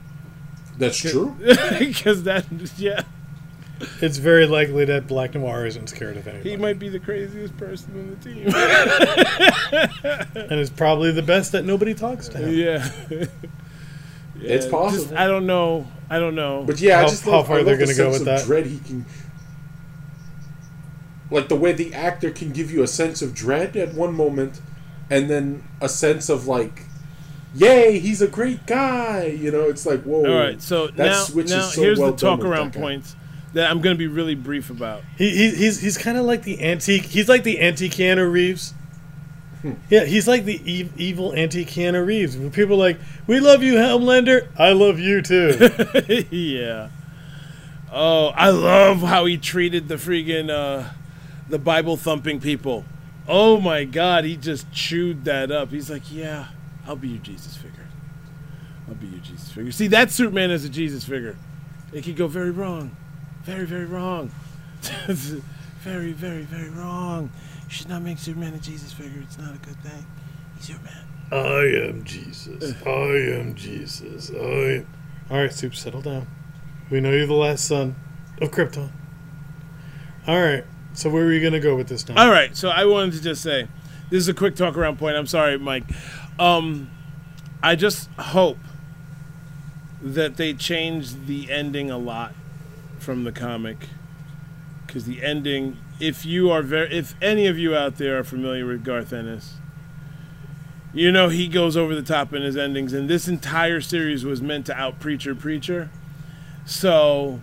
that's 0.77 0.97
true. 0.99 1.37
Because 1.79 2.25
that, 2.25 2.45
yeah, 2.77 3.03
it's 4.01 4.17
very 4.17 4.47
likely 4.47 4.85
that 4.87 5.07
Black 5.07 5.35
Noir 5.35 5.67
isn't 5.67 5.89
scared 5.89 6.17
of 6.17 6.27
anybody, 6.27 6.51
he 6.51 6.57
might 6.57 6.79
be 6.81 6.89
the 6.89 6.99
craziest 6.99 7.57
person 7.57 7.93
on 7.95 8.11
the 8.11 8.17
team. 8.17 8.47
and 10.51 10.61
it's 10.61 10.71
probably 10.71 11.13
the 11.13 11.23
best 11.23 11.53
that 11.53 11.65
nobody 11.65 11.95
talks 11.95 12.29
to 12.31 12.39
him. 12.39 12.55
yeah. 12.55 13.27
It's 14.41 14.67
possible. 14.67 15.05
Just, 15.05 15.15
I 15.15 15.27
don't 15.27 15.47
know. 15.47 15.87
I 16.11 16.19
don't 16.19 16.35
know. 16.35 16.65
But 16.67 16.81
yeah, 16.81 16.97
How- 16.99 17.07
I 17.07 17.09
just 17.09 17.25
how 17.25 17.31
love, 17.33 17.47
far 17.47 17.59
I 17.59 17.63
they're 17.63 17.77
the 17.77 17.85
gonna 17.85 17.97
go 17.97 18.11
sense 18.13 18.21
with 18.21 18.29
of 18.29 18.39
that? 18.39 18.45
dread 18.47 18.67
he 18.67 18.79
can. 18.79 19.05
Like 21.31 21.49
the 21.49 21.57
way 21.57 21.73
the 21.73 21.93
actor 21.93 22.31
can 22.31 22.53
give 22.53 22.71
you 22.71 22.83
a 22.83 22.87
sense 22.87 23.21
of 23.21 23.35
dread 23.35 23.77
at 23.77 23.93
one 23.93 24.15
moment, 24.15 24.61
and 25.11 25.29
then 25.29 25.63
a 25.81 25.89
sense 25.89 26.31
of 26.31 26.47
like, 26.47 26.85
"Yay, 27.55 27.99
he's 27.99 28.23
a 28.23 28.29
great 28.29 28.67
guy!" 28.67 29.25
You 29.27 29.51
know, 29.51 29.69
it's 29.69 29.85
like, 29.85 30.03
whoa. 30.05 30.25
All 30.27 30.39
right, 30.41 30.61
so 30.63 30.87
that 30.87 30.97
now, 31.07 31.23
switch 31.25 31.47
is 31.47 31.53
now 31.53 31.61
so 31.63 31.83
here's 31.83 31.99
well 31.99 32.13
the 32.13 32.17
talk 32.17 32.41
around 32.41 32.73
that 32.73 32.81
points 32.81 33.15
that 33.53 33.71
I'm 33.71 33.81
going 33.81 33.95
to 33.95 33.99
be 33.99 34.07
really 34.07 34.35
brief 34.35 34.71
about. 34.71 35.03
He, 35.17 35.31
he 35.31 35.51
he's 35.55 35.81
he's 35.81 35.99
kind 35.99 36.17
of 36.17 36.25
like 36.25 36.45
the 36.45 36.63
antique. 36.63 37.05
He's 37.05 37.29
like 37.29 37.43
the 37.43 37.59
anti 37.59 37.91
Keanu 37.91 38.31
Reeves. 38.31 38.73
Yeah, 39.91 40.05
he's 40.05 40.29
like 40.29 40.45
the 40.45 40.61
e- 40.65 40.91
evil 40.97 41.33
anti 41.35 41.65
Keanu 41.65 42.07
Reeves. 42.07 42.37
Where 42.37 42.51
people 42.51 42.75
are 42.77 42.91
like, 42.91 43.01
"We 43.27 43.41
love 43.41 43.63
you, 43.63 43.75
Homelander. 43.75 44.49
I 44.57 44.73
love 44.73 44.99
you 45.01 45.21
too." 45.21 46.27
yeah. 46.31 46.91
Oh, 47.91 48.29
I 48.29 48.51
love 48.51 49.01
how 49.01 49.25
he 49.25 49.39
treated 49.39 49.89
the 49.89 49.95
freaking 49.95 50.51
uh, 50.51 50.91
the 51.49 51.59
Bible 51.59 51.97
thumping 51.97 52.41
people. 52.41 52.85
Oh 53.27 53.61
my 53.61 53.85
God, 53.85 54.25
he 54.25 54.37
just 54.37 54.71
chewed 54.73 55.25
that 55.25 55.51
up. 55.51 55.71
He's 55.71 55.91
like, 55.91 56.11
yeah, 56.11 56.49
I'll 56.87 56.97
be 56.97 57.09
your 57.09 57.19
Jesus 57.19 57.57
figure. 57.57 57.87
I'll 58.89 58.95
be 58.95 59.07
your 59.07 59.21
Jesus 59.21 59.51
figure. 59.51 59.73
See, 59.73 59.87
that 59.89 60.11
Superman 60.11 60.51
is 60.51 60.65
a 60.65 60.69
Jesus 60.69 61.05
figure. 61.05 61.37
It 61.93 62.05
could 62.05 62.17
go 62.17 62.27
very 62.27 62.51
wrong, 62.51 62.97
very 63.43 63.67
very 63.67 63.87
wrong, 63.87 64.31
very 64.81 66.13
very 66.13 66.43
very 66.43 66.71
wrong. 66.71 67.31
You 67.69 67.75
should 67.75 67.89
not 67.89 68.03
make 68.03 68.19
Superman 68.19 68.55
a 68.55 68.59
Jesus 68.59 68.93
figure. 68.93 69.21
It's 69.23 69.39
not 69.39 69.55
a 69.55 69.59
good 69.59 69.79
thing. 69.83 70.07
He's 70.57 70.71
your 70.71 70.79
man. 70.81 71.05
I 71.31 71.89
am 71.89 72.05
Jesus. 72.05 72.75
I 72.87 72.91
am 72.91 73.55
Jesus. 73.55 74.31
I. 74.31 74.35
Am... 74.35 74.87
All 75.31 75.37
right, 75.37 75.53
Soup, 75.53 75.75
settle 75.75 76.01
down. 76.01 76.27
We 76.91 77.01
know 77.01 77.13
you're 77.13 77.27
the 77.27 77.35
last 77.35 77.67
son 77.67 77.97
of 78.41 78.51
Krypton. 78.51 78.91
All 80.27 80.41
right. 80.41 80.65
So 80.95 81.11
where 81.11 81.25
are 81.27 81.33
you 81.33 81.41
gonna 81.41 81.61
go 81.61 81.77
with 81.77 81.89
this 81.89 82.09
now? 82.09 82.21
All 82.21 82.31
right, 82.31 82.57
so 82.57 82.71
I 82.71 82.85
wanted 82.85 83.13
to 83.13 83.23
just 83.23 83.41
say, 83.41 83.69
this 84.11 84.19
is 84.19 84.29
a 84.29 84.35
quick 84.35 84.57
talk 84.57 84.77
around 84.77 84.99
point. 84.99 85.17
I'm 85.17 85.27
sorry, 85.27 85.57
Mike. 85.57 85.85
Um, 86.41 86.91
I 87.63 87.77
just 87.77 88.11
hope 88.13 88.59
that 90.03 90.37
they 90.37 90.55
change 90.55 91.27
the 91.27 91.53
ending 91.53 91.91
a 91.91 91.99
lot 91.99 92.33
from 92.99 93.23
the 93.23 93.31
comic, 93.31 93.91
because 94.87 95.05
the 95.05 95.23
ending, 95.23 95.77
if 96.01 96.25
you 96.25 96.51
are 96.51 96.63
very, 96.63 96.93
if 96.95 97.15
any 97.21 97.47
of 97.47 97.59
you 97.59 97.75
out 97.75 97.97
there 97.97 98.19
are 98.19 98.25
familiar 98.25 98.67
with 98.67 98.85
Garth 98.85 99.13
Ennis, 99.13 99.55
you 100.95 101.13
know 101.13 101.29
he 101.29 101.49
goes 101.49 101.77
over 101.77 101.95
the 101.95 102.03
top 102.03 102.33
in 102.33 102.43
his 102.43 102.57
endings, 102.57 102.93
and 102.93 103.09
this 103.09 103.29
entire 103.29 103.81
series 103.81 104.25
was 104.25 104.41
meant 104.41 104.67
to 104.67 104.75
out 104.75 105.01
Preacher 105.01 105.35
Preacher. 105.35 105.91
So, 106.65 107.41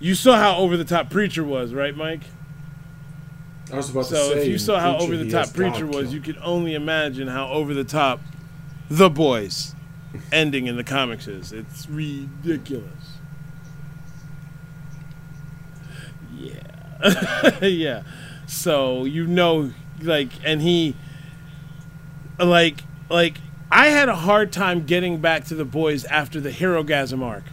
you 0.00 0.14
saw 0.14 0.36
how 0.36 0.56
over 0.56 0.76
the 0.76 0.84
top 0.84 1.10
Preacher 1.10 1.44
was, 1.44 1.72
right, 1.72 1.96
Mike? 1.96 2.22
I 3.72 3.76
was 3.76 3.90
about 3.90 4.06
to 4.06 4.16
So 4.16 4.32
if 4.32 4.46
you 4.46 4.58
saw 4.58 4.78
how 4.78 4.96
over 4.98 5.16
the 5.16 5.30
top 5.30 5.52
Preacher 5.52 5.86
was, 5.86 6.12
you 6.12 6.20
could 6.20 6.38
only 6.42 6.74
imagine 6.74 7.28
how 7.28 7.48
over 7.48 7.74
the 7.74 7.84
top 7.84 8.20
the 8.90 9.10
boys 9.10 9.74
ending 10.32 10.66
in 10.66 10.76
the 10.76 10.84
comics 10.84 11.28
is. 11.28 11.52
It's 11.52 11.88
ridiculous. 11.88 13.18
Yeah. 16.34 16.77
yeah. 17.62 18.02
So 18.46 19.04
you 19.04 19.26
know 19.26 19.72
like 20.02 20.30
and 20.44 20.62
he 20.62 20.96
like 22.38 22.82
like 23.08 23.38
I 23.70 23.88
had 23.88 24.08
a 24.08 24.16
hard 24.16 24.52
time 24.52 24.86
getting 24.86 25.20
back 25.20 25.44
to 25.46 25.54
the 25.54 25.64
boys 25.64 26.04
after 26.06 26.40
the 26.40 26.50
Herogasm 26.50 27.22
arc. 27.22 27.44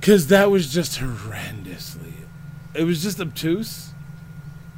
Cause 0.00 0.28
that 0.28 0.50
was 0.50 0.72
just 0.72 1.00
horrendously 1.00 2.16
it 2.76 2.84
was 2.84 3.02
just 3.02 3.20
obtuse. 3.20 3.90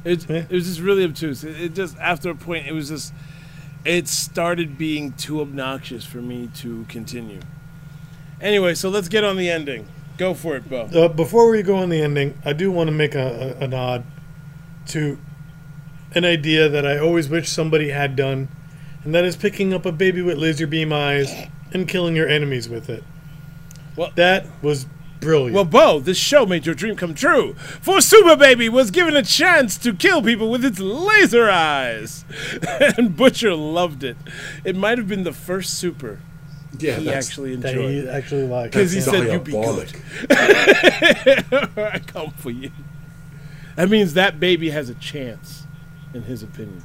It, 0.03 0.29
it 0.29 0.49
was 0.49 0.65
just 0.65 0.79
really 0.79 1.03
obtuse. 1.03 1.43
It, 1.43 1.59
it 1.61 1.73
just 1.73 1.97
after 1.97 2.29
a 2.29 2.35
point, 2.35 2.67
it 2.67 2.71
was 2.73 2.89
just 2.89 3.13
it 3.85 4.07
started 4.07 4.77
being 4.77 5.13
too 5.13 5.41
obnoxious 5.41 6.05
for 6.05 6.21
me 6.21 6.49
to 6.55 6.85
continue. 6.87 7.41
Anyway, 8.41 8.73
so 8.73 8.89
let's 8.89 9.09
get 9.09 9.23
on 9.23 9.35
the 9.35 9.49
ending. 9.49 9.87
Go 10.19 10.33
for 10.33 10.57
it, 10.57 10.69
Bo. 10.69 10.81
Uh, 10.81 11.07
before 11.07 11.49
we 11.49 11.63
go 11.63 11.77
on 11.77 11.87
the 11.87 12.01
ending, 12.01 12.37
I 12.43 12.51
do 12.51 12.69
want 12.73 12.89
to 12.89 12.91
make 12.91 13.15
a, 13.15 13.55
a, 13.61 13.63
a 13.63 13.67
nod 13.69 14.03
to 14.87 15.17
an 16.13 16.25
idea 16.25 16.67
that 16.67 16.85
I 16.85 16.99
always 16.99 17.29
wish 17.29 17.47
somebody 17.47 17.91
had 17.91 18.17
done, 18.17 18.49
and 19.05 19.15
that 19.15 19.23
is 19.23 19.37
picking 19.37 19.73
up 19.73 19.85
a 19.85 19.93
baby 19.93 20.21
with 20.21 20.37
laser 20.37 20.67
beam 20.67 20.91
eyes 20.91 21.33
and 21.71 21.87
killing 21.87 22.17
your 22.17 22.27
enemies 22.27 22.67
with 22.67 22.89
it. 22.89 23.01
Well- 23.95 24.11
that 24.15 24.45
was 24.61 24.87
brilliant. 25.21 25.55
Well, 25.55 25.63
Bo, 25.63 26.01
this 26.01 26.17
show 26.17 26.45
made 26.45 26.65
your 26.65 26.75
dream 26.75 26.97
come 26.97 27.13
true. 27.13 27.53
For 27.53 28.01
Super 28.01 28.35
Baby 28.35 28.67
was 28.67 28.91
given 28.91 29.15
a 29.15 29.23
chance 29.23 29.77
to 29.77 29.93
kill 29.93 30.21
people 30.21 30.51
with 30.51 30.65
its 30.65 30.79
laser 30.81 31.49
eyes, 31.49 32.25
and 32.97 33.15
Butcher 33.15 33.55
loved 33.55 34.03
it. 34.03 34.17
It 34.65 34.75
might 34.75 34.97
have 34.97 35.07
been 35.07 35.23
the 35.23 35.31
first 35.31 35.75
Super 35.75 36.19
yeah, 36.77 36.95
he 36.97 37.05
that's, 37.05 37.27
actually 37.27 37.55
that 37.57 37.69
enjoyed. 37.73 37.91
he 38.03 38.09
actually 38.09 38.43
liked. 38.47 38.73
'Cause 38.73 38.91
he 38.91 39.01
said, 39.01 39.31
"You 39.31 39.39
be 39.39 39.51
good. 39.53 39.91
I 40.31 41.99
come 42.05 42.31
for 42.31 42.51
you. 42.51 42.71
That 43.75 43.89
means 43.89 44.13
that 44.13 44.39
baby 44.39 44.69
has 44.69 44.89
a 44.89 44.95
chance. 44.95 45.65
in 46.13 46.23
his 46.23 46.43
opinion. 46.43 46.83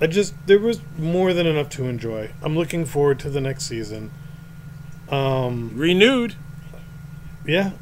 I 0.00 0.06
just 0.06 0.34
there 0.46 0.58
was 0.58 0.80
more 0.98 1.32
than 1.32 1.46
enough 1.46 1.68
to 1.70 1.86
enjoy. 1.86 2.30
I'm 2.42 2.56
looking 2.56 2.84
forward 2.84 3.18
to 3.20 3.30
the 3.30 3.40
next 3.40 3.64
season. 3.64 4.10
Um, 5.10 5.72
Renewed. 5.74 6.34
yeah, 7.46 7.72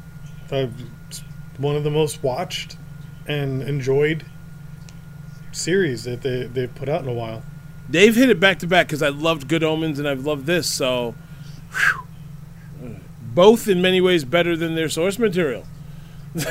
uh, 0.51 0.67
it's 1.09 1.23
one 1.57 1.75
of 1.75 1.83
the 1.83 1.89
most 1.91 2.21
watched 2.23 2.77
and 3.27 3.61
enjoyed 3.63 4.25
series 5.51 6.03
that 6.05 6.21
they 6.21 6.43
they've 6.43 6.73
put 6.73 6.89
out 6.89 7.01
in 7.03 7.07
a 7.09 7.13
while. 7.13 7.43
They've 7.91 8.15
hit 8.15 8.29
it 8.29 8.39
back 8.39 8.59
to 8.59 8.67
back 8.67 8.87
because 8.87 9.01
I 9.01 9.09
loved 9.09 9.47
Good 9.47 9.63
Omens 9.63 9.99
and 9.99 10.07
I've 10.07 10.25
loved 10.25 10.45
this. 10.45 10.69
So, 10.69 11.13
whew. 12.79 12.97
both 13.21 13.67
in 13.67 13.81
many 13.81 14.01
ways 14.01 14.23
better 14.23 14.55
than 14.55 14.75
their 14.75 14.89
source 14.89 15.19
material. 15.19 15.65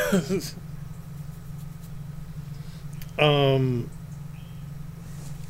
Um, 3.20 3.90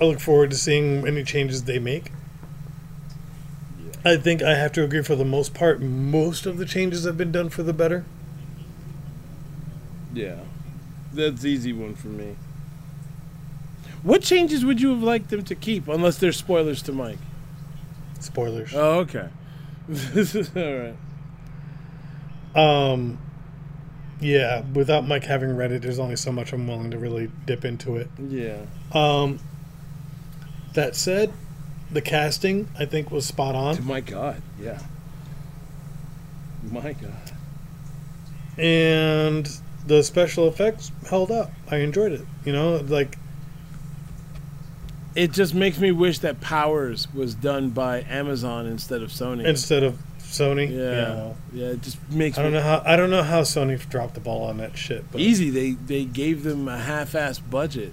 I 0.00 0.04
look 0.04 0.18
forward 0.18 0.50
to 0.50 0.56
seeing 0.56 1.06
any 1.06 1.22
changes 1.22 1.62
they 1.64 1.78
make. 1.78 2.10
I 4.04 4.16
think 4.16 4.42
I 4.42 4.54
have 4.54 4.72
to 4.72 4.82
agree 4.82 5.02
for 5.02 5.14
the 5.14 5.24
most 5.24 5.54
part. 5.54 5.80
Most 5.80 6.46
of 6.46 6.58
the 6.58 6.66
changes 6.66 7.04
have 7.04 7.16
been 7.16 7.30
done 7.30 7.48
for 7.48 7.62
the 7.62 7.72
better. 7.72 8.04
Yeah, 10.12 10.40
that's 11.12 11.42
the 11.42 11.48
easy 11.48 11.72
one 11.72 11.94
for 11.94 12.08
me. 12.08 12.36
What 14.02 14.22
changes 14.22 14.64
would 14.64 14.80
you 14.80 14.90
have 14.90 15.02
liked 15.02 15.28
them 15.30 15.42
to 15.44 15.54
keep, 15.54 15.86
unless 15.88 16.16
they're 16.18 16.32
spoilers 16.32 16.82
to 16.82 16.92
Mike? 16.92 17.18
Spoilers. 18.18 18.72
Oh, 18.74 19.00
okay. 19.00 19.28
All 20.56 20.78
right. 20.78 20.96
Um, 22.54 23.18
yeah, 24.20 24.62
without 24.74 25.06
Mike 25.06 25.24
having 25.24 25.54
read 25.56 25.72
it, 25.72 25.82
there's 25.82 25.98
only 25.98 26.16
so 26.16 26.32
much 26.32 26.52
I'm 26.52 26.66
willing 26.66 26.90
to 26.90 26.98
really 26.98 27.30
dip 27.46 27.64
into 27.64 27.96
it. 27.96 28.08
Yeah. 28.18 28.62
Um, 28.92 29.38
that 30.74 30.96
said, 30.96 31.32
the 31.90 32.00
casting 32.00 32.68
I 32.78 32.84
think 32.84 33.10
was 33.10 33.26
spot 33.26 33.54
on, 33.54 33.84
My 33.84 34.00
God. 34.00 34.40
Yeah. 34.60 34.80
My 36.70 36.92
God. 36.92 37.32
and 38.58 39.48
the 39.86 40.02
special 40.02 40.46
effects 40.46 40.92
held 41.08 41.30
up. 41.30 41.50
I 41.70 41.76
enjoyed 41.78 42.12
it. 42.12 42.20
You 42.44 42.52
know, 42.52 42.76
like 42.76 43.16
It 45.14 45.32
just 45.32 45.54
makes 45.54 45.78
me 45.78 45.90
wish 45.92 46.20
that 46.20 46.40
Powers 46.40 47.12
was 47.12 47.34
done 47.34 47.70
by 47.70 48.02
Amazon 48.08 48.66
instead 48.66 49.02
of 49.02 49.10
Sony. 49.10 49.44
instead 49.44 49.82
of 49.82 49.98
Sony. 50.20 50.70
yeah. 50.70 51.32
Yeah. 51.52 51.72
It 51.72 51.82
just 51.82 51.98
makes 52.10 52.38
I 52.38 52.42
don't 52.42 52.52
me 52.52 52.58
know 52.58 52.64
how 52.64 52.82
I 52.86 52.94
don't 52.96 53.10
know 53.10 53.22
how 53.24 53.40
Sony 53.42 53.76
dropped 53.88 54.14
the 54.14 54.20
ball 54.20 54.44
on 54.44 54.58
that 54.58 54.76
shit. 54.76 55.10
But 55.10 55.20
easy. 55.20 55.50
They 55.50 55.72
they 55.72 56.04
gave 56.04 56.44
them 56.44 56.68
a 56.68 56.78
half-ass 56.78 57.40
budget. 57.40 57.92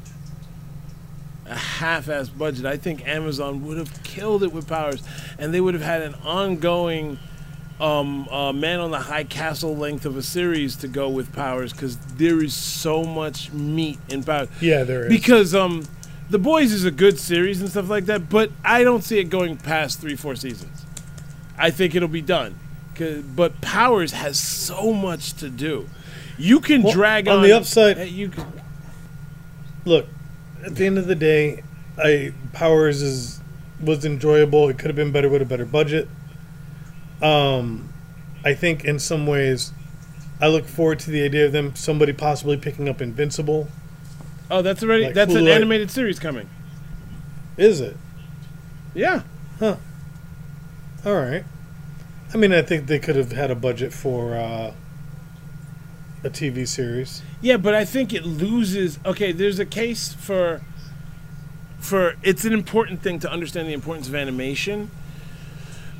A 1.47 1.55
half-ass 1.55 2.29
budget. 2.29 2.65
I 2.65 2.77
think 2.77 3.07
Amazon 3.07 3.65
would 3.65 3.77
have 3.77 4.03
killed 4.03 4.43
it 4.43 4.51
with 4.51 4.67
Powers, 4.67 5.01
and 5.39 5.53
they 5.53 5.61
would 5.61 5.73
have 5.73 5.83
had 5.83 6.01
an 6.01 6.13
ongoing 6.15 7.17
um, 7.79 8.27
uh, 8.29 8.51
Man 8.51 8.79
on 8.81 8.91
the 8.91 8.99
High 8.99 9.23
Castle 9.23 9.75
length 9.75 10.05
of 10.05 10.17
a 10.17 10.23
series 10.23 10.75
to 10.77 10.87
go 10.89 11.07
with 11.09 11.31
Powers 11.33 11.71
because 11.71 11.97
there 12.17 12.43
is 12.43 12.53
so 12.53 13.03
much 13.03 13.51
meat 13.53 13.97
in 14.09 14.23
Powers. 14.23 14.49
yeah, 14.61 14.83
there 14.83 15.05
is. 15.05 15.09
Because 15.09 15.55
um, 15.55 15.85
the 16.29 16.39
Boys 16.39 16.71
is 16.71 16.83
a 16.85 16.91
good 16.91 17.19
series 17.19 17.61
and 17.61 17.69
stuff 17.69 17.89
like 17.89 18.05
that, 18.05 18.29
but 18.29 18.51
I 18.63 18.83
don't 18.83 19.03
see 19.03 19.19
it 19.19 19.25
going 19.25 19.57
past 19.57 19.99
three, 19.99 20.15
four 20.15 20.35
seasons. 20.35 20.85
I 21.57 21.71
think 21.71 21.95
it'll 21.95 22.07
be 22.07 22.21
done. 22.21 22.59
But 23.35 23.61
Powers 23.61 24.11
has 24.11 24.39
so 24.39 24.91
much 24.91 25.33
to 25.35 25.49
do. 25.49 25.87
You 26.37 26.59
can 26.59 26.81
Well, 26.83 26.93
drag 26.93 27.27
on 27.27 27.37
on 27.37 27.43
the 27.43 27.51
upside- 27.51 28.09
You 28.09 28.29
can, 28.29 28.45
Look, 29.85 30.07
at 30.65 30.75
the 30.75 30.85
end 30.85 30.97
of 30.97 31.07
the 31.07 31.15
day, 31.15 31.63
I 31.97 32.33
Powers 32.53 33.01
is 33.01 33.39
was 33.79 34.03
enjoyable. 34.03 34.67
It 34.69 34.77
could 34.79 34.87
have 34.87 34.95
been 34.95 35.11
better 35.11 35.29
with 35.29 35.41
a 35.41 35.45
better 35.45 35.65
budget. 35.65 36.09
Um, 37.21 37.89
I 38.43 38.53
think 38.53 38.83
in 38.83 38.99
some 38.99 39.27
ways, 39.27 39.71
I 40.41 40.47
look 40.47 40.65
forward 40.65 40.99
to 40.99 41.11
the 41.11 41.23
idea 41.23 41.45
of 41.45 41.51
them 41.51 41.75
somebody 41.75 42.13
possibly 42.13 42.57
picking 42.57 42.89
up 42.89 43.01
Invincible. 43.01 43.67
Oh, 44.49 44.61
that's 44.61 44.83
already 44.83 45.05
Like 45.05 45.13
that's 45.13 45.33
an 45.33 45.47
animated 45.47 45.91
series 45.91 46.19
coming. 46.19 46.49
Is 47.57 47.81
it? 47.81 47.97
Yeah, 48.93 49.21
Huh. 49.59 49.77
All 51.05 51.15
right. 51.15 51.43
I 52.33 52.37
mean, 52.37 52.51
I 52.53 52.61
think 52.61 52.87
they 52.87 52.99
could 52.99 53.15
have 53.15 53.31
had 53.31 53.49
a 53.49 53.55
budget 53.55 53.93
for 53.93 54.35
uh, 54.35 54.73
a 56.23 56.29
TV 56.29 56.67
series. 56.67 57.21
yeah, 57.41 57.57
but 57.57 57.73
I 57.73 57.85
think 57.85 58.13
it 58.13 58.25
loses. 58.25 58.99
Okay, 59.05 59.31
there's 59.31 59.59
a 59.59 59.65
case 59.65 60.13
for 60.13 60.61
for 61.79 62.15
it's 62.23 62.43
an 62.43 62.53
important 62.53 63.01
thing 63.01 63.19
to 63.19 63.31
understand 63.31 63.67
the 63.67 63.73
importance 63.73 64.07
of 64.07 64.15
animation 64.15 64.91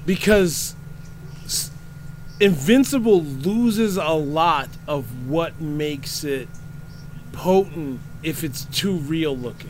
because 0.06 0.76
Invincible 2.39 3.24
loses 3.24 3.98
a 3.98 4.10
lot 4.10 4.70
of 4.88 5.28
what 5.30 5.60
makes 5.62 6.24
it 6.24 6.50
potent 7.38 7.99
if 8.23 8.43
it's 8.43 8.65
too 8.65 8.97
real 8.97 9.38
looking. 9.38 9.69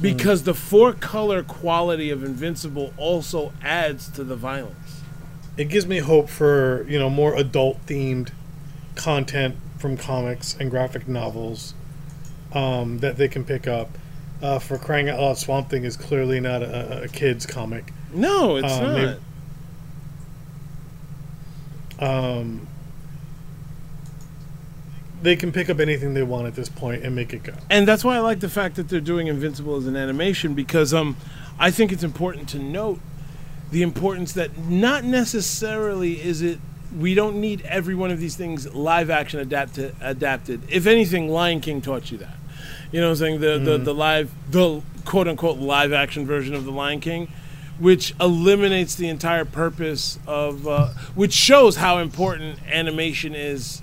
Because 0.00 0.44
the 0.44 0.54
four 0.54 0.92
color 0.92 1.42
quality 1.42 2.10
of 2.10 2.22
Invincible 2.24 2.92
also 2.96 3.52
adds 3.62 4.08
to 4.10 4.24
the 4.24 4.36
violence. 4.36 5.02
It 5.56 5.68
gives 5.68 5.86
me 5.86 5.98
hope 5.98 6.28
for 6.30 6.86
you 6.88 6.98
know 6.98 7.10
more 7.10 7.34
adult 7.34 7.84
themed 7.86 8.30
content 8.94 9.56
from 9.78 9.96
comics 9.96 10.56
and 10.58 10.70
graphic 10.70 11.06
novels 11.08 11.74
um, 12.52 12.98
that 13.00 13.16
they 13.16 13.28
can 13.28 13.44
pick 13.44 13.66
up. 13.66 13.88
Uh, 14.42 14.58
for 14.58 14.78
crying 14.78 15.08
out 15.10 15.20
loud, 15.20 15.36
Swamp 15.36 15.68
Thing 15.68 15.84
is 15.84 15.96
clearly 15.98 16.40
not 16.40 16.62
a, 16.62 17.02
a 17.02 17.08
kids 17.08 17.44
comic. 17.44 17.92
No, 18.12 18.56
it's 18.56 18.66
Uh, 18.72 18.80
not. 18.80 18.94
maybe- 18.96 19.18
Um, 21.98 22.66
they 25.22 25.36
can 25.36 25.52
pick 25.52 25.68
up 25.68 25.80
anything 25.80 26.14
they 26.14 26.22
want 26.22 26.46
at 26.46 26.54
this 26.54 26.68
point 26.68 27.04
and 27.04 27.14
make 27.14 27.32
it 27.32 27.42
go. 27.42 27.52
and 27.68 27.86
that's 27.86 28.04
why 28.04 28.16
I 28.16 28.20
like 28.20 28.40
the 28.40 28.48
fact 28.48 28.76
that 28.76 28.88
they're 28.88 29.00
doing 29.00 29.26
Invincible 29.26 29.76
as 29.76 29.86
an 29.86 29.96
animation 29.96 30.54
because 30.54 30.94
um, 30.94 31.16
I 31.58 31.70
think 31.70 31.92
it's 31.92 32.02
important 32.02 32.48
to 32.50 32.58
note 32.58 33.00
the 33.70 33.82
importance 33.82 34.32
that 34.32 34.56
not 34.58 35.04
necessarily 35.04 36.20
is 36.20 36.42
it 36.42 36.58
we 36.96 37.14
don't 37.14 37.40
need 37.40 37.62
every 37.62 37.94
one 37.94 38.10
of 38.10 38.18
these 38.18 38.34
things 38.34 38.72
live 38.74 39.10
action 39.10 39.38
adapted 39.40 39.94
adapted. 40.00 40.62
If 40.68 40.86
anything, 40.86 41.28
Lion 41.28 41.60
King 41.60 41.80
taught 41.80 42.10
you 42.10 42.18
that. 42.18 42.34
You 42.90 43.00
know 43.00 43.06
what 43.06 43.12
I'm 43.12 43.16
saying? 43.16 43.40
The 43.40 43.58
the, 43.58 43.78
the 43.78 43.94
live 43.94 44.32
the 44.50 44.82
quote 45.04 45.28
unquote 45.28 45.58
live 45.58 45.92
action 45.92 46.26
version 46.26 46.54
of 46.54 46.64
the 46.64 46.72
Lion 46.72 47.00
King, 47.00 47.28
which 47.78 48.14
eliminates 48.20 48.94
the 48.96 49.08
entire 49.08 49.44
purpose 49.44 50.18
of 50.26 50.66
uh, 50.66 50.88
which 51.14 51.32
shows 51.32 51.76
how 51.76 51.98
important 51.98 52.58
animation 52.66 53.34
is 53.34 53.82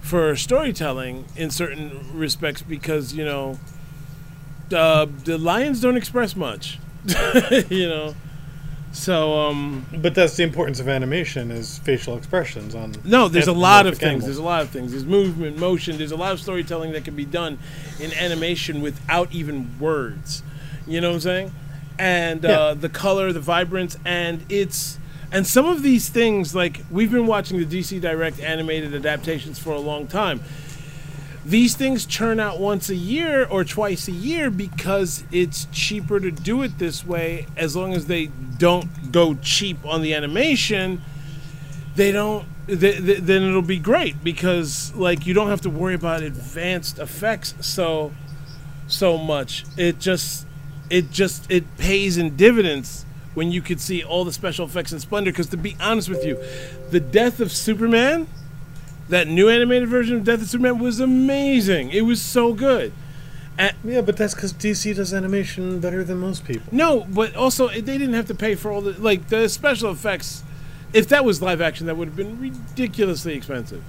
for 0.00 0.34
storytelling 0.36 1.26
in 1.36 1.50
certain 1.50 2.00
respects 2.12 2.62
because 2.62 3.12
you 3.14 3.24
know 3.24 3.58
uh, 4.74 5.06
the 5.24 5.36
lions 5.38 5.80
don't 5.80 5.96
express 5.96 6.34
much 6.36 6.78
you 7.68 7.88
know? 7.88 8.14
So 8.92 9.38
um 9.38 9.86
But 9.96 10.14
that's 10.14 10.36
the 10.36 10.42
importance 10.42 10.80
of 10.80 10.88
animation 10.88 11.50
is 11.50 11.78
facial 11.78 12.16
expressions 12.16 12.74
on. 12.74 12.94
no 13.04 13.28
there's 13.28 13.46
a 13.46 13.52
lot 13.52 13.86
of 13.86 13.98
things 13.98 14.24
there's 14.24 14.36
a 14.36 14.42
lot 14.42 14.62
of 14.62 14.70
things. 14.70 14.90
There's 14.90 15.04
movement 15.04 15.58
motion 15.58 15.96
there's 15.96 16.12
a 16.12 16.16
lot 16.16 16.32
of 16.32 16.40
storytelling 16.40 16.92
that 16.92 17.04
can 17.04 17.14
be 17.14 17.24
done 17.24 17.58
in 18.00 18.12
animation 18.14 18.82
without 18.82 19.32
even 19.32 19.78
words. 19.78 20.42
You 20.86 21.00
know 21.00 21.08
what 21.10 21.14
i'm 21.14 21.20
saying? 21.20 21.52
And 21.98 22.44
uh, 22.44 22.74
the 22.74 22.88
color 22.88 23.32
the 23.32 23.40
vibrance 23.40 23.96
and 24.04 24.44
it's 24.48 24.98
and 25.32 25.46
some 25.46 25.66
of 25.66 25.82
these 25.82 26.08
things 26.08 26.54
like 26.54 26.80
we've 26.90 27.10
been 27.10 27.26
watching 27.26 27.58
the 27.58 27.66
dc 27.66 28.00
direct 28.00 28.40
animated 28.40 28.94
adaptations 28.94 29.58
for 29.58 29.72
a 29.72 29.78
long 29.78 30.06
time. 30.06 30.40
These 31.44 31.74
things 31.74 32.04
churn 32.04 32.38
out 32.38 32.60
once 32.60 32.90
a 32.90 32.94
year 32.94 33.46
or 33.46 33.64
twice 33.64 34.08
a 34.08 34.12
year 34.12 34.50
because 34.50 35.24
it's 35.32 35.66
cheaper 35.72 36.20
to 36.20 36.30
do 36.30 36.62
it 36.62 36.78
this 36.78 37.04
way. 37.04 37.46
As 37.56 37.74
long 37.74 37.94
as 37.94 38.06
they 38.06 38.26
don't 38.58 39.10
go 39.10 39.34
cheap 39.34 39.84
on 39.86 40.02
the 40.02 40.14
animation 40.14 41.00
they 41.96 42.12
don't 42.12 42.46
th- 42.66 42.78
th- 42.78 43.18
then 43.18 43.42
it'll 43.42 43.62
be 43.62 43.78
great 43.78 44.22
because 44.22 44.94
like 44.94 45.26
you 45.26 45.34
don't 45.34 45.48
have 45.48 45.60
to 45.62 45.70
worry 45.70 45.94
about 45.94 46.22
advanced 46.22 46.98
effects 46.98 47.54
so 47.60 48.12
so 48.86 49.18
much. 49.18 49.64
It 49.76 49.98
just 49.98 50.46
it 50.88 51.10
just 51.10 51.50
it 51.50 51.76
pays 51.76 52.16
in 52.16 52.36
dividends 52.36 53.04
when 53.40 53.50
you 53.50 53.62
could 53.62 53.80
see 53.80 54.04
all 54.04 54.22
the 54.22 54.32
special 54.32 54.66
effects 54.66 54.92
and 54.92 55.00
splendor 55.00 55.32
because 55.32 55.48
to 55.48 55.56
be 55.56 55.74
honest 55.80 56.10
with 56.10 56.22
you 56.26 56.36
the 56.90 57.00
death 57.00 57.40
of 57.40 57.50
superman 57.50 58.26
that 59.10 59.28
new 59.28 59.48
animated 59.48 59.88
version 59.88 60.16
of 60.16 60.24
Death 60.24 60.40
of 60.40 60.48
Superman 60.48 60.78
was 60.78 61.00
amazing. 61.00 61.90
It 61.90 62.02
was 62.02 62.22
so 62.22 62.54
good. 62.54 62.92
Yeah, 63.84 64.00
but 64.00 64.16
that's 64.16 64.34
because 64.34 64.54
DC 64.54 64.96
does 64.96 65.12
animation 65.12 65.80
better 65.80 66.02
than 66.02 66.16
most 66.16 66.46
people. 66.46 66.62
No, 66.72 67.06
but 67.10 67.36
also 67.36 67.66
eh, 67.68 67.82
they 67.82 67.98
didn't 67.98 68.14
have 68.14 68.26
to 68.28 68.34
pay 68.34 68.54
for 68.54 68.70
all 68.70 68.80
the 68.80 68.92
like 68.92 69.28
the 69.28 69.50
special 69.50 69.90
effects. 69.90 70.42
If 70.94 71.08
that 71.08 71.26
was 71.26 71.42
live 71.42 71.60
action, 71.60 71.86
that 71.86 71.96
would 71.96 72.08
have 72.08 72.16
been 72.16 72.40
ridiculously 72.40 73.34
expensive. 73.34 73.84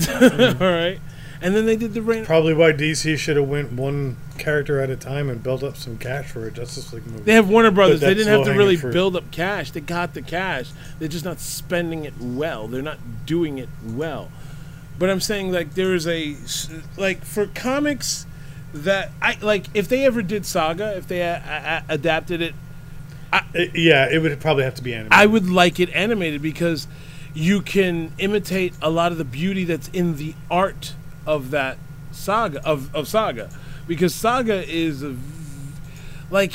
all 0.10 0.72
right, 0.72 0.98
And 1.42 1.54
then 1.56 1.64
they 1.64 1.76
did 1.76 1.94
the 1.94 2.02
rain. 2.02 2.24
Probably 2.26 2.52
why 2.52 2.72
DC 2.72 3.16
should 3.18 3.36
have 3.38 3.48
went 3.48 3.72
one 3.72 4.16
character 4.36 4.80
at 4.80 4.90
a 4.90 4.96
time 4.96 5.30
and 5.30 5.42
built 5.42 5.62
up 5.62 5.76
some 5.76 5.96
cash 5.96 6.26
for 6.26 6.46
a 6.46 6.50
Justice 6.50 6.92
League 6.92 7.06
movie. 7.06 7.22
They 7.22 7.32
have 7.32 7.48
Warner 7.48 7.70
Brothers. 7.70 8.00
They 8.00 8.12
didn't 8.12 8.28
have 8.32 8.44
to 8.44 8.52
really 8.52 8.76
fruit. 8.76 8.92
build 8.92 9.16
up 9.16 9.30
cash. 9.30 9.70
They 9.70 9.80
got 9.80 10.12
the 10.12 10.20
cash. 10.22 10.68
They're 10.98 11.08
just 11.08 11.24
not 11.24 11.40
spending 11.40 12.04
it 12.04 12.14
well. 12.20 12.68
They're 12.68 12.82
not 12.82 12.98
doing 13.24 13.56
it 13.58 13.70
well. 13.86 14.30
But 14.98 15.08
I'm 15.08 15.20
saying 15.20 15.50
like 15.50 15.74
there 15.74 15.94
is 15.94 16.06
a 16.06 16.36
like 16.98 17.24
for 17.24 17.46
comics 17.46 18.26
that 18.74 19.10
I 19.22 19.38
like 19.40 19.64
if 19.72 19.88
they 19.88 20.04
ever 20.04 20.20
did 20.20 20.44
Saga, 20.44 20.94
if 20.96 21.08
they 21.08 21.22
a- 21.22 21.82
a- 21.88 21.94
adapted 21.94 22.42
it, 22.42 22.54
Uh, 23.32 23.40
yeah, 23.74 24.06
it 24.12 24.20
would 24.20 24.38
probably 24.40 24.64
have 24.64 24.74
to 24.74 24.82
be 24.82 24.92
animated. 24.92 25.12
I 25.18 25.24
would 25.24 25.48
like 25.48 25.80
it 25.80 25.88
animated 25.94 26.42
because 26.42 26.86
you 27.32 27.62
can 27.62 28.12
imitate 28.18 28.74
a 28.82 28.90
lot 28.90 29.10
of 29.12 29.16
the 29.18 29.24
beauty 29.24 29.64
that's 29.64 29.88
in 29.88 30.16
the 30.16 30.34
art 30.50 30.92
of 31.26 31.50
that 31.50 31.78
saga 32.12 32.64
of, 32.66 32.94
of 32.94 33.08
saga. 33.08 33.50
Because 33.86 34.14
saga 34.14 34.62
is 34.68 35.02
a, 35.02 35.10
v- 35.10 35.80
like 36.30 36.54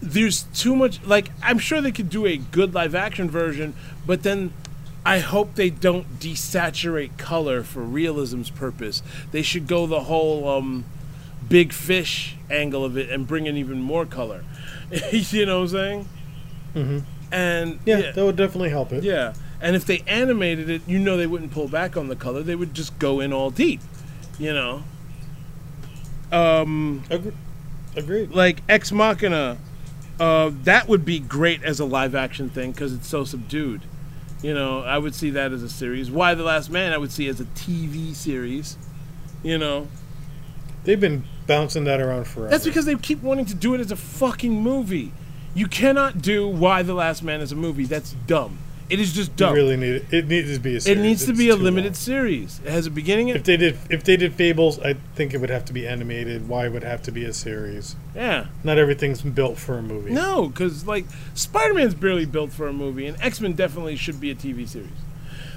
there's 0.00 0.42
too 0.54 0.74
much 0.74 1.00
like 1.04 1.30
i'm 1.44 1.58
sure 1.60 1.80
they 1.80 1.92
could 1.92 2.10
do 2.10 2.26
a 2.26 2.36
good 2.36 2.74
live 2.74 2.92
action 2.92 3.30
version 3.30 3.72
but 4.04 4.24
then 4.24 4.52
i 5.06 5.20
hope 5.20 5.54
they 5.54 5.70
don't 5.70 6.18
desaturate 6.18 7.16
color 7.18 7.62
for 7.62 7.82
realism's 7.82 8.50
purpose. 8.50 9.00
They 9.30 9.42
should 9.42 9.66
go 9.68 9.86
the 9.86 10.00
whole 10.00 10.48
um 10.48 10.84
big 11.48 11.72
fish 11.72 12.36
angle 12.50 12.84
of 12.84 12.96
it 12.96 13.10
and 13.10 13.26
bring 13.26 13.46
in 13.46 13.56
even 13.56 13.80
more 13.80 14.04
color. 14.06 14.44
You 15.12 15.46
know 15.46 15.60
what 15.60 15.62
i'm 15.62 15.68
saying? 15.68 16.08
Mm-hmm. 16.74 16.98
and 17.32 17.78
yeah, 17.84 18.10
that 18.12 18.24
would 18.24 18.36
definitely 18.36 18.70
help 18.70 18.92
it. 18.92 19.04
yeah, 19.04 19.34
and 19.60 19.76
if 19.76 19.84
they 19.84 20.02
animated 20.06 20.68
it, 20.68 20.82
you 20.86 20.98
know 20.98 21.16
they 21.16 21.26
wouldn't 21.26 21.52
pull 21.52 21.68
back 21.68 21.96
on 21.96 22.08
the 22.08 22.16
color. 22.16 22.42
They 22.42 22.56
would 22.56 22.74
just 22.74 22.98
go 22.98 23.20
in 23.20 23.32
all 23.32 23.50
deep, 23.50 23.80
you 24.38 24.52
know. 24.52 24.82
Um, 26.30 27.02
Agre- 27.10 27.34
Agreed. 27.96 28.30
like 28.30 28.62
Ex 28.68 28.90
Machina, 28.90 29.58
uh, 30.18 30.50
that 30.64 30.88
would 30.88 31.04
be 31.04 31.18
great 31.18 31.62
as 31.62 31.78
a 31.78 31.84
live 31.84 32.14
action 32.14 32.48
thing 32.48 32.72
because 32.72 32.92
it's 32.94 33.06
so 33.08 33.24
subdued. 33.24 33.82
You 34.42 34.54
know, 34.54 34.80
I 34.80 34.98
would 34.98 35.14
see 35.14 35.30
that 35.30 35.52
as 35.52 35.62
a 35.62 35.68
series. 35.68 36.10
Y: 36.10 36.34
The 36.34 36.42
Last 36.42 36.70
Man? 36.70 36.92
I 36.92 36.98
would 36.98 37.12
see 37.12 37.28
as 37.28 37.40
a 37.40 37.44
TV 37.44 38.14
series. 38.14 38.76
You 39.42 39.58
know, 39.58 39.88
They've 40.84 40.98
been 41.00 41.24
bouncing 41.46 41.84
that 41.84 42.00
around 42.00 42.26
forever. 42.26 42.50
that's 42.50 42.64
because 42.64 42.86
they 42.86 42.94
keep 42.96 43.22
wanting 43.22 43.44
to 43.46 43.54
do 43.54 43.74
it 43.74 43.80
as 43.80 43.90
a 43.92 43.96
fucking 43.96 44.60
movie. 44.60 45.12
You 45.54 45.66
cannot 45.66 46.22
do 46.22 46.48
Y: 46.48 46.82
The 46.82 46.94
Last 46.94 47.22
Man 47.22 47.40
as 47.40 47.52
a 47.52 47.56
movie. 47.56 47.84
That's 47.84 48.14
dumb. 48.26 48.58
It 48.90 49.00
is 49.00 49.12
just 49.12 49.34
dumb. 49.36 49.54
really 49.54 49.76
need 49.76 49.94
it. 49.94 50.06
It 50.12 50.28
needs 50.28 50.52
to 50.54 50.58
be 50.60 50.76
a. 50.76 50.80
Series. 50.80 50.98
It 50.98 51.02
needs 51.02 51.24
to 51.24 51.30
It's 51.30 51.38
be 51.38 51.48
a 51.48 51.56
limited 51.56 51.90
long. 51.90 51.94
series. 51.94 52.60
It 52.64 52.70
has 52.70 52.86
a 52.86 52.90
beginning. 52.90 53.28
If 53.28 53.44
they 53.44 53.56
did, 53.56 53.78
if 53.88 54.04
they 54.04 54.16
did 54.16 54.34
Fables, 54.34 54.78
I 54.80 54.94
think 55.14 55.32
it 55.32 55.38
would 55.38 55.50
have 55.50 55.64
to 55.66 55.72
be 55.72 55.86
animated. 55.86 56.48
Why 56.48 56.68
would 56.68 56.82
it 56.82 56.86
have 56.86 57.02
to 57.04 57.10
be 57.12 57.24
a 57.24 57.32
series? 57.32 57.96
yeah. 58.14 58.46
Not 58.64 58.78
everything's 58.78 59.22
built 59.22 59.56
for 59.58 59.78
a 59.78 59.82
movie. 59.82 60.10
No, 60.12 60.48
because 60.48 60.86
like 60.86 61.06
Spider 61.34 61.74
Man's 61.74 61.94
barely 61.94 62.26
built 62.26 62.52
for 62.52 62.68
a 62.68 62.72
movie, 62.72 63.06
and 63.06 63.16
X 63.22 63.40
Men 63.40 63.52
definitely 63.54 63.96
should 63.96 64.20
be 64.20 64.30
a 64.30 64.34
TV 64.34 64.68
series. 64.68 64.90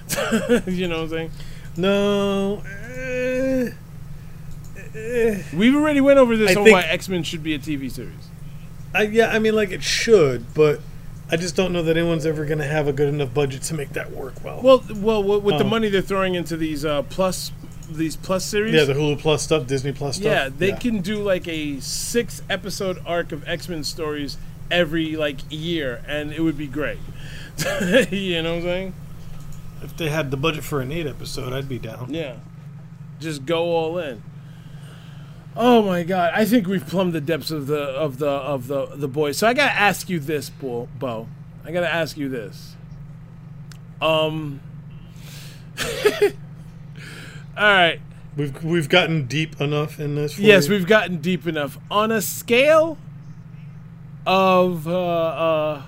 you 0.67 0.87
know 0.87 0.97
what 0.97 1.03
I'm 1.03 1.09
saying? 1.09 1.31
No. 1.77 2.61
eh, 2.95 3.71
eh. 4.95 5.41
We've 5.53 5.75
already 5.75 5.99
went 6.01 6.19
over 6.19 6.37
this 6.37 6.55
I 6.55 6.59
on 6.61 6.71
why 6.71 6.81
X 6.83 7.09
Men 7.09 7.23
should 7.23 7.43
be 7.43 7.53
a 7.53 7.59
TV 7.59 7.91
series. 7.91 8.29
I, 8.93 9.03
yeah, 9.03 9.27
I 9.27 9.39
mean, 9.39 9.55
like 9.55 9.71
it 9.71 9.83
should, 9.83 10.53
but 10.53 10.79
I 11.31 11.37
just 11.37 11.55
don't 11.55 11.73
know 11.73 11.81
that 11.83 11.97
anyone's 11.97 12.25
ever 12.25 12.45
going 12.45 12.59
to 12.59 12.65
have 12.67 12.87
a 12.87 12.93
good 12.93 13.09
enough 13.09 13.33
budget 13.33 13.63
to 13.63 13.73
make 13.73 13.89
that 13.93 14.11
work 14.11 14.43
well. 14.43 14.61
Well, 14.61 14.83
well, 14.95 15.23
with 15.41 15.57
the 15.57 15.63
Oh. 15.63 15.67
money 15.67 15.89
they're 15.89 16.01
throwing 16.01 16.35
into 16.35 16.55
these 16.55 16.85
uh, 16.85 17.01
plus 17.03 17.51
these 17.89 18.15
plus 18.15 18.43
series. 18.45 18.73
yeah, 18.73 18.83
the 18.83 18.93
Hulu 18.93 19.19
Plus 19.19 19.43
stuff, 19.43 19.67
Disney 19.67 19.91
Plus 19.91 20.15
stuff. 20.15 20.25
yeah, 20.25 20.49
they 20.55 20.71
can 20.73 21.01
do 21.01 21.21
like 21.23 21.47
a 21.47 21.79
six 21.79 22.41
episode 22.49 22.99
arc 23.05 23.31
of 23.31 23.47
X 23.47 23.69
Men 23.69 23.83
stories 23.83 24.37
every 24.71 25.15
like 25.15 25.37
year, 25.49 26.01
and 26.07 26.31
it 26.33 26.41
would 26.41 26.57
be 26.57 26.67
great. 26.67 26.97
you 28.11 28.41
know 28.41 28.53
what 28.55 28.57
I'm 28.57 28.61
saying? 28.63 28.93
If 29.83 29.95
they 29.97 30.09
had 30.09 30.31
the 30.31 30.37
budget 30.37 30.63
for 30.63 30.81
an 30.81 30.91
eight 30.91 31.05
episode, 31.07 31.53
I'd 31.53 31.69
be 31.69 31.77
down. 31.79 32.13
Yeah. 32.13 32.37
Just 33.19 33.45
go 33.45 33.63
all 33.65 33.97
in. 33.99 34.23
Oh 35.57 35.81
my 35.83 36.03
god, 36.03 36.33
I 36.35 36.43
think 36.43 36.67
we've 36.67 36.85
plumbed 36.85 37.13
the 37.13 37.21
depths 37.21 37.49
of 37.49 37.67
the 37.67 37.81
of 37.81 38.17
the 38.17 38.27
of 38.27 38.67
the 38.67 38.87
the 38.87 39.07
boys. 39.07 39.37
So 39.37 39.47
I 39.47 39.53
gotta 39.53 39.71
ask 39.73 40.09
you 40.09 40.19
this, 40.19 40.49
Bo. 40.49 40.89
Bo. 40.99 41.27
I 41.63 41.71
gotta 41.71 41.91
ask 41.91 42.17
you 42.17 42.27
this. 42.27 42.75
Um. 44.01 44.59
all 45.81 46.33
right. 47.57 48.01
We've 48.35 48.63
we've 48.63 48.89
gotten 48.89 49.27
deep 49.27 49.61
enough 49.61 49.97
in 49.97 50.15
this. 50.15 50.37
Yes, 50.37 50.67
you? 50.67 50.73
we've 50.73 50.87
gotten 50.87 51.17
deep 51.17 51.47
enough. 51.47 51.77
On 51.89 52.11
a 52.11 52.21
scale 52.21 52.97
of 54.25 54.87
uh, 54.89 54.91
uh, 54.91 55.83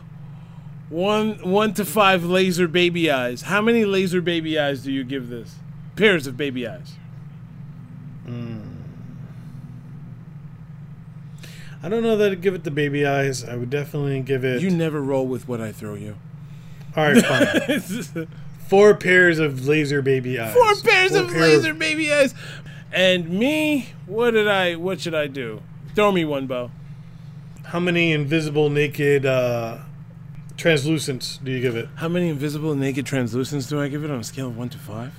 one 0.88 1.40
one 1.50 1.74
to 1.74 1.84
five 1.84 2.24
laser 2.24 2.70
baby 2.70 3.12
eyes, 3.12 3.44
how 3.44 3.62
many 3.62 3.84
laser 3.84 4.22
baby 4.22 4.58
eyes 4.58 4.84
do 4.84 4.94
you 4.94 5.04
give 5.04 5.28
this? 5.28 5.56
Pairs 5.98 6.26
of 6.26 6.38
baby 6.38 6.66
eyes. 6.66 6.94
I 11.84 11.90
don't 11.90 12.04
know 12.04 12.18
that 12.18 12.32
I'd 12.32 12.42
give 12.42 12.56
it 12.56 12.64
the 12.64 12.72
baby 12.72 13.06
eyes. 13.06 13.44
I 13.44 13.56
would 13.56 13.70
definitely 13.70 14.20
give 14.22 14.44
it. 14.44 14.62
You 14.62 14.72
never 14.72 15.02
roll 15.02 15.28
with 15.28 15.48
what 15.48 15.62
I 15.62 15.72
throw 15.72 15.94
you. 15.96 16.16
all 16.96 17.12
right, 17.12 17.24
fine. 17.24 18.28
Four 18.68 18.96
pairs 18.96 19.40
of 19.40 19.68
laser 19.68 20.02
baby 20.02 20.40
eyes. 20.40 20.54
Four 20.54 20.76
pairs 20.84 21.12
Four 21.12 21.22
of 21.22 21.30
pair 21.30 21.40
laser 21.42 21.74
baby 21.74 22.12
eyes. 22.12 22.34
And 22.92 23.30
me, 23.30 23.90
what 24.06 24.32
did 24.32 24.48
I? 24.48 24.76
What 24.76 25.00
should 25.00 25.16
I 25.16 25.28
do? 25.28 25.62
Throw 25.96 26.12
me 26.12 26.26
one, 26.26 26.48
Bo. 26.48 26.72
How 27.66 27.80
many 27.80 28.12
invisible 28.12 28.70
naked 28.70 29.26
uh, 29.26 29.80
translucents 30.58 31.38
do 31.44 31.52
you 31.52 31.62
give 31.62 31.76
it? 31.76 31.90
How 31.96 32.08
many 32.08 32.30
invisible 32.30 32.76
naked 32.76 33.06
translucents 33.06 33.68
do 33.68 33.80
I 33.82 33.88
give 33.88 34.04
it 34.04 34.12
on 34.12 34.20
a 34.20 34.24
scale 34.24 34.48
of 34.48 34.58
one 34.58 34.70
to 34.70 34.78
5 34.78 35.14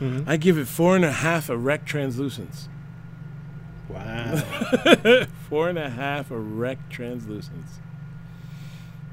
Mm-hmm. 0.00 0.30
I 0.30 0.36
give 0.36 0.56
it 0.56 0.68
four 0.68 0.94
and 0.94 1.04
a 1.04 1.10
half 1.10 1.50
erect 1.50 1.88
translucents. 1.88 2.68
Wow. 3.88 4.36
Four 5.48 5.70
and 5.70 5.78
a 5.78 5.90
half 5.90 6.30
erect 6.30 6.90
translucents. 6.90 7.80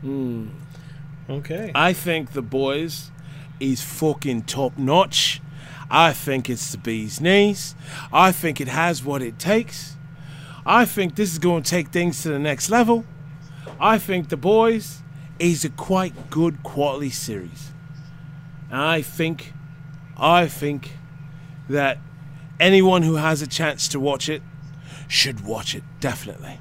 Hmm. 0.01 0.49
okay. 1.29 1.71
I 1.73 1.93
think 1.93 2.33
the 2.33 2.41
boys 2.41 3.11
is 3.59 3.81
fucking 3.81 4.43
top 4.43 4.77
notch. 4.77 5.41
I 5.89 6.13
think 6.13 6.49
it's 6.49 6.71
the 6.71 6.77
bee's 6.77 7.21
knees. 7.21 7.75
I 8.11 8.31
think 8.31 8.59
it 8.59 8.67
has 8.67 9.03
what 9.03 9.21
it 9.21 9.39
takes. 9.39 9.95
I 10.65 10.85
think 10.85 11.15
this 11.15 11.31
is 11.31 11.39
going 11.39 11.63
to 11.63 11.69
take 11.69 11.89
things 11.89 12.23
to 12.23 12.29
the 12.29 12.39
next 12.39 12.69
level. 12.69 13.05
I 13.79 13.97
think 13.97 14.29
the 14.29 14.37
boys 14.37 15.01
is 15.39 15.63
a 15.63 15.69
quite 15.69 16.29
good 16.29 16.63
quality 16.63 17.09
series. 17.11 17.71
And 18.69 18.81
I 18.81 19.01
think, 19.01 19.53
I 20.17 20.47
think 20.47 20.93
that 21.69 21.99
anyone 22.59 23.03
who 23.03 23.15
has 23.15 23.41
a 23.41 23.47
chance 23.47 23.87
to 23.89 23.99
watch 23.99 24.27
it 24.27 24.41
should 25.07 25.45
watch 25.45 25.75
it 25.75 25.83
definitely, 25.99 26.59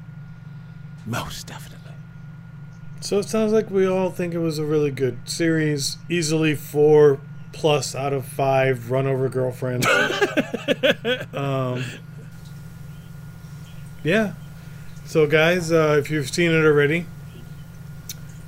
most 1.07 1.47
definitely. 1.47 1.75
So 3.01 3.19
it 3.19 3.29
sounds 3.29 3.53
like 3.53 3.71
we 3.71 3.87
all 3.87 4.11
think 4.11 4.33
it 4.33 4.39
was 4.39 4.59
a 4.59 4.65
really 4.65 4.91
good 4.91 5.29
series. 5.29 5.99
Easily 6.09 6.55
four 6.55 7.21
plus 7.53 7.95
out 7.95 8.15
of 8.15 8.25
five 8.25 8.91
run 8.91 9.07
over 9.07 9.29
girlfriends. 9.29 9.87
um, 11.35 11.85
yeah. 14.03 14.33
So 15.05 15.27
guys, 15.27 15.71
uh, 15.71 15.97
if 15.99 16.11
you've 16.11 16.31
seen 16.31 16.51
it 16.51 16.65
already, 16.65 17.05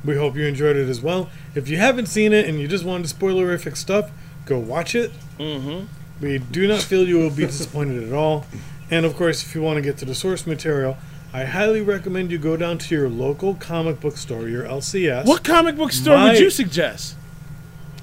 we 0.05 0.17
hope 0.17 0.37
you 0.37 0.47
enjoyed 0.47 0.77
it 0.77 0.89
as 0.89 1.03
well. 1.03 1.29
If 1.55 1.69
you 1.69 1.77
haven't 1.77 2.07
seen 2.07 2.33
it 2.33 2.49
and 2.49 2.59
you 2.59 2.67
just 2.67 2.85
wanted 2.85 3.07
spoilerific 3.09 3.77
stuff, 3.77 4.11
go 4.47 4.59
watch 4.59 4.95
it. 4.95 5.13
Mm-hmm. 5.39 5.87
We 6.21 6.39
do 6.39 6.67
not 6.67 6.81
feel 6.81 7.07
you 7.07 7.19
will 7.19 7.31
be 7.31 7.45
disappointed 7.45 8.05
at 8.05 8.15
all. 8.15 8.47
And 8.91 9.05
of 9.05 9.17
course, 9.17 9.43
if 9.43 9.55
you 9.55 9.63
want 9.63 9.77
to 9.77 9.83
get 9.83 9.97
to 9.99 10.05
the 10.05 10.15
source 10.15 10.47
material, 10.47 10.97
I 11.33 11.45
highly 11.45 11.81
recommend 11.81 12.31
you 12.31 12.39
go 12.39 12.57
down 12.57 12.79
to 12.79 12.95
your 12.95 13.09
local 13.09 13.55
comic 13.55 14.01
book 14.01 14.17
store, 14.17 14.49
your 14.49 14.65
LCS. 14.65 15.27
What 15.27 15.43
comic 15.45 15.77
book 15.77 15.93
store 15.93 16.17
My- 16.17 16.31
would 16.33 16.39
you 16.41 16.51
suggest? 16.51 17.17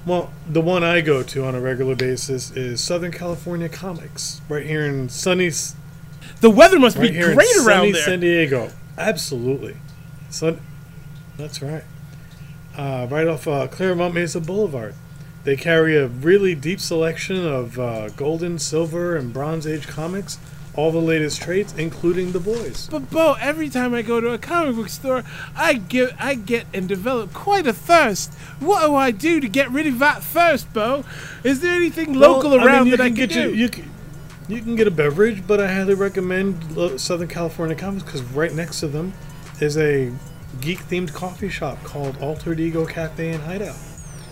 Well, 0.06 0.30
the 0.46 0.60
one 0.60 0.84
I 0.84 1.00
go 1.00 1.22
to 1.22 1.44
on 1.46 1.54
a 1.54 1.60
regular 1.60 1.94
basis 1.94 2.50
is 2.54 2.82
Southern 2.82 3.10
California 3.10 3.70
Comics, 3.70 4.42
right 4.50 4.66
here 4.66 4.84
in 4.84 5.08
sunny, 5.08 5.50
The 6.42 6.50
weather 6.50 6.78
must 6.78 6.98
right 6.98 7.10
be 7.10 7.18
great 7.18 7.48
around 7.56 7.64
sunny 7.64 7.92
there. 7.92 8.02
San 8.02 8.20
Diego. 8.20 8.70
Absolutely, 8.98 9.76
Sun. 10.28 10.60
That's 11.38 11.62
right. 11.62 11.84
Uh, 12.76 13.06
right 13.08 13.26
off 13.26 13.48
uh, 13.48 13.66
Clairemont 13.68 14.14
Mesa 14.14 14.40
Boulevard. 14.40 14.94
They 15.44 15.56
carry 15.56 15.96
a 15.96 16.06
really 16.06 16.54
deep 16.54 16.80
selection 16.80 17.46
of 17.46 17.78
uh, 17.78 18.10
golden, 18.10 18.58
silver, 18.58 19.16
and 19.16 19.32
bronze 19.32 19.66
age 19.66 19.86
comics. 19.86 20.38
All 20.76 20.90
the 20.90 20.98
latest 20.98 21.40
trades, 21.40 21.72
including 21.78 22.32
the 22.32 22.40
boys. 22.40 22.88
But 22.90 23.10
Bo, 23.10 23.36
every 23.40 23.68
time 23.68 23.94
I 23.94 24.02
go 24.02 24.20
to 24.20 24.32
a 24.32 24.38
comic 24.38 24.74
book 24.74 24.88
store, 24.88 25.22
I 25.56 25.74
get 25.74 26.14
I 26.18 26.34
get 26.34 26.66
and 26.74 26.88
develop 26.88 27.32
quite 27.32 27.66
a 27.66 27.72
thirst. 27.72 28.34
What 28.58 28.86
do 28.86 28.94
I 28.96 29.12
do 29.12 29.40
to 29.40 29.48
get 29.48 29.70
rid 29.70 29.86
of 29.86 29.98
that 30.00 30.22
thirst, 30.22 30.72
Bo? 30.72 31.04
Is 31.44 31.60
there 31.60 31.74
anything 31.74 32.14
local 32.14 32.50
Well, 32.50 32.66
around 32.66 32.84
mean, 32.84 32.92
you 32.92 32.96
that 32.96 33.04
I 33.04 33.08
can 33.08 33.14
get 33.14 33.30
do? 33.30 33.50
You, 33.50 33.54
you 33.54 33.68
can, 33.68 33.90
You 34.48 34.60
can 34.60 34.76
get 34.76 34.86
a 34.86 34.90
beverage, 34.90 35.46
but 35.46 35.60
I 35.60 35.72
highly 35.72 35.94
recommend 35.94 37.00
Southern 37.00 37.28
California 37.28 37.74
Comics 37.74 38.04
because 38.04 38.22
right 38.22 38.52
next 38.52 38.80
to 38.80 38.88
them 38.88 39.14
is 39.60 39.78
a 39.78 40.12
geek-themed 40.60 41.14
coffee 41.14 41.48
shop 41.48 41.82
called 41.82 42.20
Altered 42.20 42.60
Ego 42.60 42.84
Cafe 42.84 43.30
and 43.30 43.42
Hideout. 43.42 43.76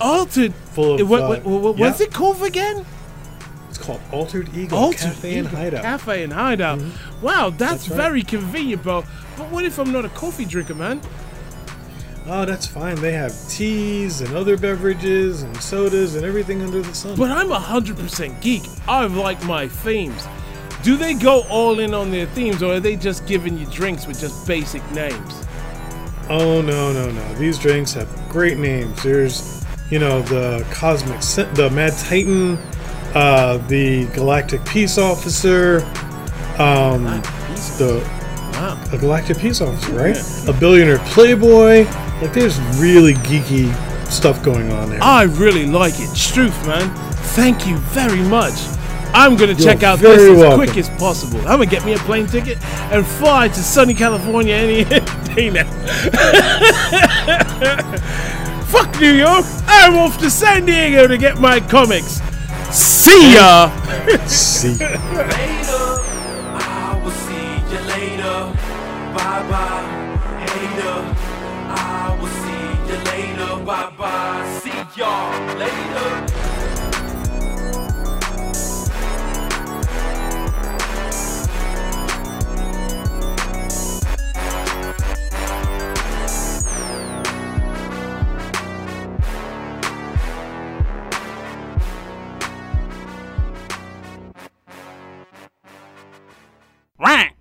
Altered. 0.01 0.53
Full 0.75 1.01
of, 1.01 1.09
what, 1.09 1.23
uh, 1.23 1.29
what, 1.29 1.45
what, 1.45 1.77
what's 1.79 2.01
yeah. 2.01 2.07
it 2.07 2.13
called 2.13 2.43
again? 2.43 2.85
It's 3.73 3.83
called 3.83 4.03
Altered 4.13 4.55
Ego 4.55 4.77
Altered 4.77 5.01
Cafe 5.01 5.39
and 5.39 5.49
Hideout. 5.49 5.83
Cafe 5.83 6.23
and 6.25 6.31
Hideout. 6.31 6.79
Mm-hmm. 6.79 7.23
Wow, 7.25 7.49
that's, 7.49 7.59
That's 7.59 7.89
right. 7.89 7.97
very 7.97 8.23
convenient, 8.23 8.83
bro. 8.83 9.03
But 9.39 9.49
what 9.51 9.65
if 9.65 9.79
I'm 9.79 9.91
not 9.91 10.05
a 10.05 10.11
coffee 10.11 10.45
drinker, 10.45 10.75
man? 10.75 11.01
Oh, 12.27 12.45
that's 12.45 12.67
fine. 12.67 12.97
They 12.97 13.13
have 13.13 13.33
teas 13.49 14.21
and 14.21 14.37
other 14.37 14.59
beverages 14.59 15.41
and 15.41 15.57
sodas 15.57 16.17
and 16.17 16.25
everything 16.27 16.61
under 16.61 16.83
the 16.83 16.95
sun. 16.95 17.17
But 17.17 17.31
I'm 17.31 17.51
a 17.51 17.59
hundred 17.59 17.97
percent 17.97 18.43
geek. 18.43 18.63
I 18.87 19.07
like 19.07 19.43
my 19.45 19.69
themes. 19.69 20.23
Do 20.83 20.99
they 20.99 21.15
go 21.15 21.45
all 21.49 21.79
in 21.81 21.95
on 21.95 22.11
their 22.11 22.27
themes, 22.27 22.63
or 22.63 22.75
are 22.75 22.81
they 22.81 22.97
just 22.97 23.27
giving 23.27 23.57
you 23.57 23.65
drinks 23.71 24.07
with 24.07 24.21
just 24.21 24.47
basic 24.47 24.83
names? 24.91 25.47
Oh 26.29 26.61
no 26.61 26.93
no 26.93 27.11
no! 27.11 27.35
These 27.37 27.59
drinks 27.59 27.95
have 27.95 28.11
great 28.29 28.59
names. 28.59 29.03
There's, 29.03 29.65
you 29.91 29.99
know, 29.99 30.21
the 30.21 30.63
Cosmic, 30.71 31.21
the 31.55 31.71
Mad 31.71 31.95
Titan, 31.95 32.59
uh, 33.15 33.59
the 33.69 34.07
Galactic 34.15 34.65
Peace 34.65 34.99
Officer, 34.99 35.83
um, 36.59 37.05
the 37.79 38.03
Wow. 38.53 38.79
a 38.93 38.99
Galactic 38.99 39.39
Peace 39.39 39.61
Officer, 39.61 39.93
right? 39.93 40.49
A 40.49 40.53
billionaire 40.53 40.99
playboy. 40.99 41.85
Like, 42.21 42.33
there's 42.35 42.61
really 42.79 43.15
geeky 43.15 43.73
stuff 44.11 44.43
going 44.45 44.71
on 44.71 44.91
there. 44.91 45.03
I 45.03 45.23
really 45.25 45.67
like 45.67 45.95
it. 45.99 46.09
Struth, 46.09 46.67
man. 46.67 46.95
Thank 47.35 47.67
you 47.67 47.79
very 47.79 48.21
much. 48.21 48.55
I'm 49.15 49.37
gonna 49.37 49.55
check 49.55 49.81
You're 49.83 49.91
out 49.91 49.99
this 49.99 50.23
as 50.23 50.39
welcome. 50.39 50.65
quick 50.65 50.77
as 50.79 50.89
possible. 50.99 51.39
I'm 51.41 51.59
gonna 51.59 51.67
get 51.67 51.85
me 51.85 51.93
a 51.95 51.99
plane 51.99 52.27
ticket 52.27 52.59
and 52.93 53.07
fly 53.07 53.49
to 53.49 53.55
sunny 53.63 53.93
California 53.95 54.55
any 54.55 54.85
day 55.35 55.51
now. 55.51 55.65
Fuck 58.67 58.99
New 59.01 59.13
York! 59.13 59.45
I'm 59.67 59.97
off 59.97 60.19
to 60.21 60.31
San 60.31 60.65
Diego 60.65 61.07
to 61.07 61.19
get 61.19 61.39
my 61.39 61.61
comics. 61.61 62.21
See 62.73 63.35
ya! 63.35 63.71
See, 64.27 64.75
Later, 64.79 65.85
I 66.57 67.01
will 67.05 67.17
see 67.25 67.53
you 67.71 67.81
later. 67.93 68.39
Bye 69.15 69.43
bye, 69.51 69.85
hater. 70.41 70.99
I 71.69 72.17
will 72.19 72.33
see 72.43 72.69
you 72.89 72.99
later. 73.11 73.65
Bye 73.65 73.93
bye. 73.99 74.33
Rah! 97.03 97.32